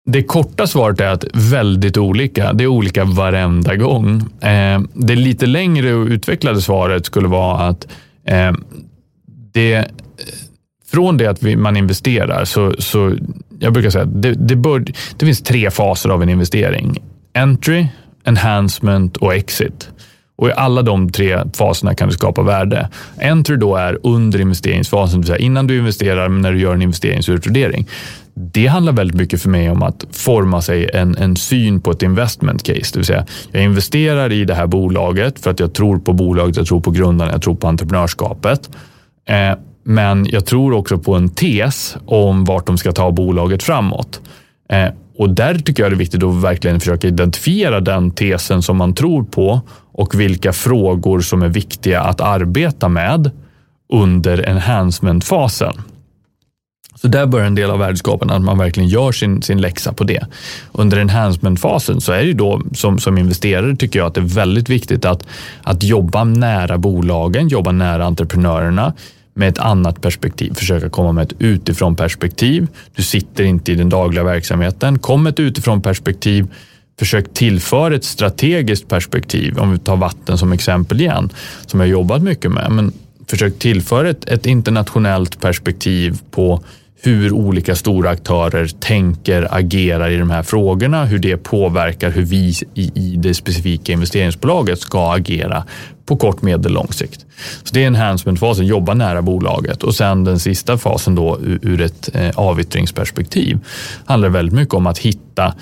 Det 0.07 0.23
korta 0.23 0.67
svaret 0.67 1.01
är 1.01 1.07
att 1.07 1.25
väldigt 1.35 1.97
olika. 1.97 2.53
Det 2.53 2.65
är 2.65 2.69
olika 2.69 3.05
varenda 3.05 3.77
gång. 3.77 4.23
Eh, 4.41 4.81
det 4.95 5.17
lite 5.17 5.47
längre 5.47 5.95
och 5.95 6.07
utvecklade 6.07 6.61
svaret 6.61 7.07
skulle 7.07 7.29
vara 7.29 7.69
att 7.69 7.87
eh, 8.27 8.53
det, 9.53 9.89
från 10.91 11.17
det 11.17 11.27
att 11.27 11.43
man 11.43 11.77
investerar 11.77 12.45
så, 12.45 12.75
så 12.79 13.17
jag 13.59 13.73
brukar 13.73 13.91
säga 13.91 14.05
att 14.05 14.23
det, 14.23 14.33
det, 14.33 14.57
bör, 14.57 14.85
det 15.17 15.27
finns 15.27 15.43
tre 15.43 15.71
faser 15.71 16.11
av 16.11 16.23
en 16.23 16.29
investering. 16.29 17.03
Entry, 17.35 17.87
enhancement 18.25 19.17
och 19.17 19.35
exit. 19.35 19.91
Och 20.37 20.49
I 20.49 20.53
alla 20.53 20.83
de 20.83 21.13
tre 21.13 21.39
faserna 21.57 21.95
kan 21.95 22.09
du 22.09 22.15
skapa 22.15 22.43
värde. 22.43 22.89
Entry 23.23 23.57
då 23.57 23.77
är 23.77 23.99
under 24.03 24.41
investeringsfasen, 24.41 25.21
det 25.21 25.27
vill 25.27 25.27
säga 25.27 25.47
innan 25.47 25.67
du 25.67 25.79
investerar, 25.79 26.29
men 26.29 26.43
när 26.43 26.53
du 26.53 26.61
gör 26.61 26.75
en 26.75 26.83
investeringsutvärdering. 26.83 27.87
Det 28.35 28.67
handlar 28.67 28.93
väldigt 28.93 29.17
mycket 29.17 29.43
för 29.43 29.49
mig 29.49 29.71
om 29.71 29.83
att 29.83 30.05
forma 30.11 30.63
sig 30.63 30.91
en, 30.95 31.17
en 31.17 31.37
syn 31.37 31.81
på 31.81 31.91
ett 31.91 32.03
investment 32.03 32.63
case. 32.63 32.91
Det 32.93 32.97
vill 32.97 33.05
säga, 33.05 33.27
jag 33.53 33.63
investerar 33.63 34.33
i 34.33 34.45
det 34.45 34.55
här 34.55 34.67
bolaget 34.67 35.41
för 35.41 35.51
att 35.51 35.61
jag 35.61 35.73
tror 35.73 35.99
på 35.99 36.13
bolaget, 36.13 36.57
jag 36.57 36.67
tror 36.67 36.81
på 36.81 36.91
grundarna, 36.91 37.33
jag 37.33 37.43
tror 37.43 37.55
på 37.55 37.69
entreprenörskapet. 37.69 38.71
Eh, 39.29 39.59
men 39.85 40.27
jag 40.31 40.47
tror 40.47 40.73
också 40.73 40.99
på 40.99 41.15
en 41.15 41.29
tes 41.29 41.97
om 42.07 42.45
vart 42.45 42.67
de 42.67 42.79
ska 42.79 42.93
ta 42.93 43.11
bolaget 43.11 43.63
framåt. 43.63 44.21
Eh, 44.69 44.89
och 45.17 45.31
där 45.31 45.59
tycker 45.59 45.83
jag 45.83 45.93
det 45.93 45.97
är 45.97 45.99
viktigt 45.99 46.23
att 46.23 46.43
verkligen 46.43 46.81
försöka 46.81 47.09
identifiera 47.09 47.81
den 47.81 48.11
tesen 48.11 48.63
som 48.63 48.77
man 48.77 48.95
tror 48.95 49.25
på 49.25 49.61
och 49.93 50.21
vilka 50.21 50.53
frågor 50.53 51.21
som 51.21 51.43
är 51.43 51.49
viktiga 51.49 52.01
att 52.01 52.21
arbeta 52.21 52.89
med 52.89 53.31
under 53.93 54.49
enhancement-fasen. 54.49 55.75
Så 56.95 57.09
där 57.09 57.27
börjar 57.27 57.47
en 57.47 57.55
del 57.55 57.71
av 57.71 57.79
värdeskapen, 57.79 58.31
att 58.31 58.43
man 58.43 58.59
verkligen 58.59 58.89
gör 58.89 59.13
sin, 59.13 59.43
sin 59.43 59.61
läxa 59.61 59.93
på 59.93 60.05
det. 60.05 60.27
Under 60.73 60.99
enhancement-fasen 60.99 62.01
så 62.01 62.13
är 62.13 62.25
det 62.25 62.33
då 62.33 62.63
som, 62.75 62.99
som 62.99 63.19
investerare 63.19 63.77
tycker 63.77 63.99
jag 63.99 64.07
att 64.07 64.15
det 64.15 64.21
är 64.21 64.35
väldigt 64.35 64.69
viktigt 64.69 65.05
att, 65.05 65.27
att 65.63 65.83
jobba 65.83 66.25
nära 66.25 66.79
bolagen, 66.79 67.49
jobba 67.49 67.73
nära 67.73 68.05
entreprenörerna 68.05 68.93
med 69.35 69.49
ett 69.49 69.59
annat 69.59 70.01
perspektiv, 70.01 70.55
försöka 70.55 70.89
komma 70.89 71.13
med 71.13 71.23
ett 71.23 71.39
utifrån 71.39 71.97
perspektiv. 71.97 72.67
Du 72.95 73.03
sitter 73.03 73.45
inte 73.45 73.73
i 73.73 73.75
den 73.75 73.89
dagliga 73.89 74.25
verksamheten. 74.25 74.99
Kom 74.99 75.23
med 75.23 75.33
ett 75.33 75.41
utifrån 75.41 75.83
perspektiv. 75.83 76.47
Försök 76.99 77.35
tillföra 77.35 77.95
ett 77.95 78.05
strategiskt 78.05 78.89
perspektiv. 78.89 79.59
Om 79.59 79.73
vi 79.73 79.79
tar 79.79 79.97
vatten 79.97 80.39
som 80.39 80.53
exempel 80.53 81.01
igen, 81.01 81.31
som 81.67 81.81
jag 81.81 81.89
jobbat 81.89 82.23
mycket 82.23 82.51
med. 82.51 82.71
Men 82.71 82.93
försök 83.27 83.59
tillföra 83.59 84.11
ett, 84.11 84.25
ett 84.25 84.47
internationellt 84.47 85.41
perspektiv 85.41 86.19
på 86.31 86.61
hur 87.07 87.33
olika 87.33 87.75
stora 87.75 88.11
aktörer 88.11 88.67
tänker, 88.67 89.49
agerar 89.51 90.11
i 90.11 90.17
de 90.17 90.31
här 90.31 90.43
frågorna, 90.43 91.05
hur 91.05 91.19
det 91.19 91.37
påverkar 91.37 92.11
hur 92.11 92.23
vi 92.23 92.55
i, 92.75 93.17
det 93.17 93.35
specifika 93.35 93.93
investeringsbolaget 93.93 94.81
ska 94.81 95.13
agera 95.13 95.65
på 96.07 96.17
kort, 96.17 96.43
medel, 96.43 96.73
lång 96.73 96.89
sikt. 96.89 97.27
Så 97.63 97.75
det 97.75 97.85
är 97.85 97.87
enhancement-fasen, 97.87 98.67
jobba 98.67 98.95
nära 98.95 99.23
bolaget 99.23 99.83
och 99.83 99.95
sen 99.95 100.25
den 100.25 100.39
sista 100.39 100.79
fasen 100.79 101.15
då 101.15 101.39
ur 101.43 101.81
ett 101.81 102.11
eh, 102.15 102.31
avyttringsperspektiv 102.35 103.59
handlar 104.05 104.29
väldigt 104.29 104.55
mycket 104.55 104.75
om 104.75 104.87
att 104.87 104.99
hitta 104.99 105.55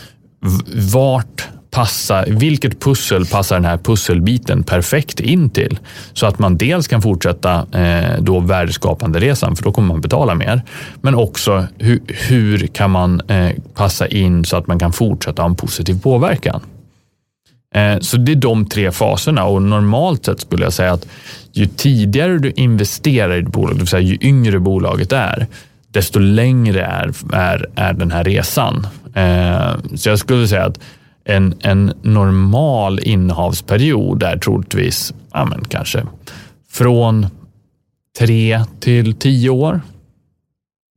vart 0.92 1.48
passa, 1.72 2.24
vilket 2.28 2.80
pussel 2.80 3.26
passar 3.26 3.56
den 3.56 3.64
här 3.64 3.78
pusselbiten 3.78 4.62
perfekt 4.62 5.20
in 5.20 5.50
till? 5.50 5.78
Så 6.12 6.26
att 6.26 6.38
man 6.38 6.56
dels 6.56 6.88
kan 6.88 7.02
fortsätta 7.02 7.66
eh, 7.72 8.20
då 8.20 8.40
värdeskapande 8.40 9.20
resan, 9.20 9.56
för 9.56 9.64
då 9.64 9.72
kommer 9.72 9.88
man 9.88 10.00
betala 10.00 10.34
mer. 10.34 10.62
Men 11.00 11.14
också 11.14 11.66
hur, 11.78 12.00
hur 12.06 12.66
kan 12.66 12.90
man 12.90 13.20
eh, 13.20 13.50
passa 13.74 14.06
in 14.06 14.44
så 14.44 14.56
att 14.56 14.66
man 14.66 14.78
kan 14.78 14.92
fortsätta 14.92 15.42
ha 15.42 15.48
en 15.48 15.54
positiv 15.54 16.00
påverkan? 16.00 16.60
Eh, 17.74 17.98
så 18.00 18.16
det 18.16 18.32
är 18.32 18.36
de 18.36 18.66
tre 18.66 18.92
faserna 18.92 19.44
och 19.44 19.62
normalt 19.62 20.24
sett 20.24 20.40
skulle 20.40 20.64
jag 20.64 20.72
säga 20.72 20.92
att 20.92 21.06
ju 21.52 21.66
tidigare 21.66 22.38
du 22.38 22.50
investerar 22.50 23.36
i 23.36 23.38
ett 23.38 23.48
bolag, 23.48 23.74
det 23.74 23.78
vill 23.78 23.86
säga 23.86 24.02
ju 24.02 24.18
yngre 24.20 24.58
bolaget 24.58 25.12
är, 25.12 25.46
desto 25.88 26.18
längre 26.18 26.84
är, 26.84 27.12
är, 27.32 27.66
är 27.74 27.92
den 27.92 28.10
här 28.10 28.24
resan. 28.24 28.86
Eh, 29.14 29.96
så 29.96 30.08
jag 30.08 30.18
skulle 30.18 30.48
säga 30.48 30.64
att 30.64 30.78
en, 31.24 31.54
en 31.60 31.92
normal 32.02 33.00
innehavsperiod 33.02 34.22
är 34.22 34.36
troligtvis 34.36 35.14
ja, 35.32 35.44
men 35.44 35.64
kanske 35.64 36.06
från 36.70 37.26
tre 38.18 38.64
till 38.80 39.14
tio 39.14 39.50
år. 39.50 39.80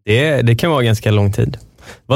Det, 0.05 0.41
det 0.41 0.55
kan 0.55 0.71
vara 0.71 0.83
ganska 0.83 1.11
lång 1.11 1.31
tid. 1.31 1.57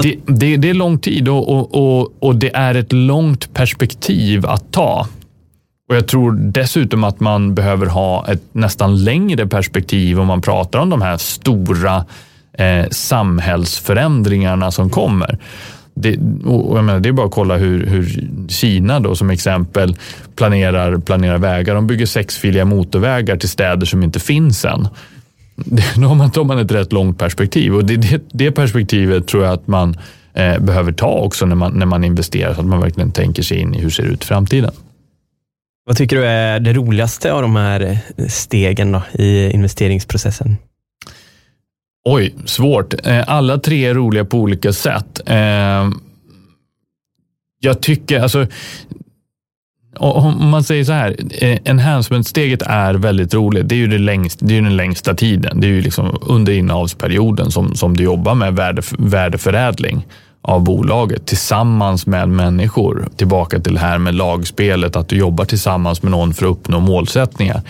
Det, 0.03 0.15
det, 0.25 0.57
det, 0.57 0.69
är 0.69 0.73
lång 0.73 0.99
tid 0.99 1.27
och, 1.27 1.49
och, 1.49 1.75
och, 1.75 2.13
och, 2.19 2.35
det 2.35 2.55
är 2.55 2.75
ett 2.75 2.91
långt 2.93 3.53
perspektiv 3.53 4.45
att 4.45 4.71
ta. 4.71 5.07
Och 5.89 5.95
Jag 5.95 6.07
tror 6.07 6.31
dessutom 6.31 7.03
att 7.03 7.19
man 7.19 7.55
behöver 7.55 7.85
ha 7.85 8.27
ett 8.27 8.43
nästan 8.51 9.03
längre 9.03 9.47
perspektiv 9.47 10.19
om 10.19 10.27
man 10.27 10.41
pratar 10.41 10.79
om 10.79 10.89
de 10.89 11.01
här 11.01 11.17
stora 11.17 12.05
eh, 12.53 12.85
samhällsförändringarna 12.91 14.71
som 14.71 14.89
kommer 14.89 15.39
det, 15.93 16.17
och 16.45 16.83
menar, 16.83 16.99
det 16.99 17.09
är 17.09 17.13
bara 17.13 17.25
att 17.25 17.31
kolla 17.31 17.57
hur, 17.57 17.85
hur, 17.85 18.29
Kina 18.47 18.99
då 18.99 19.15
som 19.15 19.29
exempel 19.29 19.95
planerar, 20.35 20.97
planerar 20.97 21.37
vägar. 21.37 21.75
De 21.75 21.87
bygger 21.87 22.05
sexfiliga 22.05 22.65
motorvägar 22.65 23.37
till 23.37 23.49
städer 23.49 23.85
som 23.85 24.03
inte 24.03 24.19
finns 24.19 24.65
än. 24.65 24.87
Då 25.95 26.07
har 26.07 26.15
man, 26.15 26.31
då 26.33 26.39
har 26.39 26.45
man 26.45 26.59
ett 26.59 26.71
rätt 26.71 26.93
långt 26.93 27.19
perspektiv 27.19 27.75
och 27.75 27.85
det, 27.85 27.95
det, 27.95 28.21
det 28.31 28.51
perspektivet 28.51 29.27
tror 29.27 29.43
jag 29.43 29.53
att 29.53 29.67
man 29.67 29.97
eh, 30.33 30.59
behöver 30.59 30.91
ta 30.91 31.11
också 31.11 31.45
när 31.45 31.55
man, 31.55 31.79
när 31.79 31.85
man 31.85 32.03
investerar 32.03 32.53
så 32.53 32.59
att 32.59 32.67
man 32.67 32.81
verkligen 32.81 33.11
tänker 33.11 33.43
sig 33.43 33.57
in 33.57 33.75
i 33.75 33.77
hur 33.77 33.85
det 33.85 33.91
ser 33.91 34.03
ut 34.03 34.23
i 34.23 34.27
framtiden. 34.27 34.71
Vad 35.85 35.97
tycker 35.97 36.15
du 36.15 36.25
är 36.25 36.59
det 36.59 36.73
roligaste 36.73 37.33
av 37.33 37.41
de 37.41 37.55
här 37.55 37.81
eh, 38.17 38.27
stegen 38.27 38.91
då, 38.91 39.01
i 39.13 39.51
investeringsprocessen? 39.51 40.57
Oj, 42.05 42.35
svårt. 42.45 43.07
Eh, 43.07 43.23
alla 43.27 43.57
tre 43.57 43.85
är 43.85 43.93
roliga 43.93 44.25
på 44.25 44.37
olika 44.37 44.73
sätt. 44.73 45.21
Eh, 45.25 45.89
jag 47.59 47.81
tycker, 47.81 48.19
alltså, 48.19 48.47
om 49.97 50.49
man 50.49 50.63
säger 50.63 50.83
så 50.83 50.91
här, 50.91 51.15
eh, 51.29 51.59
enhancement-steget 51.63 52.61
är 52.61 52.93
väldigt 52.93 53.33
roligt. 53.33 53.69
Det 53.69 53.75
är 53.75 53.77
ju 53.77 53.87
det 53.87 53.97
längst, 53.97 54.39
det 54.41 54.57
är 54.57 54.61
den 54.61 54.77
längsta 54.77 55.13
tiden. 55.13 55.61
Det 55.61 55.67
är 55.67 55.71
ju 55.71 55.81
liksom 55.81 56.17
under 56.21 56.53
innehavsperioden 56.53 57.51
som, 57.51 57.75
som 57.75 57.97
du 57.97 58.03
jobbar 58.03 58.35
med 58.35 58.55
värde, 58.55 58.81
värdeförädling 58.97 60.05
av 60.41 60.63
bolaget 60.63 61.25
tillsammans 61.25 62.05
med 62.05 62.29
människor. 62.29 63.07
Tillbaka 63.15 63.59
till 63.59 63.73
det 63.73 63.79
här 63.79 63.97
med 63.97 64.15
lagspelet, 64.15 64.95
att 64.95 65.07
du 65.07 65.17
jobbar 65.17 65.45
tillsammans 65.45 66.03
med 66.03 66.11
någon 66.11 66.33
för 66.33 66.45
att 66.45 66.51
uppnå 66.51 66.79
målsättningar. 66.79 67.61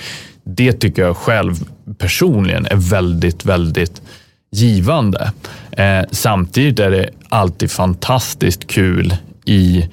Det 0.44 0.74
tycker 0.74 1.02
jag 1.02 1.18
själv 1.18 1.56
personligen 1.98 2.66
är 2.66 2.76
väldigt, 2.76 3.46
väldigt 3.46 4.02
givande. 4.52 5.32
Eh, 5.72 6.02
samtidigt 6.12 6.80
är 6.80 6.92
det 6.92 7.10
alltid 7.30 7.72
fantastiskt 7.72 8.68
kul 8.68 9.16
i 9.46 9.90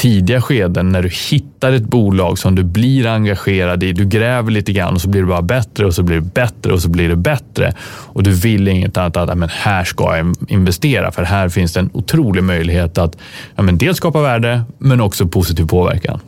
tidiga 0.00 0.40
skeden 0.40 0.92
när 0.92 1.02
du 1.02 1.08
hittar 1.30 1.72
ett 1.72 1.82
bolag 1.82 2.38
som 2.38 2.54
du 2.54 2.64
blir 2.64 3.06
engagerad 3.06 3.82
i. 3.82 3.92
Du 3.92 4.04
gräver 4.04 4.50
lite 4.50 4.72
grann 4.72 4.94
och 4.94 5.00
så 5.00 5.08
blir 5.08 5.20
det 5.20 5.26
bara 5.26 5.42
bättre 5.42 5.86
och 5.86 5.94
så 5.94 6.02
blir 6.02 6.16
det 6.16 6.22
bättre 6.34 6.72
och 6.72 6.82
så 6.82 6.88
blir 6.88 7.08
det 7.08 7.16
bättre. 7.16 7.74
Och 7.86 8.22
du 8.22 8.32
vill 8.32 8.68
inget 8.68 8.96
annat 8.96 9.16
än 9.16 9.22
att 9.30 9.38
men 9.38 9.48
här 9.48 9.84
ska 9.84 10.16
jag 10.16 10.34
investera 10.48 11.12
för 11.12 11.22
här 11.22 11.48
finns 11.48 11.72
det 11.72 11.80
en 11.80 11.90
otrolig 11.92 12.44
möjlighet 12.44 12.98
att 12.98 13.16
ja, 13.56 13.62
men 13.62 13.78
dels 13.78 13.96
skapa 13.96 14.22
värde 14.22 14.62
men 14.78 15.00
också 15.00 15.28
positiv 15.28 15.66
påverkan. 15.66 16.20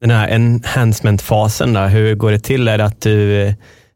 Den 0.00 0.10
här 0.10 0.28
enhancement-fasen, 0.28 1.76
hur 1.76 2.14
går 2.14 2.32
det 2.32 2.38
till? 2.38 2.68
Är 2.68 2.78
det 2.78 2.84
att 2.84 3.00
du 3.00 3.42
eh, 3.42 3.54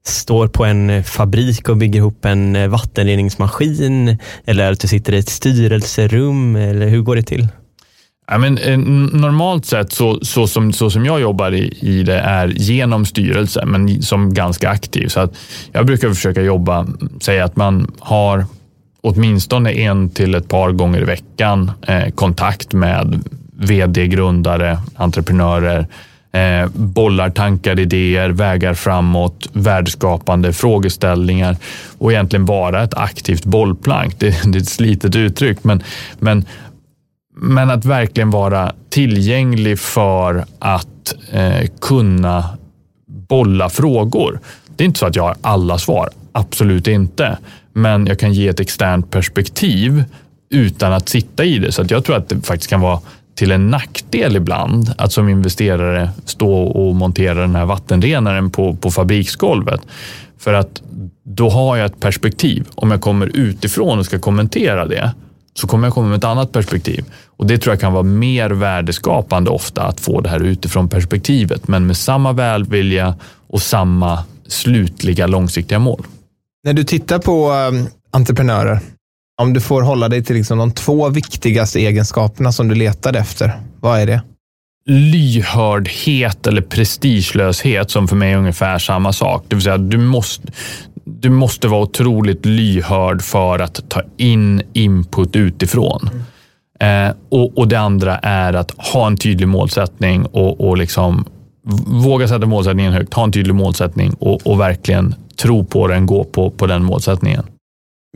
står 0.09 0.49
på 0.49 0.65
en 0.65 0.91
eh, 0.91 1.03
fabrik 1.03 1.69
och 1.69 1.77
bygger 1.77 1.99
ihop 1.99 2.25
en 2.25 2.57
eh, 2.57 2.69
vattenreningsmaskin? 2.69 4.19
Eller 4.45 4.73
att 4.73 4.81
du 4.81 4.89
sitter 4.89 5.13
i 5.13 5.19
ett 5.19 5.29
styrelserum? 5.29 6.57
Eller 6.57 6.89
hur 6.89 7.01
går 7.01 7.17
det 7.17 7.23
till? 7.23 7.49
Ja, 8.31 8.39
men, 8.39 8.59
eh, 8.59 8.79
normalt 8.79 9.67
sett 9.67 9.93
så, 9.93 10.19
så, 10.23 10.47
som, 10.47 10.73
så 10.73 10.91
som 10.91 11.05
jag 11.05 11.21
jobbar 11.21 11.53
i, 11.53 11.79
i 11.81 12.03
det 12.03 12.19
är 12.19 12.49
genom 12.49 13.07
styrelse, 13.07 13.65
men 13.67 14.03
som 14.03 14.35
ganska 14.35 14.71
aktiv. 14.71 15.09
Så 15.09 15.21
att 15.21 15.35
jag 15.73 15.87
brukar 15.87 16.09
försöka 16.09 16.43
jobba, 16.43 16.87
säga 17.21 17.45
att 17.45 17.57
man 17.57 17.93
har 17.99 18.47
åtminstone 19.01 19.73
en 19.73 20.11
till 20.11 20.35
ett 20.35 20.49
par 20.49 20.73
gånger 20.73 21.01
i 21.01 21.05
veckan 21.05 21.71
eh, 21.87 22.11
kontakt 22.11 22.73
med 22.73 23.25
vd, 23.53 24.07
grundare, 24.07 24.79
entreprenörer, 24.97 25.87
eh, 26.33 26.68
bollar 26.74 27.31
tankar, 27.31 27.81
idéer, 27.81 28.31
vägar 28.31 28.74
framåt, 28.74 29.49
värdeskapande 29.53 30.53
frågeställningar 30.53 31.57
och 31.99 32.12
egentligen 32.12 32.45
vara 32.45 32.83
ett 32.83 32.95
aktivt 32.95 33.45
bollplank. 33.45 34.18
Det, 34.18 34.26
det 34.45 34.59
är 34.59 34.62
ett 34.62 34.68
slitet 34.68 35.16
uttryck, 35.16 35.64
men, 35.64 35.83
men 36.18 36.45
men 37.41 37.70
att 37.70 37.85
verkligen 37.85 38.31
vara 38.31 38.72
tillgänglig 38.89 39.79
för 39.79 40.45
att 40.59 41.14
eh, 41.33 41.66
kunna 41.81 42.59
bolla 43.07 43.68
frågor. 43.68 44.41
Det 44.76 44.85
är 44.85 44.87
inte 44.87 44.99
så 44.99 45.07
att 45.07 45.16
jag 45.16 45.22
har 45.22 45.37
alla 45.41 45.79
svar, 45.79 46.11
absolut 46.33 46.87
inte. 46.87 47.39
Men 47.72 48.07
jag 48.07 48.18
kan 48.18 48.33
ge 48.33 48.49
ett 48.49 48.61
externt 48.61 49.11
perspektiv 49.11 50.05
utan 50.51 50.93
att 50.93 51.09
sitta 51.09 51.45
i 51.45 51.59
det. 51.59 51.72
Så 51.72 51.83
att 51.83 51.91
jag 51.91 52.05
tror 52.05 52.16
att 52.16 52.29
det 52.29 52.47
faktiskt 52.47 52.70
kan 52.70 52.81
vara 52.81 53.01
till 53.39 53.53
en 53.53 53.70
nackdel 53.70 54.36
ibland 54.36 54.95
att 54.99 55.12
som 55.12 55.28
investerare 55.28 56.11
stå 56.24 56.62
och 56.62 56.95
montera 56.95 57.34
den 57.34 57.55
här 57.55 57.64
vattenrenaren 57.64 58.51
på, 58.51 58.76
på 58.76 58.91
fabriksgolvet. 58.91 59.80
För 60.39 60.55
att 60.55 60.82
då 61.24 61.51
har 61.51 61.76
jag 61.76 61.86
ett 61.86 62.01
perspektiv. 62.01 62.66
Om 62.74 62.91
jag 62.91 63.01
kommer 63.01 63.36
utifrån 63.36 63.99
och 63.99 64.07
ska 64.07 64.18
kommentera 64.18 64.86
det 64.86 65.14
så 65.55 65.66
kommer 65.66 65.86
jag 65.86 65.95
komma 65.95 66.09
med 66.09 66.18
ett 66.18 66.24
annat 66.24 66.53
perspektiv. 66.53 67.05
Och 67.26 67.47
Det 67.47 67.59
tror 67.59 67.72
jag 67.72 67.80
kan 67.80 67.93
vara 67.93 68.03
mer 68.03 68.51
värdeskapande 68.51 69.51
ofta 69.51 69.82
att 69.82 70.01
få 70.01 70.20
det 70.20 70.28
här 70.28 70.41
utifrån 70.41 70.89
perspektivet, 70.89 71.68
men 71.68 71.86
med 71.86 71.97
samma 71.97 72.32
välvilja 72.32 73.14
och 73.49 73.62
samma 73.62 74.24
slutliga 74.47 75.26
långsiktiga 75.26 75.78
mål. 75.78 76.03
När 76.64 76.72
du 76.72 76.84
tittar 76.84 77.18
på 77.18 77.53
eh, 77.53 77.89
entreprenörer, 78.11 78.80
om 79.39 79.53
du 79.53 79.61
får 79.61 79.82
hålla 79.82 80.09
dig 80.09 80.24
till 80.24 80.36
liksom 80.36 80.59
de 80.59 80.72
två 80.72 81.09
viktigaste 81.09 81.80
egenskaperna 81.80 82.53
som 82.53 82.68
du 82.68 82.74
letade 82.74 83.18
efter, 83.18 83.53
vad 83.80 84.01
är 84.01 84.07
det? 84.07 84.20
lyhördhet 84.89 86.47
eller 86.47 86.62
prestigelöshet 86.62 87.91
som 87.91 88.09
för 88.09 88.16
mig 88.16 88.32
är 88.32 88.36
ungefär 88.36 88.78
samma 88.78 89.12
sak. 89.12 89.45
Det 89.49 89.57
vill 89.57 89.62
säga, 89.62 89.78
du 89.78 89.99
måste, 89.99 90.53
du 91.05 91.30
måste 91.30 91.68
vara 91.68 91.82
otroligt 91.82 92.47
lyhörd 92.47 93.22
för 93.22 93.59
att 93.59 93.89
ta 93.89 94.03
in 94.16 94.62
input 94.72 95.36
utifrån. 95.36 96.11
Mm. 96.12 97.09
Eh, 97.09 97.14
och, 97.28 97.59
och, 97.59 97.68
Det 97.68 97.78
andra 97.78 98.18
är 98.18 98.53
att 98.53 98.70
ha 98.70 99.07
en 99.07 99.16
tydlig 99.16 99.49
målsättning 99.49 100.26
och, 100.26 100.61
och 100.61 100.76
liksom 100.76 101.24
våga 101.86 102.28
sätta 102.28 102.47
målsättningen 102.47 102.93
högt, 102.93 103.14
ha 103.14 103.24
en 103.24 103.32
tydlig 103.32 103.55
målsättning 103.55 104.14
och, 104.18 104.47
och 104.47 104.61
verkligen 104.61 105.14
tro 105.36 105.64
på 105.64 105.89
den, 105.89 106.07
gå 106.07 106.24
på, 106.24 106.51
på 106.51 106.66
den 106.66 106.84
målsättningen. 106.84 107.45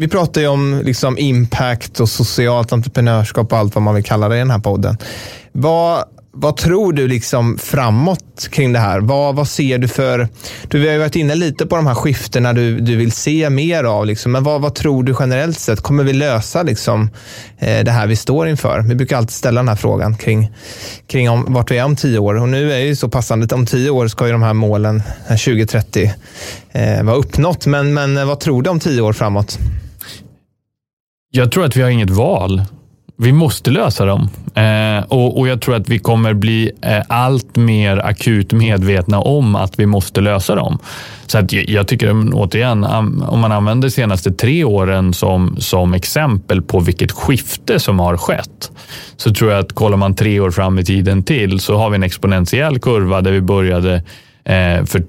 Vi 0.02 0.08
pratar 0.08 0.40
ju 0.40 0.46
om 0.46 0.82
liksom 0.84 1.18
impact 1.18 2.00
och 2.00 2.08
socialt 2.08 2.72
entreprenörskap 2.72 3.52
och 3.52 3.58
allt 3.58 3.74
vad 3.74 3.82
man 3.82 3.94
vill 3.94 4.04
kalla 4.04 4.28
det 4.28 4.36
i 4.36 4.38
den 4.38 4.50
här 4.50 4.58
podden. 4.58 4.98
Vad 5.52 6.04
vad 6.34 6.56
tror 6.56 6.92
du 6.92 7.08
liksom 7.08 7.58
framåt 7.58 8.48
kring 8.50 8.72
det 8.72 8.78
här? 8.78 9.00
Vad, 9.00 9.34
vad 9.34 9.48
ser 9.48 9.78
du 9.78 9.88
för... 9.88 10.28
Du, 10.68 10.78
vi 10.78 10.86
har 10.86 10.92
ju 10.92 10.98
varit 10.98 11.16
inne 11.16 11.34
lite 11.34 11.66
på 11.66 11.76
de 11.76 11.86
här 11.86 11.94
skiftena 11.94 12.52
du, 12.52 12.80
du 12.80 12.96
vill 12.96 13.12
se 13.12 13.50
mer 13.50 13.84
av. 13.84 14.06
Liksom, 14.06 14.32
men 14.32 14.44
vad, 14.44 14.60
vad 14.60 14.74
tror 14.74 15.02
du 15.02 15.14
generellt 15.20 15.58
sett? 15.58 15.80
Kommer 15.80 16.04
vi 16.04 16.12
lösa 16.12 16.62
liksom, 16.62 17.10
eh, 17.58 17.84
det 17.84 17.90
här 17.90 18.06
vi 18.06 18.16
står 18.16 18.48
inför? 18.48 18.80
Vi 18.80 18.94
brukar 18.94 19.16
alltid 19.16 19.34
ställa 19.34 19.60
den 19.60 19.68
här 19.68 19.76
frågan 19.76 20.16
kring, 20.16 20.50
kring 21.06 21.30
om, 21.30 21.46
vart 21.48 21.70
vi 21.70 21.78
är 21.78 21.84
om 21.84 21.96
tio 21.96 22.18
år. 22.18 22.34
Och 22.34 22.48
nu 22.48 22.72
är 22.72 22.76
det 22.76 22.86
ju 22.86 22.96
så 22.96 23.08
passande 23.08 23.54
om 23.54 23.66
tio 23.66 23.90
år 23.90 24.08
ska 24.08 24.26
ju 24.26 24.32
de 24.32 24.42
här 24.42 24.54
målen, 24.54 25.02
2030, 25.28 26.12
eh, 26.72 27.02
vara 27.02 27.16
uppnått. 27.16 27.66
Men, 27.66 27.94
men 27.94 28.28
vad 28.28 28.40
tror 28.40 28.62
du 28.62 28.70
om 28.70 28.80
tio 28.80 29.00
år 29.00 29.12
framåt? 29.12 29.58
Jag 31.34 31.52
tror 31.52 31.64
att 31.64 31.76
vi 31.76 31.82
har 31.82 31.90
inget 31.90 32.10
val. 32.10 32.62
Vi 33.16 33.32
måste 33.32 33.70
lösa 33.70 34.04
dem 34.04 34.28
eh, 34.54 35.04
och, 35.08 35.38
och, 35.38 35.48
jag 35.48 35.60
tror 35.60 35.74
att 35.74 35.88
vi 35.88 35.98
kommer 35.98 36.34
bli 36.34 36.70
eh, 36.82 37.02
allt 37.08 37.56
mer 37.56 37.96
akut 37.98 38.52
medvetna 38.52 39.20
om 39.20 39.56
att 39.56 39.78
vi 39.78 39.86
måste 39.86 40.20
lösa 40.20 40.54
dem. 40.54 40.78
Så 41.26 41.38
att 41.38 41.52
jag, 41.52 41.68
jag 41.68 41.88
tycker 41.88 42.08
mm, 42.08 42.34
återigen, 42.34 42.84
om 42.84 43.40
man 43.40 43.52
använder 43.52 43.88
de 43.88 43.92
senaste 43.92 44.32
tre 44.32 44.64
åren 44.64 45.14
som, 45.14 45.56
som 45.58 45.94
exempel 45.94 46.62
på 46.62 46.80
vilket 46.80 47.12
skifte 47.12 47.80
som 47.80 47.98
har 47.98 48.16
skett, 48.16 48.70
så 49.16 49.34
tror 49.34 49.50
jag 49.50 49.60
att 49.60 49.72
kollar 49.72 49.96
man 49.96 50.14
tre 50.14 50.40
år 50.40 50.50
fram 50.50 50.78
i 50.78 50.84
tiden 50.84 51.22
till 51.22 51.60
så 51.60 51.76
har 51.76 51.90
vi 51.90 51.96
en 51.96 52.02
exponentiell 52.02 52.78
kurva 52.78 53.20
där 53.20 53.32
vi 53.32 53.40
började 53.40 53.94
eh, 54.44 54.84
för 54.84 55.04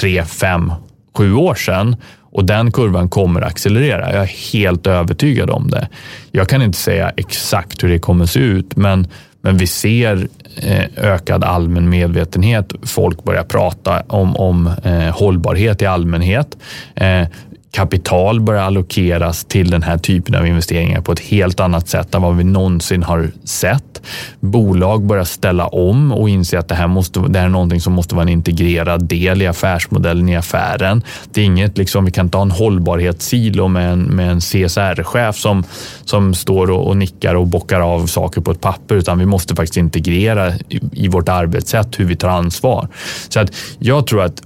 tre, 0.00 0.24
fem, 0.24 0.72
sju 1.16 1.34
år 1.34 1.54
sedan 1.54 1.96
och 2.30 2.44
den 2.44 2.72
kurvan 2.72 3.08
kommer 3.08 3.40
accelerera. 3.40 4.12
Jag 4.12 4.22
är 4.22 4.52
helt 4.52 4.86
övertygad 4.86 5.50
om 5.50 5.70
det. 5.70 5.88
Jag 6.32 6.48
kan 6.48 6.62
inte 6.62 6.78
säga 6.78 7.12
exakt 7.16 7.84
hur 7.84 7.88
det 7.88 7.98
kommer 7.98 8.26
se 8.26 8.40
ut, 8.40 8.76
men, 8.76 9.06
men 9.40 9.56
vi 9.56 9.66
ser 9.66 10.28
eh, 10.56 10.84
ökad 10.96 11.44
allmän 11.44 11.88
medvetenhet. 11.88 12.72
Folk 12.82 13.24
börjar 13.24 13.44
prata 13.44 14.02
om, 14.06 14.36
om 14.36 14.70
eh, 14.84 15.16
hållbarhet 15.16 15.82
i 15.82 15.86
allmänhet. 15.86 16.56
Eh, 16.94 17.22
kapital 17.72 18.40
börjar 18.40 18.62
allokeras 18.62 19.44
till 19.44 19.70
den 19.70 19.82
här 19.82 19.98
typen 19.98 20.34
av 20.34 20.46
investeringar 20.46 21.00
på 21.00 21.12
ett 21.12 21.20
helt 21.20 21.60
annat 21.60 21.88
sätt 21.88 22.14
än 22.14 22.22
vad 22.22 22.36
vi 22.36 22.44
någonsin 22.44 23.02
har 23.02 23.30
sett. 23.44 24.02
Bolag 24.40 25.06
börjar 25.06 25.24
ställa 25.24 25.66
om 25.66 26.12
och 26.12 26.28
inse 26.28 26.58
att 26.58 26.68
det 26.68 26.74
här, 26.74 26.86
måste, 26.86 27.20
det 27.20 27.38
här 27.38 27.46
är 27.46 27.50
någonting 27.50 27.80
som 27.80 27.92
måste 27.92 28.14
vara 28.14 28.22
en 28.22 28.28
integrerad 28.28 29.04
del 29.04 29.42
i 29.42 29.46
affärsmodellen 29.46 30.28
i 30.28 30.36
affären. 30.36 31.02
Det 31.32 31.40
är 31.40 31.44
inget, 31.44 31.78
liksom, 31.78 32.04
vi 32.04 32.10
kan 32.10 32.26
inte 32.26 32.38
ha 32.38 32.42
en 32.42 32.50
hållbarhetssilo 32.50 33.68
med 33.68 33.92
en, 33.92 34.02
med 34.02 34.30
en 34.30 34.40
CSR-chef 34.40 35.36
som, 35.36 35.64
som 36.04 36.34
står 36.34 36.70
och, 36.70 36.86
och 36.86 36.96
nickar 36.96 37.34
och 37.34 37.46
bockar 37.46 37.80
av 37.80 38.06
saker 38.06 38.40
på 38.40 38.50
ett 38.50 38.60
papper, 38.60 38.94
utan 38.94 39.18
vi 39.18 39.26
måste 39.26 39.54
faktiskt 39.54 39.76
integrera 39.76 40.54
i, 40.54 40.80
i 40.92 41.08
vårt 41.08 41.28
arbetssätt 41.28 42.00
hur 42.00 42.04
vi 42.04 42.16
tar 42.16 42.28
ansvar. 42.28 42.88
Så 43.28 43.40
att 43.40 43.52
jag 43.78 44.06
tror 44.06 44.22
att 44.22 44.42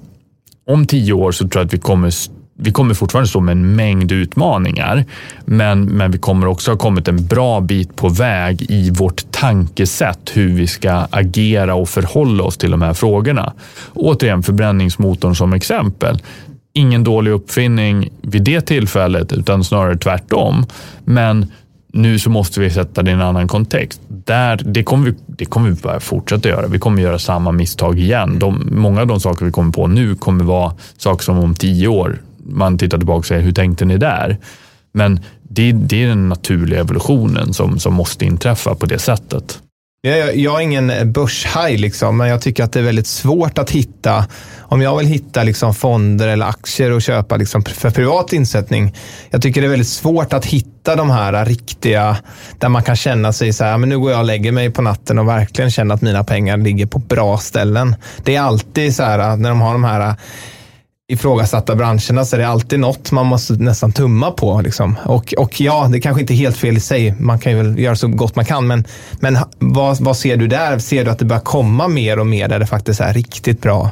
om 0.66 0.86
tio 0.86 1.12
år 1.12 1.32
så 1.32 1.48
tror 1.48 1.60
jag 1.60 1.66
att 1.66 1.74
vi 1.74 1.78
kommer 1.78 2.10
vi 2.54 2.72
kommer 2.72 2.94
fortfarande 2.94 3.28
stå 3.28 3.40
med 3.40 3.52
en 3.52 3.76
mängd 3.76 4.12
utmaningar, 4.12 5.04
men, 5.44 5.84
men 5.84 6.10
vi 6.10 6.18
kommer 6.18 6.46
också 6.46 6.70
ha 6.70 6.78
kommit 6.78 7.08
en 7.08 7.26
bra 7.26 7.60
bit 7.60 7.96
på 7.96 8.08
väg 8.08 8.66
i 8.68 8.90
vårt 8.90 9.30
tankesätt 9.30 10.30
hur 10.34 10.48
vi 10.48 10.66
ska 10.66 10.92
agera 11.10 11.74
och 11.74 11.88
förhålla 11.88 12.44
oss 12.44 12.58
till 12.58 12.70
de 12.70 12.82
här 12.82 12.94
frågorna. 12.94 13.52
Återigen 13.94 14.42
förbränningsmotorn 14.42 15.34
som 15.34 15.52
exempel. 15.52 16.22
Ingen 16.72 17.04
dålig 17.04 17.30
uppfinning 17.30 18.08
vid 18.22 18.42
det 18.42 18.60
tillfället, 18.60 19.32
utan 19.32 19.64
snarare 19.64 19.96
tvärtom. 19.96 20.66
Men 21.04 21.46
nu 21.92 22.18
så 22.18 22.30
måste 22.30 22.60
vi 22.60 22.70
sätta 22.70 23.02
det 23.02 23.10
i 23.10 23.14
en 23.14 23.20
annan 23.20 23.48
kontext. 23.48 24.00
Där, 24.08 24.60
det, 24.64 24.84
kommer 24.84 25.10
vi, 25.10 25.14
det 25.26 25.44
kommer 25.44 25.70
vi 25.70 25.76
bara 25.82 26.00
fortsätta 26.00 26.48
göra. 26.48 26.66
Vi 26.66 26.78
kommer 26.78 27.02
göra 27.02 27.18
samma 27.18 27.52
misstag 27.52 27.98
igen. 27.98 28.38
De, 28.38 28.68
många 28.70 29.00
av 29.00 29.06
de 29.06 29.20
saker 29.20 29.44
vi 29.44 29.52
kommer 29.52 29.72
på 29.72 29.86
nu 29.86 30.14
kommer 30.14 30.44
vara 30.44 30.72
saker 30.98 31.24
som 31.24 31.38
om 31.38 31.54
tio 31.54 31.88
år 31.88 32.18
man 32.46 32.78
tittar 32.78 32.98
tillbaka 32.98 33.18
och 33.18 33.26
säger, 33.26 33.42
hur 33.42 33.52
tänkte 33.52 33.84
ni 33.84 33.98
där? 33.98 34.38
Men 34.92 35.20
det, 35.42 35.72
det 35.72 36.04
är 36.04 36.08
den 36.08 36.28
naturliga 36.28 36.80
evolutionen 36.80 37.54
som, 37.54 37.78
som 37.78 37.94
måste 37.94 38.24
inträffa 38.24 38.74
på 38.74 38.86
det 38.86 38.98
sättet. 38.98 39.58
Jag, 40.04 40.36
jag 40.36 40.58
är 40.58 40.60
ingen 40.60 41.12
börshaj, 41.12 41.76
liksom, 41.76 42.16
men 42.16 42.28
jag 42.28 42.42
tycker 42.42 42.64
att 42.64 42.72
det 42.72 42.80
är 42.80 42.84
väldigt 42.84 43.06
svårt 43.06 43.58
att 43.58 43.70
hitta. 43.70 44.26
Om 44.58 44.82
jag 44.82 44.98
vill 44.98 45.06
hitta 45.06 45.42
liksom 45.42 45.74
fonder 45.74 46.28
eller 46.28 46.46
aktier 46.46 46.90
och 46.92 47.02
köpa 47.02 47.36
liksom 47.36 47.62
för 47.62 47.90
privat 47.90 48.32
insättning. 48.32 48.94
Jag 49.30 49.42
tycker 49.42 49.60
det 49.60 49.66
är 49.66 49.70
väldigt 49.70 49.88
svårt 49.88 50.32
att 50.32 50.46
hitta 50.46 50.96
de 50.96 51.10
här 51.10 51.44
riktiga, 51.44 52.16
där 52.58 52.68
man 52.68 52.82
kan 52.82 52.96
känna 52.96 53.32
sig 53.32 53.52
så 53.52 53.64
här, 53.64 53.78
men 53.78 53.88
nu 53.88 53.98
går 53.98 54.10
jag 54.10 54.20
och 54.20 54.26
lägger 54.26 54.52
mig 54.52 54.70
på 54.70 54.82
natten 54.82 55.18
och 55.18 55.28
verkligen 55.28 55.70
känner 55.70 55.94
att 55.94 56.02
mina 56.02 56.24
pengar 56.24 56.56
ligger 56.56 56.86
på 56.86 56.98
bra 56.98 57.38
ställen. 57.38 57.96
Det 58.24 58.36
är 58.36 58.40
alltid 58.40 58.96
så 58.96 59.02
här 59.02 59.36
när 59.36 59.48
de 59.48 59.60
har 59.60 59.72
de 59.72 59.84
här 59.84 60.14
ifrågasatta 61.08 61.74
branscherna 61.74 62.24
så 62.24 62.36
är 62.36 62.40
det 62.40 62.48
alltid 62.48 62.80
något 62.80 63.12
man 63.12 63.26
måste 63.26 63.52
nästan 63.52 63.92
tumma 63.92 64.30
på. 64.30 64.60
Liksom. 64.60 64.96
Och, 65.04 65.34
och 65.38 65.60
ja, 65.60 65.88
det 65.92 66.00
kanske 66.00 66.20
inte 66.20 66.34
är 66.34 66.36
helt 66.36 66.56
fel 66.56 66.76
i 66.76 66.80
sig. 66.80 67.14
Man 67.18 67.38
kan 67.38 67.52
ju 67.52 67.58
väl 67.58 67.78
göra 67.78 67.96
så 67.96 68.08
gott 68.08 68.36
man 68.36 68.44
kan. 68.44 68.66
Men, 68.66 68.84
men 69.20 69.38
vad, 69.58 70.00
vad 70.00 70.16
ser 70.16 70.36
du 70.36 70.46
där? 70.46 70.78
Ser 70.78 71.04
du 71.04 71.10
att 71.10 71.18
det 71.18 71.24
börjar 71.24 71.40
komma 71.40 71.88
mer 71.88 72.18
och 72.18 72.26
mer 72.26 72.48
där 72.48 72.58
det 72.58 72.66
faktiskt 72.66 73.00
är 73.00 73.14
riktigt 73.14 73.62
bra 73.62 73.90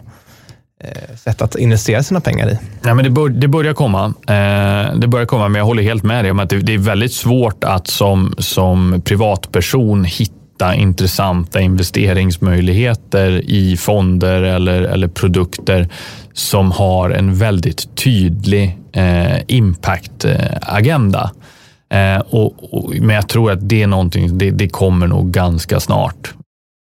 eh, 0.84 1.16
sätt 1.16 1.42
att 1.42 1.54
investera 1.54 2.02
sina 2.02 2.20
pengar 2.20 2.50
i? 2.50 2.58
Ja, 2.82 2.94
men 2.94 3.04
det, 3.04 3.10
bör, 3.10 3.28
det 3.28 3.48
börjar 3.48 3.74
komma. 3.74 4.04
Eh, 4.06 4.98
det 4.98 5.06
börjar 5.08 5.26
komma, 5.26 5.48
men 5.48 5.58
jag 5.58 5.66
håller 5.66 5.82
helt 5.82 6.02
med 6.02 6.24
dig 6.24 6.30
om 6.30 6.40
att 6.40 6.50
det, 6.50 6.60
det 6.60 6.74
är 6.74 6.78
väldigt 6.78 7.12
svårt 7.12 7.64
att 7.64 7.86
som, 7.86 8.34
som 8.38 9.02
privatperson 9.04 10.04
hitta 10.04 10.34
hitta 10.60 10.74
intressanta 10.74 11.60
investeringsmöjligheter 11.60 13.50
i 13.50 13.76
fonder 13.76 14.42
eller, 14.42 14.82
eller 14.82 15.08
produkter 15.08 15.88
som 16.32 16.72
har 16.72 17.10
en 17.10 17.34
väldigt 17.34 17.96
tydlig 17.96 18.78
eh, 18.92 19.38
impact-agenda. 19.46 21.30
Eh, 21.92 22.20
och, 22.20 22.74
och, 22.74 22.94
men 23.00 23.16
jag 23.16 23.28
tror 23.28 23.52
att 23.52 23.68
det 23.68 23.82
är 23.82 23.86
någonting, 23.86 24.38
det, 24.38 24.50
det 24.50 24.68
kommer 24.68 25.06
nog 25.06 25.30
ganska 25.30 25.80
snart. 25.80 26.34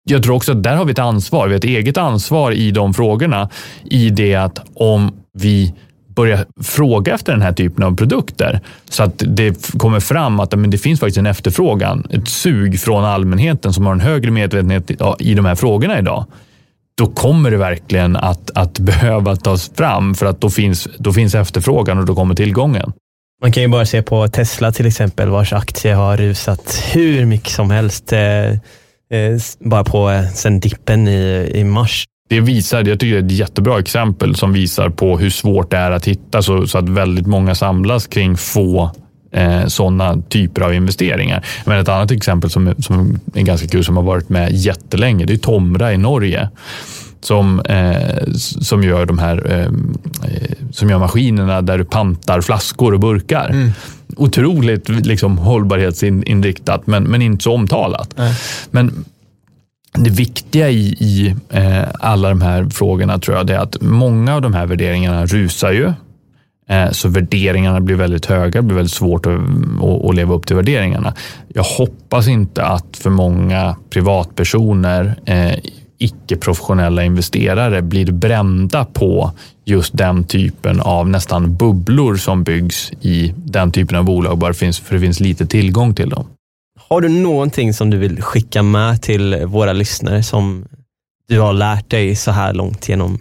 Jag 0.09 0.23
tror 0.23 0.35
också 0.35 0.51
att 0.51 0.63
där 0.63 0.75
har 0.75 0.85
vi 0.85 0.91
ett 0.91 0.99
ansvar. 0.99 1.47
Vi 1.47 1.53
har 1.53 1.57
ett 1.57 1.63
eget 1.63 1.97
ansvar 1.97 2.51
i 2.51 2.71
de 2.71 2.93
frågorna. 2.93 3.49
I 3.83 4.09
det 4.09 4.35
att 4.35 4.59
om 4.75 5.11
vi 5.33 5.73
börja 6.15 6.45
fråga 6.63 7.13
efter 7.13 7.31
den 7.31 7.41
här 7.41 7.53
typen 7.53 7.83
av 7.83 7.95
produkter 7.95 8.59
så 8.89 9.03
att 9.03 9.23
det 9.27 9.71
kommer 9.77 9.99
fram 9.99 10.39
att 10.39 10.59
men 10.59 10.69
det 10.69 10.77
finns 10.77 10.99
faktiskt 10.99 11.17
en 11.17 11.25
efterfrågan, 11.25 12.07
ett 12.09 12.27
sug 12.27 12.79
från 12.79 13.05
allmänheten 13.05 13.73
som 13.73 13.85
har 13.85 13.93
en 13.93 13.99
högre 13.99 14.31
medvetenhet 14.31 14.91
i 15.19 15.33
de 15.33 15.45
här 15.45 15.55
frågorna 15.55 15.99
idag. 15.99 16.25
Då 16.97 17.07
kommer 17.07 17.51
det 17.51 17.57
verkligen 17.57 18.15
att, 18.15 18.51
att 18.55 18.79
behöva 18.79 19.35
tas 19.35 19.71
fram 19.75 20.15
för 20.15 20.25
att 20.25 20.41
då 20.41 20.49
finns, 20.49 20.87
då 20.97 21.13
finns 21.13 21.35
efterfrågan 21.35 21.99
och 21.99 22.05
då 22.05 22.15
kommer 22.15 22.35
tillgången. 22.35 22.93
Man 23.41 23.51
kan 23.51 23.63
ju 23.63 23.69
bara 23.69 23.85
se 23.85 24.01
på 24.01 24.27
Tesla 24.27 24.71
till 24.71 24.85
exempel 24.85 25.29
vars 25.29 25.53
aktie 25.53 25.93
har 25.93 26.17
rusat 26.17 26.83
hur 26.93 27.25
mycket 27.25 27.51
som 27.51 27.71
helst 27.71 28.13
eh, 28.13 28.51
eh, 28.51 28.59
bara 29.59 29.83
på 29.83 30.09
eh, 30.09 30.29
sen 30.29 30.59
dippen 30.59 31.07
i, 31.07 31.51
i 31.53 31.63
mars 31.63 32.05
det 32.29 32.39
visar, 32.39 32.83
jag 32.83 32.99
tycker 32.99 33.15
det 33.15 33.21
är 33.21 33.25
ett 33.25 33.31
jättebra 33.31 33.79
exempel 33.79 34.35
som 34.35 34.53
visar 34.53 34.89
på 34.89 35.17
hur 35.17 35.29
svårt 35.29 35.71
det 35.71 35.77
är 35.77 35.91
att 35.91 36.07
hitta 36.07 36.41
så, 36.41 36.67
så 36.67 36.77
att 36.77 36.89
väldigt 36.89 37.27
många 37.27 37.55
samlas 37.55 38.07
kring 38.07 38.37
få 38.37 38.91
eh, 39.31 39.65
sådana 39.65 40.21
typer 40.29 40.61
av 40.61 40.73
investeringar. 40.73 41.45
Men 41.65 41.79
ett 41.79 41.89
annat 41.89 42.11
exempel 42.11 42.49
som, 42.49 42.73
som 42.79 43.19
är 43.33 43.41
ganska 43.41 43.67
kul 43.67 43.83
som 43.83 43.97
har 43.97 44.03
varit 44.03 44.29
med 44.29 44.51
jättelänge, 44.51 45.25
det 45.25 45.33
är 45.33 45.37
Tomra 45.37 45.93
i 45.93 45.97
Norge 45.97 46.49
som, 47.21 47.59
eh, 47.59 48.33
som 48.61 48.83
gör 48.83 49.05
de 49.05 49.17
här 49.17 49.51
eh, 49.51 49.71
som 50.71 50.89
gör 50.89 50.99
maskinerna 50.99 51.61
där 51.61 51.77
du 51.77 51.85
pantar 51.85 52.41
flaskor 52.41 52.93
och 52.93 52.99
burkar. 52.99 53.49
Mm. 53.49 53.71
Otroligt 54.17 54.89
liksom, 54.89 55.37
hållbarhetsinriktat 55.37 56.87
men, 56.87 57.03
men 57.03 57.21
inte 57.21 57.43
så 57.43 57.53
omtalat. 57.53 58.19
Mm. 58.19 58.33
Men 58.71 59.05
det 59.97 60.09
viktiga 60.09 60.69
i, 60.69 60.95
i 60.99 61.35
eh, 61.49 61.83
alla 61.99 62.29
de 62.29 62.41
här 62.41 62.69
frågorna 62.69 63.19
tror 63.19 63.37
jag 63.37 63.49
är 63.49 63.59
att 63.59 63.81
många 63.81 64.35
av 64.35 64.41
de 64.41 64.53
här 64.53 64.65
värderingarna 64.65 65.25
rusar 65.25 65.71
ju. 65.71 65.93
Eh, 66.69 66.91
så 66.91 67.09
värderingarna 67.09 67.81
blir 67.81 67.95
väldigt 67.95 68.25
höga, 68.25 68.61
det 68.61 68.67
blir 68.67 68.75
väldigt 68.75 68.93
svårt 68.93 69.25
att, 69.25 69.39
att, 70.09 70.15
leva 70.15 70.33
upp 70.33 70.47
till 70.47 70.55
värderingarna. 70.55 71.13
Jag 71.47 71.63
hoppas 71.63 72.27
inte 72.27 72.63
att 72.63 72.97
för 72.97 73.09
många 73.09 73.75
privatpersoner, 73.89 75.15
eh, 75.25 75.53
icke-professionella 75.97 77.03
investerare 77.03 77.81
blir 77.81 78.11
brända 78.11 78.85
på 78.85 79.31
just 79.65 79.97
den 79.97 80.23
typen 80.23 80.79
av 80.81 81.09
nästan 81.09 81.55
bubblor 81.55 82.15
som 82.15 82.43
byggs 82.43 82.91
i 83.01 83.33
den 83.37 83.71
typen 83.71 83.97
av 83.97 84.05
bolag 84.05 84.37
bara 84.37 84.53
för 84.53 84.93
det 84.93 84.99
finns 84.99 85.19
lite 85.19 85.45
tillgång 85.45 85.95
till 85.95 86.09
dem. 86.09 86.25
Har 86.93 87.01
du 87.01 87.09
någonting 87.09 87.73
som 87.73 87.89
du 87.89 87.97
vill 87.97 88.21
skicka 88.21 88.63
med 88.63 89.01
till 89.01 89.45
våra 89.45 89.73
lyssnare 89.73 90.23
som 90.23 90.65
du 91.27 91.39
har 91.39 91.53
lärt 91.53 91.89
dig 91.89 92.15
så 92.15 92.31
här 92.31 92.53
långt 92.53 92.89
genom, 92.89 93.17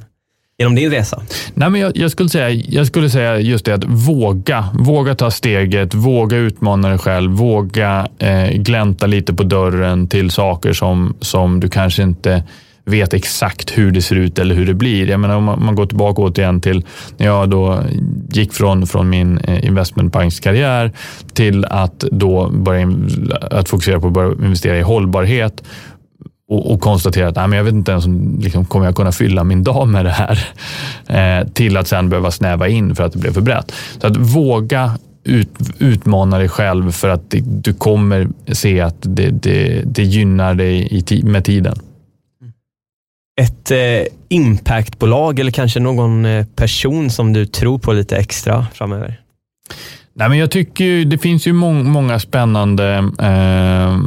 genom 0.59 0.75
din 0.75 0.91
resa? 0.91 1.23
Nej, 1.55 1.71
men 1.71 1.81
jag, 1.81 1.97
jag, 1.97 2.11
skulle 2.11 2.29
säga, 2.29 2.51
jag 2.51 2.87
skulle 2.87 3.11
säga 3.11 3.39
just 3.41 3.65
det 3.65 3.75
att 3.75 3.85
våga. 3.85 4.69
Våga 4.75 5.15
ta 5.15 5.31
steget, 5.31 5.95
våga 5.95 6.37
utmana 6.37 6.89
dig 6.89 6.99
själv, 6.99 7.31
våga 7.31 8.09
eh, 8.19 8.49
glänta 8.51 9.07
lite 9.07 9.35
på 9.35 9.43
dörren 9.43 10.09
till 10.09 10.31
saker 10.31 10.73
som, 10.73 11.15
som 11.21 11.61
du 11.61 11.69
kanske 11.69 12.03
inte 12.03 12.43
vet 12.85 13.15
exakt 13.15 13.79
hur 13.79 13.91
det 13.91 14.03
ser 14.03 14.17
ut 14.17 14.39
eller 14.39 14.55
hur 14.55 14.67
det 14.67 14.75
blir. 14.75 15.11
Jag 15.11 15.21
menar, 15.21 15.37
om 15.37 15.45
man 15.45 15.75
går 15.75 15.87
tillbaka 15.87 16.23
återigen 16.23 16.61
till 16.61 16.85
när 17.17 17.27
jag 17.27 17.51
då 17.51 17.83
gick 18.33 18.53
från, 18.53 18.87
från 18.87 19.11
min 19.11 19.39
eh, 19.39 19.65
investmentbankskarriär 19.65 20.93
till 21.33 21.65
att 21.65 21.99
då 21.99 22.51
börja 22.51 22.93
att 23.51 23.69
fokusera 23.69 24.01
på 24.01 24.07
att 24.07 24.13
börja 24.13 24.33
investera 24.33 24.79
i 24.79 24.83
hållbarhet 24.83 25.63
och, 26.49 26.73
och 26.73 26.81
konstatera 26.81 27.29
att 27.29 27.37
nej, 27.37 27.49
men 27.49 27.57
jag 27.57 27.65
vet 27.65 27.75
inte 27.75 27.93
ens 27.93 28.07
om 28.07 28.39
liksom, 28.43 28.65
kommer 28.65 28.87
jag 28.87 28.97
kunna 28.97 29.13
fylla 29.13 29.45
min 29.45 29.65
dag 29.65 29.89
med 29.89 30.05
det 30.05 30.11
här. 30.11 30.49
Eh, 31.07 31.47
till 31.47 31.77
att 31.77 31.89
sen 31.89 32.09
behöva 32.09 32.31
snäva 32.31 32.69
in 32.69 32.95
för 32.95 33.05
att 33.05 33.13
det 33.13 33.19
blev 33.19 33.33
för 33.33 33.41
brett. 33.41 33.73
Så 34.01 34.07
att 34.07 34.17
våga 34.17 34.91
ut, 35.25 35.49
utmana 35.79 36.39
dig 36.39 36.49
själv 36.49 36.91
för 36.91 37.09
att 37.09 37.31
det, 37.31 37.41
du 37.41 37.73
kommer 37.73 38.29
se 38.53 38.81
att 38.81 38.97
det, 39.01 39.31
det, 39.31 39.83
det 39.85 40.03
gynnar 40.03 40.55
dig 40.55 41.05
i, 41.11 41.23
med 41.23 41.45
tiden 41.45 41.79
ett 43.41 43.71
eh, 43.71 43.79
impactbolag 44.29 45.39
eller 45.39 45.51
kanske 45.51 45.81
någon 45.81 46.25
eh, 46.25 46.47
person 46.47 47.11
som 47.11 47.33
du 47.33 47.47
tror 47.47 47.79
på 47.79 47.93
lite 47.93 48.17
extra 48.17 48.67
framöver? 48.75 49.23
Nej, 50.15 50.29
men 50.29 50.39
jag 50.39 50.51
tycker 50.51 51.05
det 51.05 51.19
finns 51.19 51.47
ju 51.47 51.53
må 51.53 51.73
många 51.73 52.19
spännande 52.19 52.95
eh, 53.19 53.99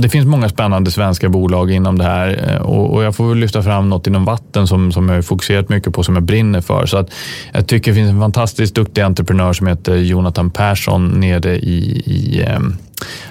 Det 0.00 0.08
finns 0.08 0.26
många 0.26 0.48
spännande 0.48 0.90
svenska 0.90 1.28
bolag 1.28 1.70
inom 1.70 1.98
det 1.98 2.04
här 2.04 2.48
eh, 2.48 2.62
och, 2.62 2.94
och, 2.94 3.04
jag 3.04 3.16
får 3.16 3.28
väl 3.28 3.38
lyfta 3.38 3.62
fram 3.62 3.88
något 3.88 4.06
inom 4.06 4.24
vatten 4.24 4.66
som, 4.66 4.92
som 4.92 5.08
jag 5.08 5.16
har 5.16 5.22
fokuserat 5.22 5.68
mycket 5.68 5.94
på 5.94 6.02
som 6.02 6.14
jag 6.14 6.24
brinner 6.24 6.60
för. 6.60 6.86
Så 6.86 6.96
att 6.96 7.10
jag 7.52 7.66
tycker 7.66 7.90
det 7.90 7.94
finns 7.94 8.10
en 8.10 8.20
fantastiskt 8.20 8.74
duktig 8.74 9.02
entreprenör 9.02 9.52
som 9.52 9.66
heter 9.66 9.96
Jonathan 9.96 10.50
Persson 10.50 11.08
nere 11.08 11.56
i, 11.56 12.02
i 12.06 12.42
eh, 12.46 12.60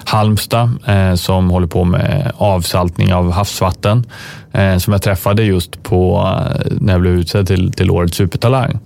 Halmstad 0.04 0.70
eh, 0.86 1.14
som 1.14 1.50
håller 1.50 1.66
på 1.66 1.84
med 1.84 2.32
avsaltning 2.36 3.14
av 3.14 3.30
havsvatten 3.30 4.06
eh, 4.52 4.76
som 4.78 4.92
jag 4.92 5.02
träffade 5.02 5.42
just 5.42 5.82
på 5.82 6.18
eh, 6.18 6.72
när 6.80 6.92
jag 6.92 7.00
blev 7.00 7.14
utsedd 7.14 7.46
till, 7.46 7.72
till 7.72 7.90
årets 7.90 8.16
supertalang. 8.16 8.78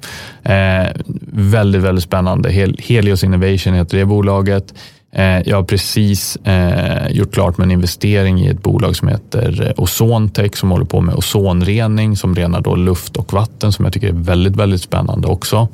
Eh, 0.42 0.86
väldigt, 1.32 1.82
väldigt 1.82 2.04
spännande. 2.04 2.50
Hel, 2.50 2.76
Helios 2.78 3.24
Innovation 3.24 3.74
heter 3.74 3.98
det 3.98 4.04
bolaget. 4.04 4.74
Eh, 5.16 5.48
jag 5.48 5.56
har 5.56 5.62
precis 5.62 6.36
eh, 6.36 7.08
gjort 7.10 7.34
klart 7.34 7.58
med 7.58 7.64
en 7.64 7.70
investering 7.70 8.40
i 8.40 8.48
ett 8.48 8.62
bolag 8.62 8.96
som 8.96 9.08
heter 9.08 9.66
eh, 9.66 9.82
Ozontech 9.82 10.56
som 10.56 10.70
håller 10.70 10.84
på 10.84 11.00
med 11.00 11.14
ozonrening 11.14 12.16
som 12.16 12.34
renar 12.34 12.60
då 12.60 12.74
luft 12.74 13.16
och 13.16 13.32
vatten 13.32 13.72
som 13.72 13.84
jag 13.84 13.94
tycker 13.94 14.08
är 14.08 14.12
väldigt, 14.12 14.56
väldigt 14.56 14.82
spännande 14.82 15.28
också. 15.28 15.68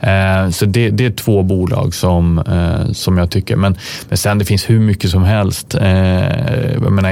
Eh, 0.00 0.50
så 0.50 0.64
det, 0.64 0.90
det, 0.90 1.06
är 1.06 1.10
två 1.10 1.42
bolag 1.42 1.94
som, 1.94 2.38
eh, 2.38 2.92
som 2.92 3.18
jag 3.18 3.30
tycker, 3.30 3.56
men, 3.56 3.76
men 4.08 4.18
sen 4.18 4.38
det 4.38 4.44
finns 4.44 4.70
hur 4.70 4.80
mycket 4.80 5.10
som 5.10 5.22
helst. 5.22 5.74
Eh, 5.74 6.72
jag 6.72 6.92
menar, 6.92 7.10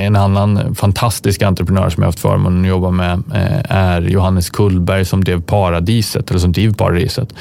en 0.00 0.16
annan 0.16 0.74
fantastisk 0.74 1.42
entreprenör 1.42 1.90
som 1.90 2.02
jag 2.02 2.08
haft 2.08 2.20
förmånen 2.20 2.62
att 2.62 2.68
jobba 2.68 2.90
med 2.90 3.22
är 3.68 4.02
Johannes 4.02 4.50
Kullberg 4.50 5.04
som 5.04 5.24
drev 5.24 5.42
Paradiset, 5.42 6.30
eller 6.30 6.40
som 6.40 6.52
driver 6.52 6.74
Paradiset, 6.74 7.34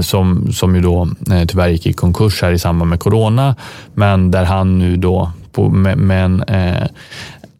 som, 0.00 0.52
som 0.52 0.74
ju 0.74 0.80
då 0.80 1.08
tyvärr 1.48 1.68
gick 1.68 1.86
i 1.86 1.92
konkurs 1.92 2.42
här 2.42 2.52
i 2.52 2.58
samband 2.58 2.90
med 2.90 3.00
corona, 3.00 3.56
men 3.94 4.30
där 4.30 4.44
han 4.44 4.78
nu 4.78 4.96
då 4.96 5.32
på, 5.52 5.68
med, 5.68 5.98
med 5.98 6.24
en 6.24 6.44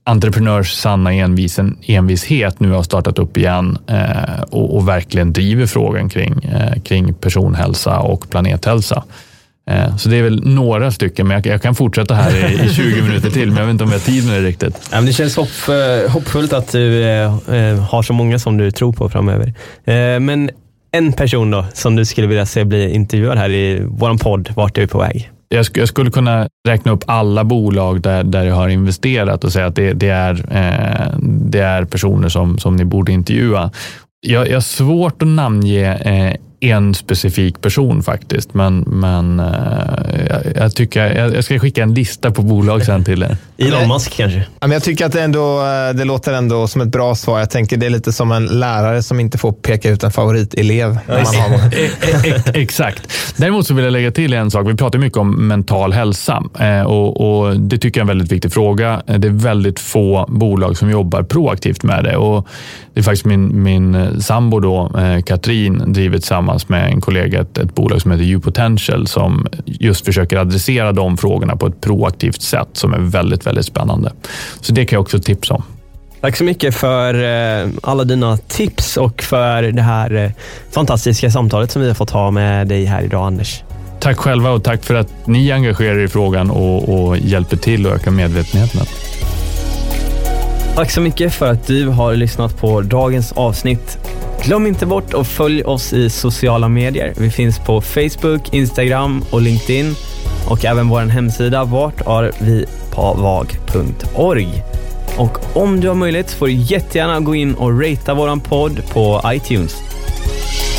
entreprenörs 0.05 0.73
sanna 0.73 1.13
envisen, 1.13 1.77
envishet 1.83 2.61
nu 2.61 2.71
har 2.71 2.83
startat 2.83 3.19
upp 3.19 3.37
igen 3.37 3.79
eh, 3.87 4.43
och, 4.51 4.77
och, 4.77 4.89
verkligen 4.89 5.33
driver 5.33 5.67
frågan 5.67 6.09
kring, 6.09 6.45
eh, 6.45 6.83
kring 6.83 7.15
personhälsa 7.15 7.99
och 7.99 8.31
planethälsa. 8.31 9.05
Eh, 9.71 9.97
så 9.97 10.09
det 10.09 10.17
är 10.17 10.23
väl 10.23 10.47
några 10.47 10.91
stycken, 10.91 11.29
men 11.29 11.35
jag, 11.35 11.47
jag 11.47 11.63
kan 11.63 11.75
fortsätta 11.75 12.15
här 12.15 12.51
i, 12.51 12.67
i 12.67 12.75
20 12.75 13.03
minuter 13.09 13.31
till, 13.31 13.49
men 13.49 13.57
jag 13.57 13.65
vet 13.65 13.73
inte 13.73 13.85
om 13.85 13.91
jag 13.91 13.99
har 13.99 14.05
tid 14.05 14.27
med 14.27 14.43
det 14.43 14.49
riktigt. 14.49 14.89
Ja, 14.91 14.97
men 14.97 15.07
det 15.07 15.13
känns 15.13 15.37
hopp, 15.37 15.49
eh, 15.69 16.13
hoppfullt 16.13 16.53
att 16.53 16.73
du 16.73 17.03
eh, 17.03 17.55
eh, 17.55 17.79
har 17.79 18.03
så 18.03 18.13
många 18.13 18.39
som 18.39 18.57
du 18.57 18.71
tror 18.71 18.93
på 18.93 19.09
framöver. 19.09 19.55
Men 20.21 20.51
en 20.93 21.13
person 21.13 21.51
då, 21.51 21.67
som 21.75 21.97
du 21.97 22.05
skulle 22.05 22.27
vilja 22.27 22.47
se 22.47 22.65
bli 22.65 22.95
intervjuad 22.95 23.39
här 23.39 23.51
i 23.51 23.83
vår 23.87 24.19
podd, 24.19 24.53
vart 24.57 24.79
är 24.79 24.81
vi 24.81 24.87
på 24.87 24.99
väg? 24.99 25.32
Jag, 25.55 25.67
sk 25.67 25.77
jag, 25.77 25.89
skulle 25.89 26.11
kunna 26.11 26.49
räkna 26.69 26.93
upp 26.93 27.05
alla 27.07 27.45
bolag 27.45 28.01
där, 28.01 28.25
där 28.25 28.45
jag 28.45 28.55
har 28.55 28.69
investerat 28.69 29.45
och 29.45 29.53
säga 29.53 29.67
att 29.67 29.75
det, 29.75 29.93
det 29.93 30.09
är, 30.09 30.35
eh, 30.35 31.19
det 31.21 31.61
är 31.61 31.85
personer 31.85 32.29
som, 32.29 32.59
som 32.59 32.77
ni 32.77 32.85
borde 32.85 33.13
intervjua. 33.13 33.71
Jag, 34.21 34.49
jag 34.49 34.55
har 34.55 34.61
svårt 34.61 35.23
att 35.23 35.29
namnge 35.29 35.95
eh, 35.95 36.37
en 36.63 36.95
specifik 36.95 37.61
person 37.61 38.03
faktiskt, 38.03 38.55
men, 38.55 38.79
men 38.81 39.41
uh, 39.41 39.47
jag, 40.29 40.41
jag, 40.57 40.75
tycker 40.75 41.15
jag, 41.15 41.35
jag, 41.35 41.45
ska 41.45 41.59
skicka 41.59 41.83
en 41.83 41.95
lista 41.95 42.31
på 42.31 42.43
bolag 42.43 42.85
sen 42.85 43.05
till 43.05 43.23
er. 43.23 43.37
Elon 43.57 43.89
Musk 43.89 44.13
kanske? 44.17 44.45
jag 44.61 44.83
tycker 44.83 45.07
att 45.07 45.13
det, 45.13 45.23
ändå, 45.23 45.61
eh, 45.61 45.95
det 45.95 46.05
låter 46.05 46.33
ändå 46.33 46.69
som 46.69 46.81
ett 46.81 46.89
bra 46.89 47.15
svar. 47.15 47.39
Jag 47.39 47.51
tänker 47.51 47.77
det 47.77 47.87
är 47.87 47.91
lite 47.91 48.13
som 48.13 48.33
en 48.33 48.47
lärare 48.47 49.03
som 49.03 49.21
inte 49.21 49.39
får 49.39 49.53
peka 49.53 49.91
ut 49.91 50.03
en 50.05 50.11
favoritelev. 50.11 50.99
Ja, 51.07 51.15
man 51.15 51.61
har 51.61 51.75
e- 52.27 52.43
Exakt. 52.55 53.13
Däremot 53.37 53.67
så 53.67 53.75
vill 53.75 53.85
jag 53.85 53.93
lägga 53.93 54.11
till 54.11 54.33
en 54.33 54.51
sak. 54.51 54.69
Vi 54.69 54.75
pratar 54.75 54.99
mycket 54.99 55.19
om 55.19 55.49
mental 55.49 55.93
hälsa 55.93 56.43
eh, 56.61 56.83
och, 56.83 57.41
och, 57.41 57.61
det 57.61 57.79
tycker 57.79 58.01
jag 58.01 58.09
är 58.09 58.13
en 58.13 58.19
väldigt 58.19 58.33
viktig 58.33 58.53
fråga. 58.53 59.03
Det 59.07 59.29
är 59.29 59.33
väldigt 59.33 59.81
få 59.81 60.27
bolag 60.29 60.77
som 60.77 60.91
jobbar 60.91 61.23
proaktivt 61.23 61.83
med 61.83 62.05
det. 62.05 62.17
Och 62.17 62.47
det 62.95 63.01
är 63.01 63.05
faktiskt 63.05 63.25
min, 63.25 63.63
min 63.63 64.21
sambo 64.23 64.61
då, 64.61 64.91
Katrin, 65.27 65.93
driver 65.93 66.19
tillsammans 66.19 66.52
tillsammans 66.59 66.69
med 66.69 66.93
en 66.93 67.01
kollega 67.01 67.41
ett, 67.41 67.59
ett 67.59 67.75
bolag 67.75 68.03
som 68.03 68.11
heter 68.11 68.25
U-Potential 68.25 69.07
som 69.07 69.47
just 69.65 70.05
försöker 70.05 70.37
adressera 70.37 70.93
de 70.93 71.17
frågorna 71.17 71.57
på 71.57 71.67
ett 71.67 71.81
proaktivt 71.81 72.43
sätt 72.43 72.69
som 72.73 72.95
är 72.95 72.99
väldigt, 72.99 73.47
väldigt 73.47 73.67
spännande. 73.67 74.13
Så 74.61 74.73
det 74.73 74.85
kan 74.85 74.97
jag 74.97 75.03
också 75.03 75.19
tipsa 75.19 75.55
om. 75.55 75.63
Tack 76.21 76.37
så 76.37 76.45
mycket 76.45 76.75
för 76.75 77.15
eh, 77.15 77.69
alla 77.83 78.05
dina 78.05 78.37
tips 78.37 78.97
och 78.97 79.23
för 79.23 79.63
det 79.63 79.83
här 79.83 80.15
eh, 80.15 80.31
fantastiska 80.71 81.31
samtalet 81.31 81.71
som 81.71 81.83
vi 81.83 81.89
har 81.89 81.95
fått 81.95 82.11
ha 82.11 82.31
med 82.31 82.69
dig 82.69 82.85
här 82.85 83.03
idag, 83.03 83.27
Anders. 83.27 83.63
Tack 84.01 84.17
själva 84.17 84.51
och 84.51 84.65
tack 84.65 84.85
för 84.85 84.95
att 84.95 85.27
ni 85.27 85.53
engagerar 85.53 85.99
er 85.99 86.05
i 86.05 86.09
frågan 86.09 86.51
och, 86.51 86.89
och 86.89 87.19
hjälper 87.19 87.57
till 87.57 87.87
att 87.87 87.93
öka 87.93 88.11
medvetenheten. 88.11 88.81
Tack 90.75 90.91
så 90.91 91.01
mycket 91.01 91.35
för 91.35 91.51
att 91.51 91.67
du 91.67 91.89
har 91.89 92.15
lyssnat 92.15 92.57
på 92.57 92.81
dagens 92.81 93.33
avsnitt. 93.33 93.99
Glöm 94.45 94.67
inte 94.67 94.87
bort 94.87 95.15
att 95.15 95.27
följa 95.27 95.67
oss 95.67 95.93
i 95.93 96.11
sociala 96.11 96.69
medier. 96.69 97.13
Vi 97.17 97.31
finns 97.31 97.59
på 97.59 97.81
Facebook, 97.81 98.55
Instagram 98.55 99.25
och 99.31 99.43
LinkedIn 99.43 99.95
och 100.49 100.65
även 100.65 100.89
vår 100.89 101.01
hemsida 101.01 101.65
vartarvipavag.org. 101.65 104.63
Och 105.17 105.57
om 105.57 105.81
du 105.81 105.89
har 105.89 105.95
möjlighet 105.95 106.31
får 106.31 106.47
du 106.47 106.53
jättegärna 106.53 107.21
gå 107.21 107.35
in 107.35 107.55
och 107.55 107.81
ratea 107.81 108.15
våran 108.15 108.41
podd 108.41 108.83
på 108.93 109.21
iTunes. 109.27 109.75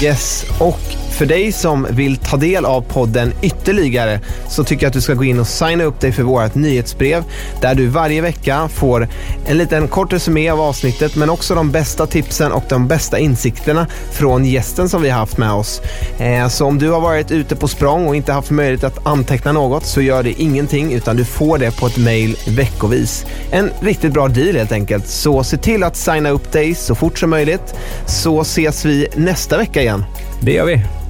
Yes, 0.01 0.45
och 0.59 0.79
för 1.14 1.26
dig 1.26 1.51
som 1.51 1.88
vill 1.89 2.18
ta 2.18 2.38
del 2.38 2.66
av 2.66 2.82
podden 2.82 3.34
ytterligare 3.41 4.20
så 4.49 4.64
tycker 4.64 4.84
jag 4.84 4.88
att 4.88 4.93
du 4.93 5.01
ska 5.01 5.14
gå 5.14 5.24
in 5.24 5.39
och 5.39 5.47
signa 5.47 5.84
upp 5.84 5.99
dig 5.99 6.11
för 6.11 6.24
vårt 6.24 6.55
nyhetsbrev 6.55 7.24
där 7.61 7.76
du 7.76 7.88
varje 7.88 8.22
vecka 8.22 8.70
får 8.74 9.07
en 9.45 9.57
liten 9.57 9.88
kort 9.88 10.14
resumé 10.14 10.49
av 10.49 10.61
avsnittet 10.61 11.16
men 11.16 11.30
också 11.30 11.55
de 11.55 11.72
bästa 11.72 12.07
tipsen 12.07 12.51
och 12.51 12.64
de 12.70 12.88
bästa 12.88 13.20
insikterna 13.20 13.88
från 14.11 14.45
gästen 14.45 14.89
som 14.89 15.01
vi 15.01 15.09
har 15.09 15.20
haft 15.20 15.38
med 15.38 15.51
oss. 15.51 15.82
Eh, 16.20 16.47
så 16.47 16.66
om 16.66 16.80
du 16.80 16.89
har 16.89 17.01
varit 17.01 17.32
ute 17.32 17.55
på 17.55 17.68
språng 17.68 18.07
och 18.07 18.16
inte 18.16 18.34
haft 18.34 18.51
möjlighet 18.51 18.84
att 18.84 19.07
anteckna 19.07 19.51
något 19.51 19.86
så 19.86 20.01
gör 20.01 20.24
det 20.24 20.41
ingenting 20.41 20.93
utan 20.93 21.16
du 21.16 21.26
får 21.26 21.57
det 21.57 21.80
på 21.80 21.88
ett 21.88 21.97
mail 21.97 22.38
veckovis. 22.47 23.26
En 23.51 23.70
riktigt 23.80 24.14
bra 24.14 24.28
deal 24.28 24.55
helt 24.55 24.72
enkelt. 24.72 25.07
Så 25.07 25.43
se 25.43 25.57
till 25.57 25.84
att 25.84 25.95
signa 25.95 26.30
upp 26.30 26.51
dig 26.51 26.76
så 26.76 26.95
fort 26.95 27.20
som 27.20 27.30
möjligt 27.30 27.76
så 28.07 28.41
ses 28.41 28.86
vi 28.86 29.07
nästa 29.16 29.57
vecka 29.57 29.82
igen. 29.82 30.05
Det 30.41 30.53
gör 30.53 30.66
vi. 30.66 31.03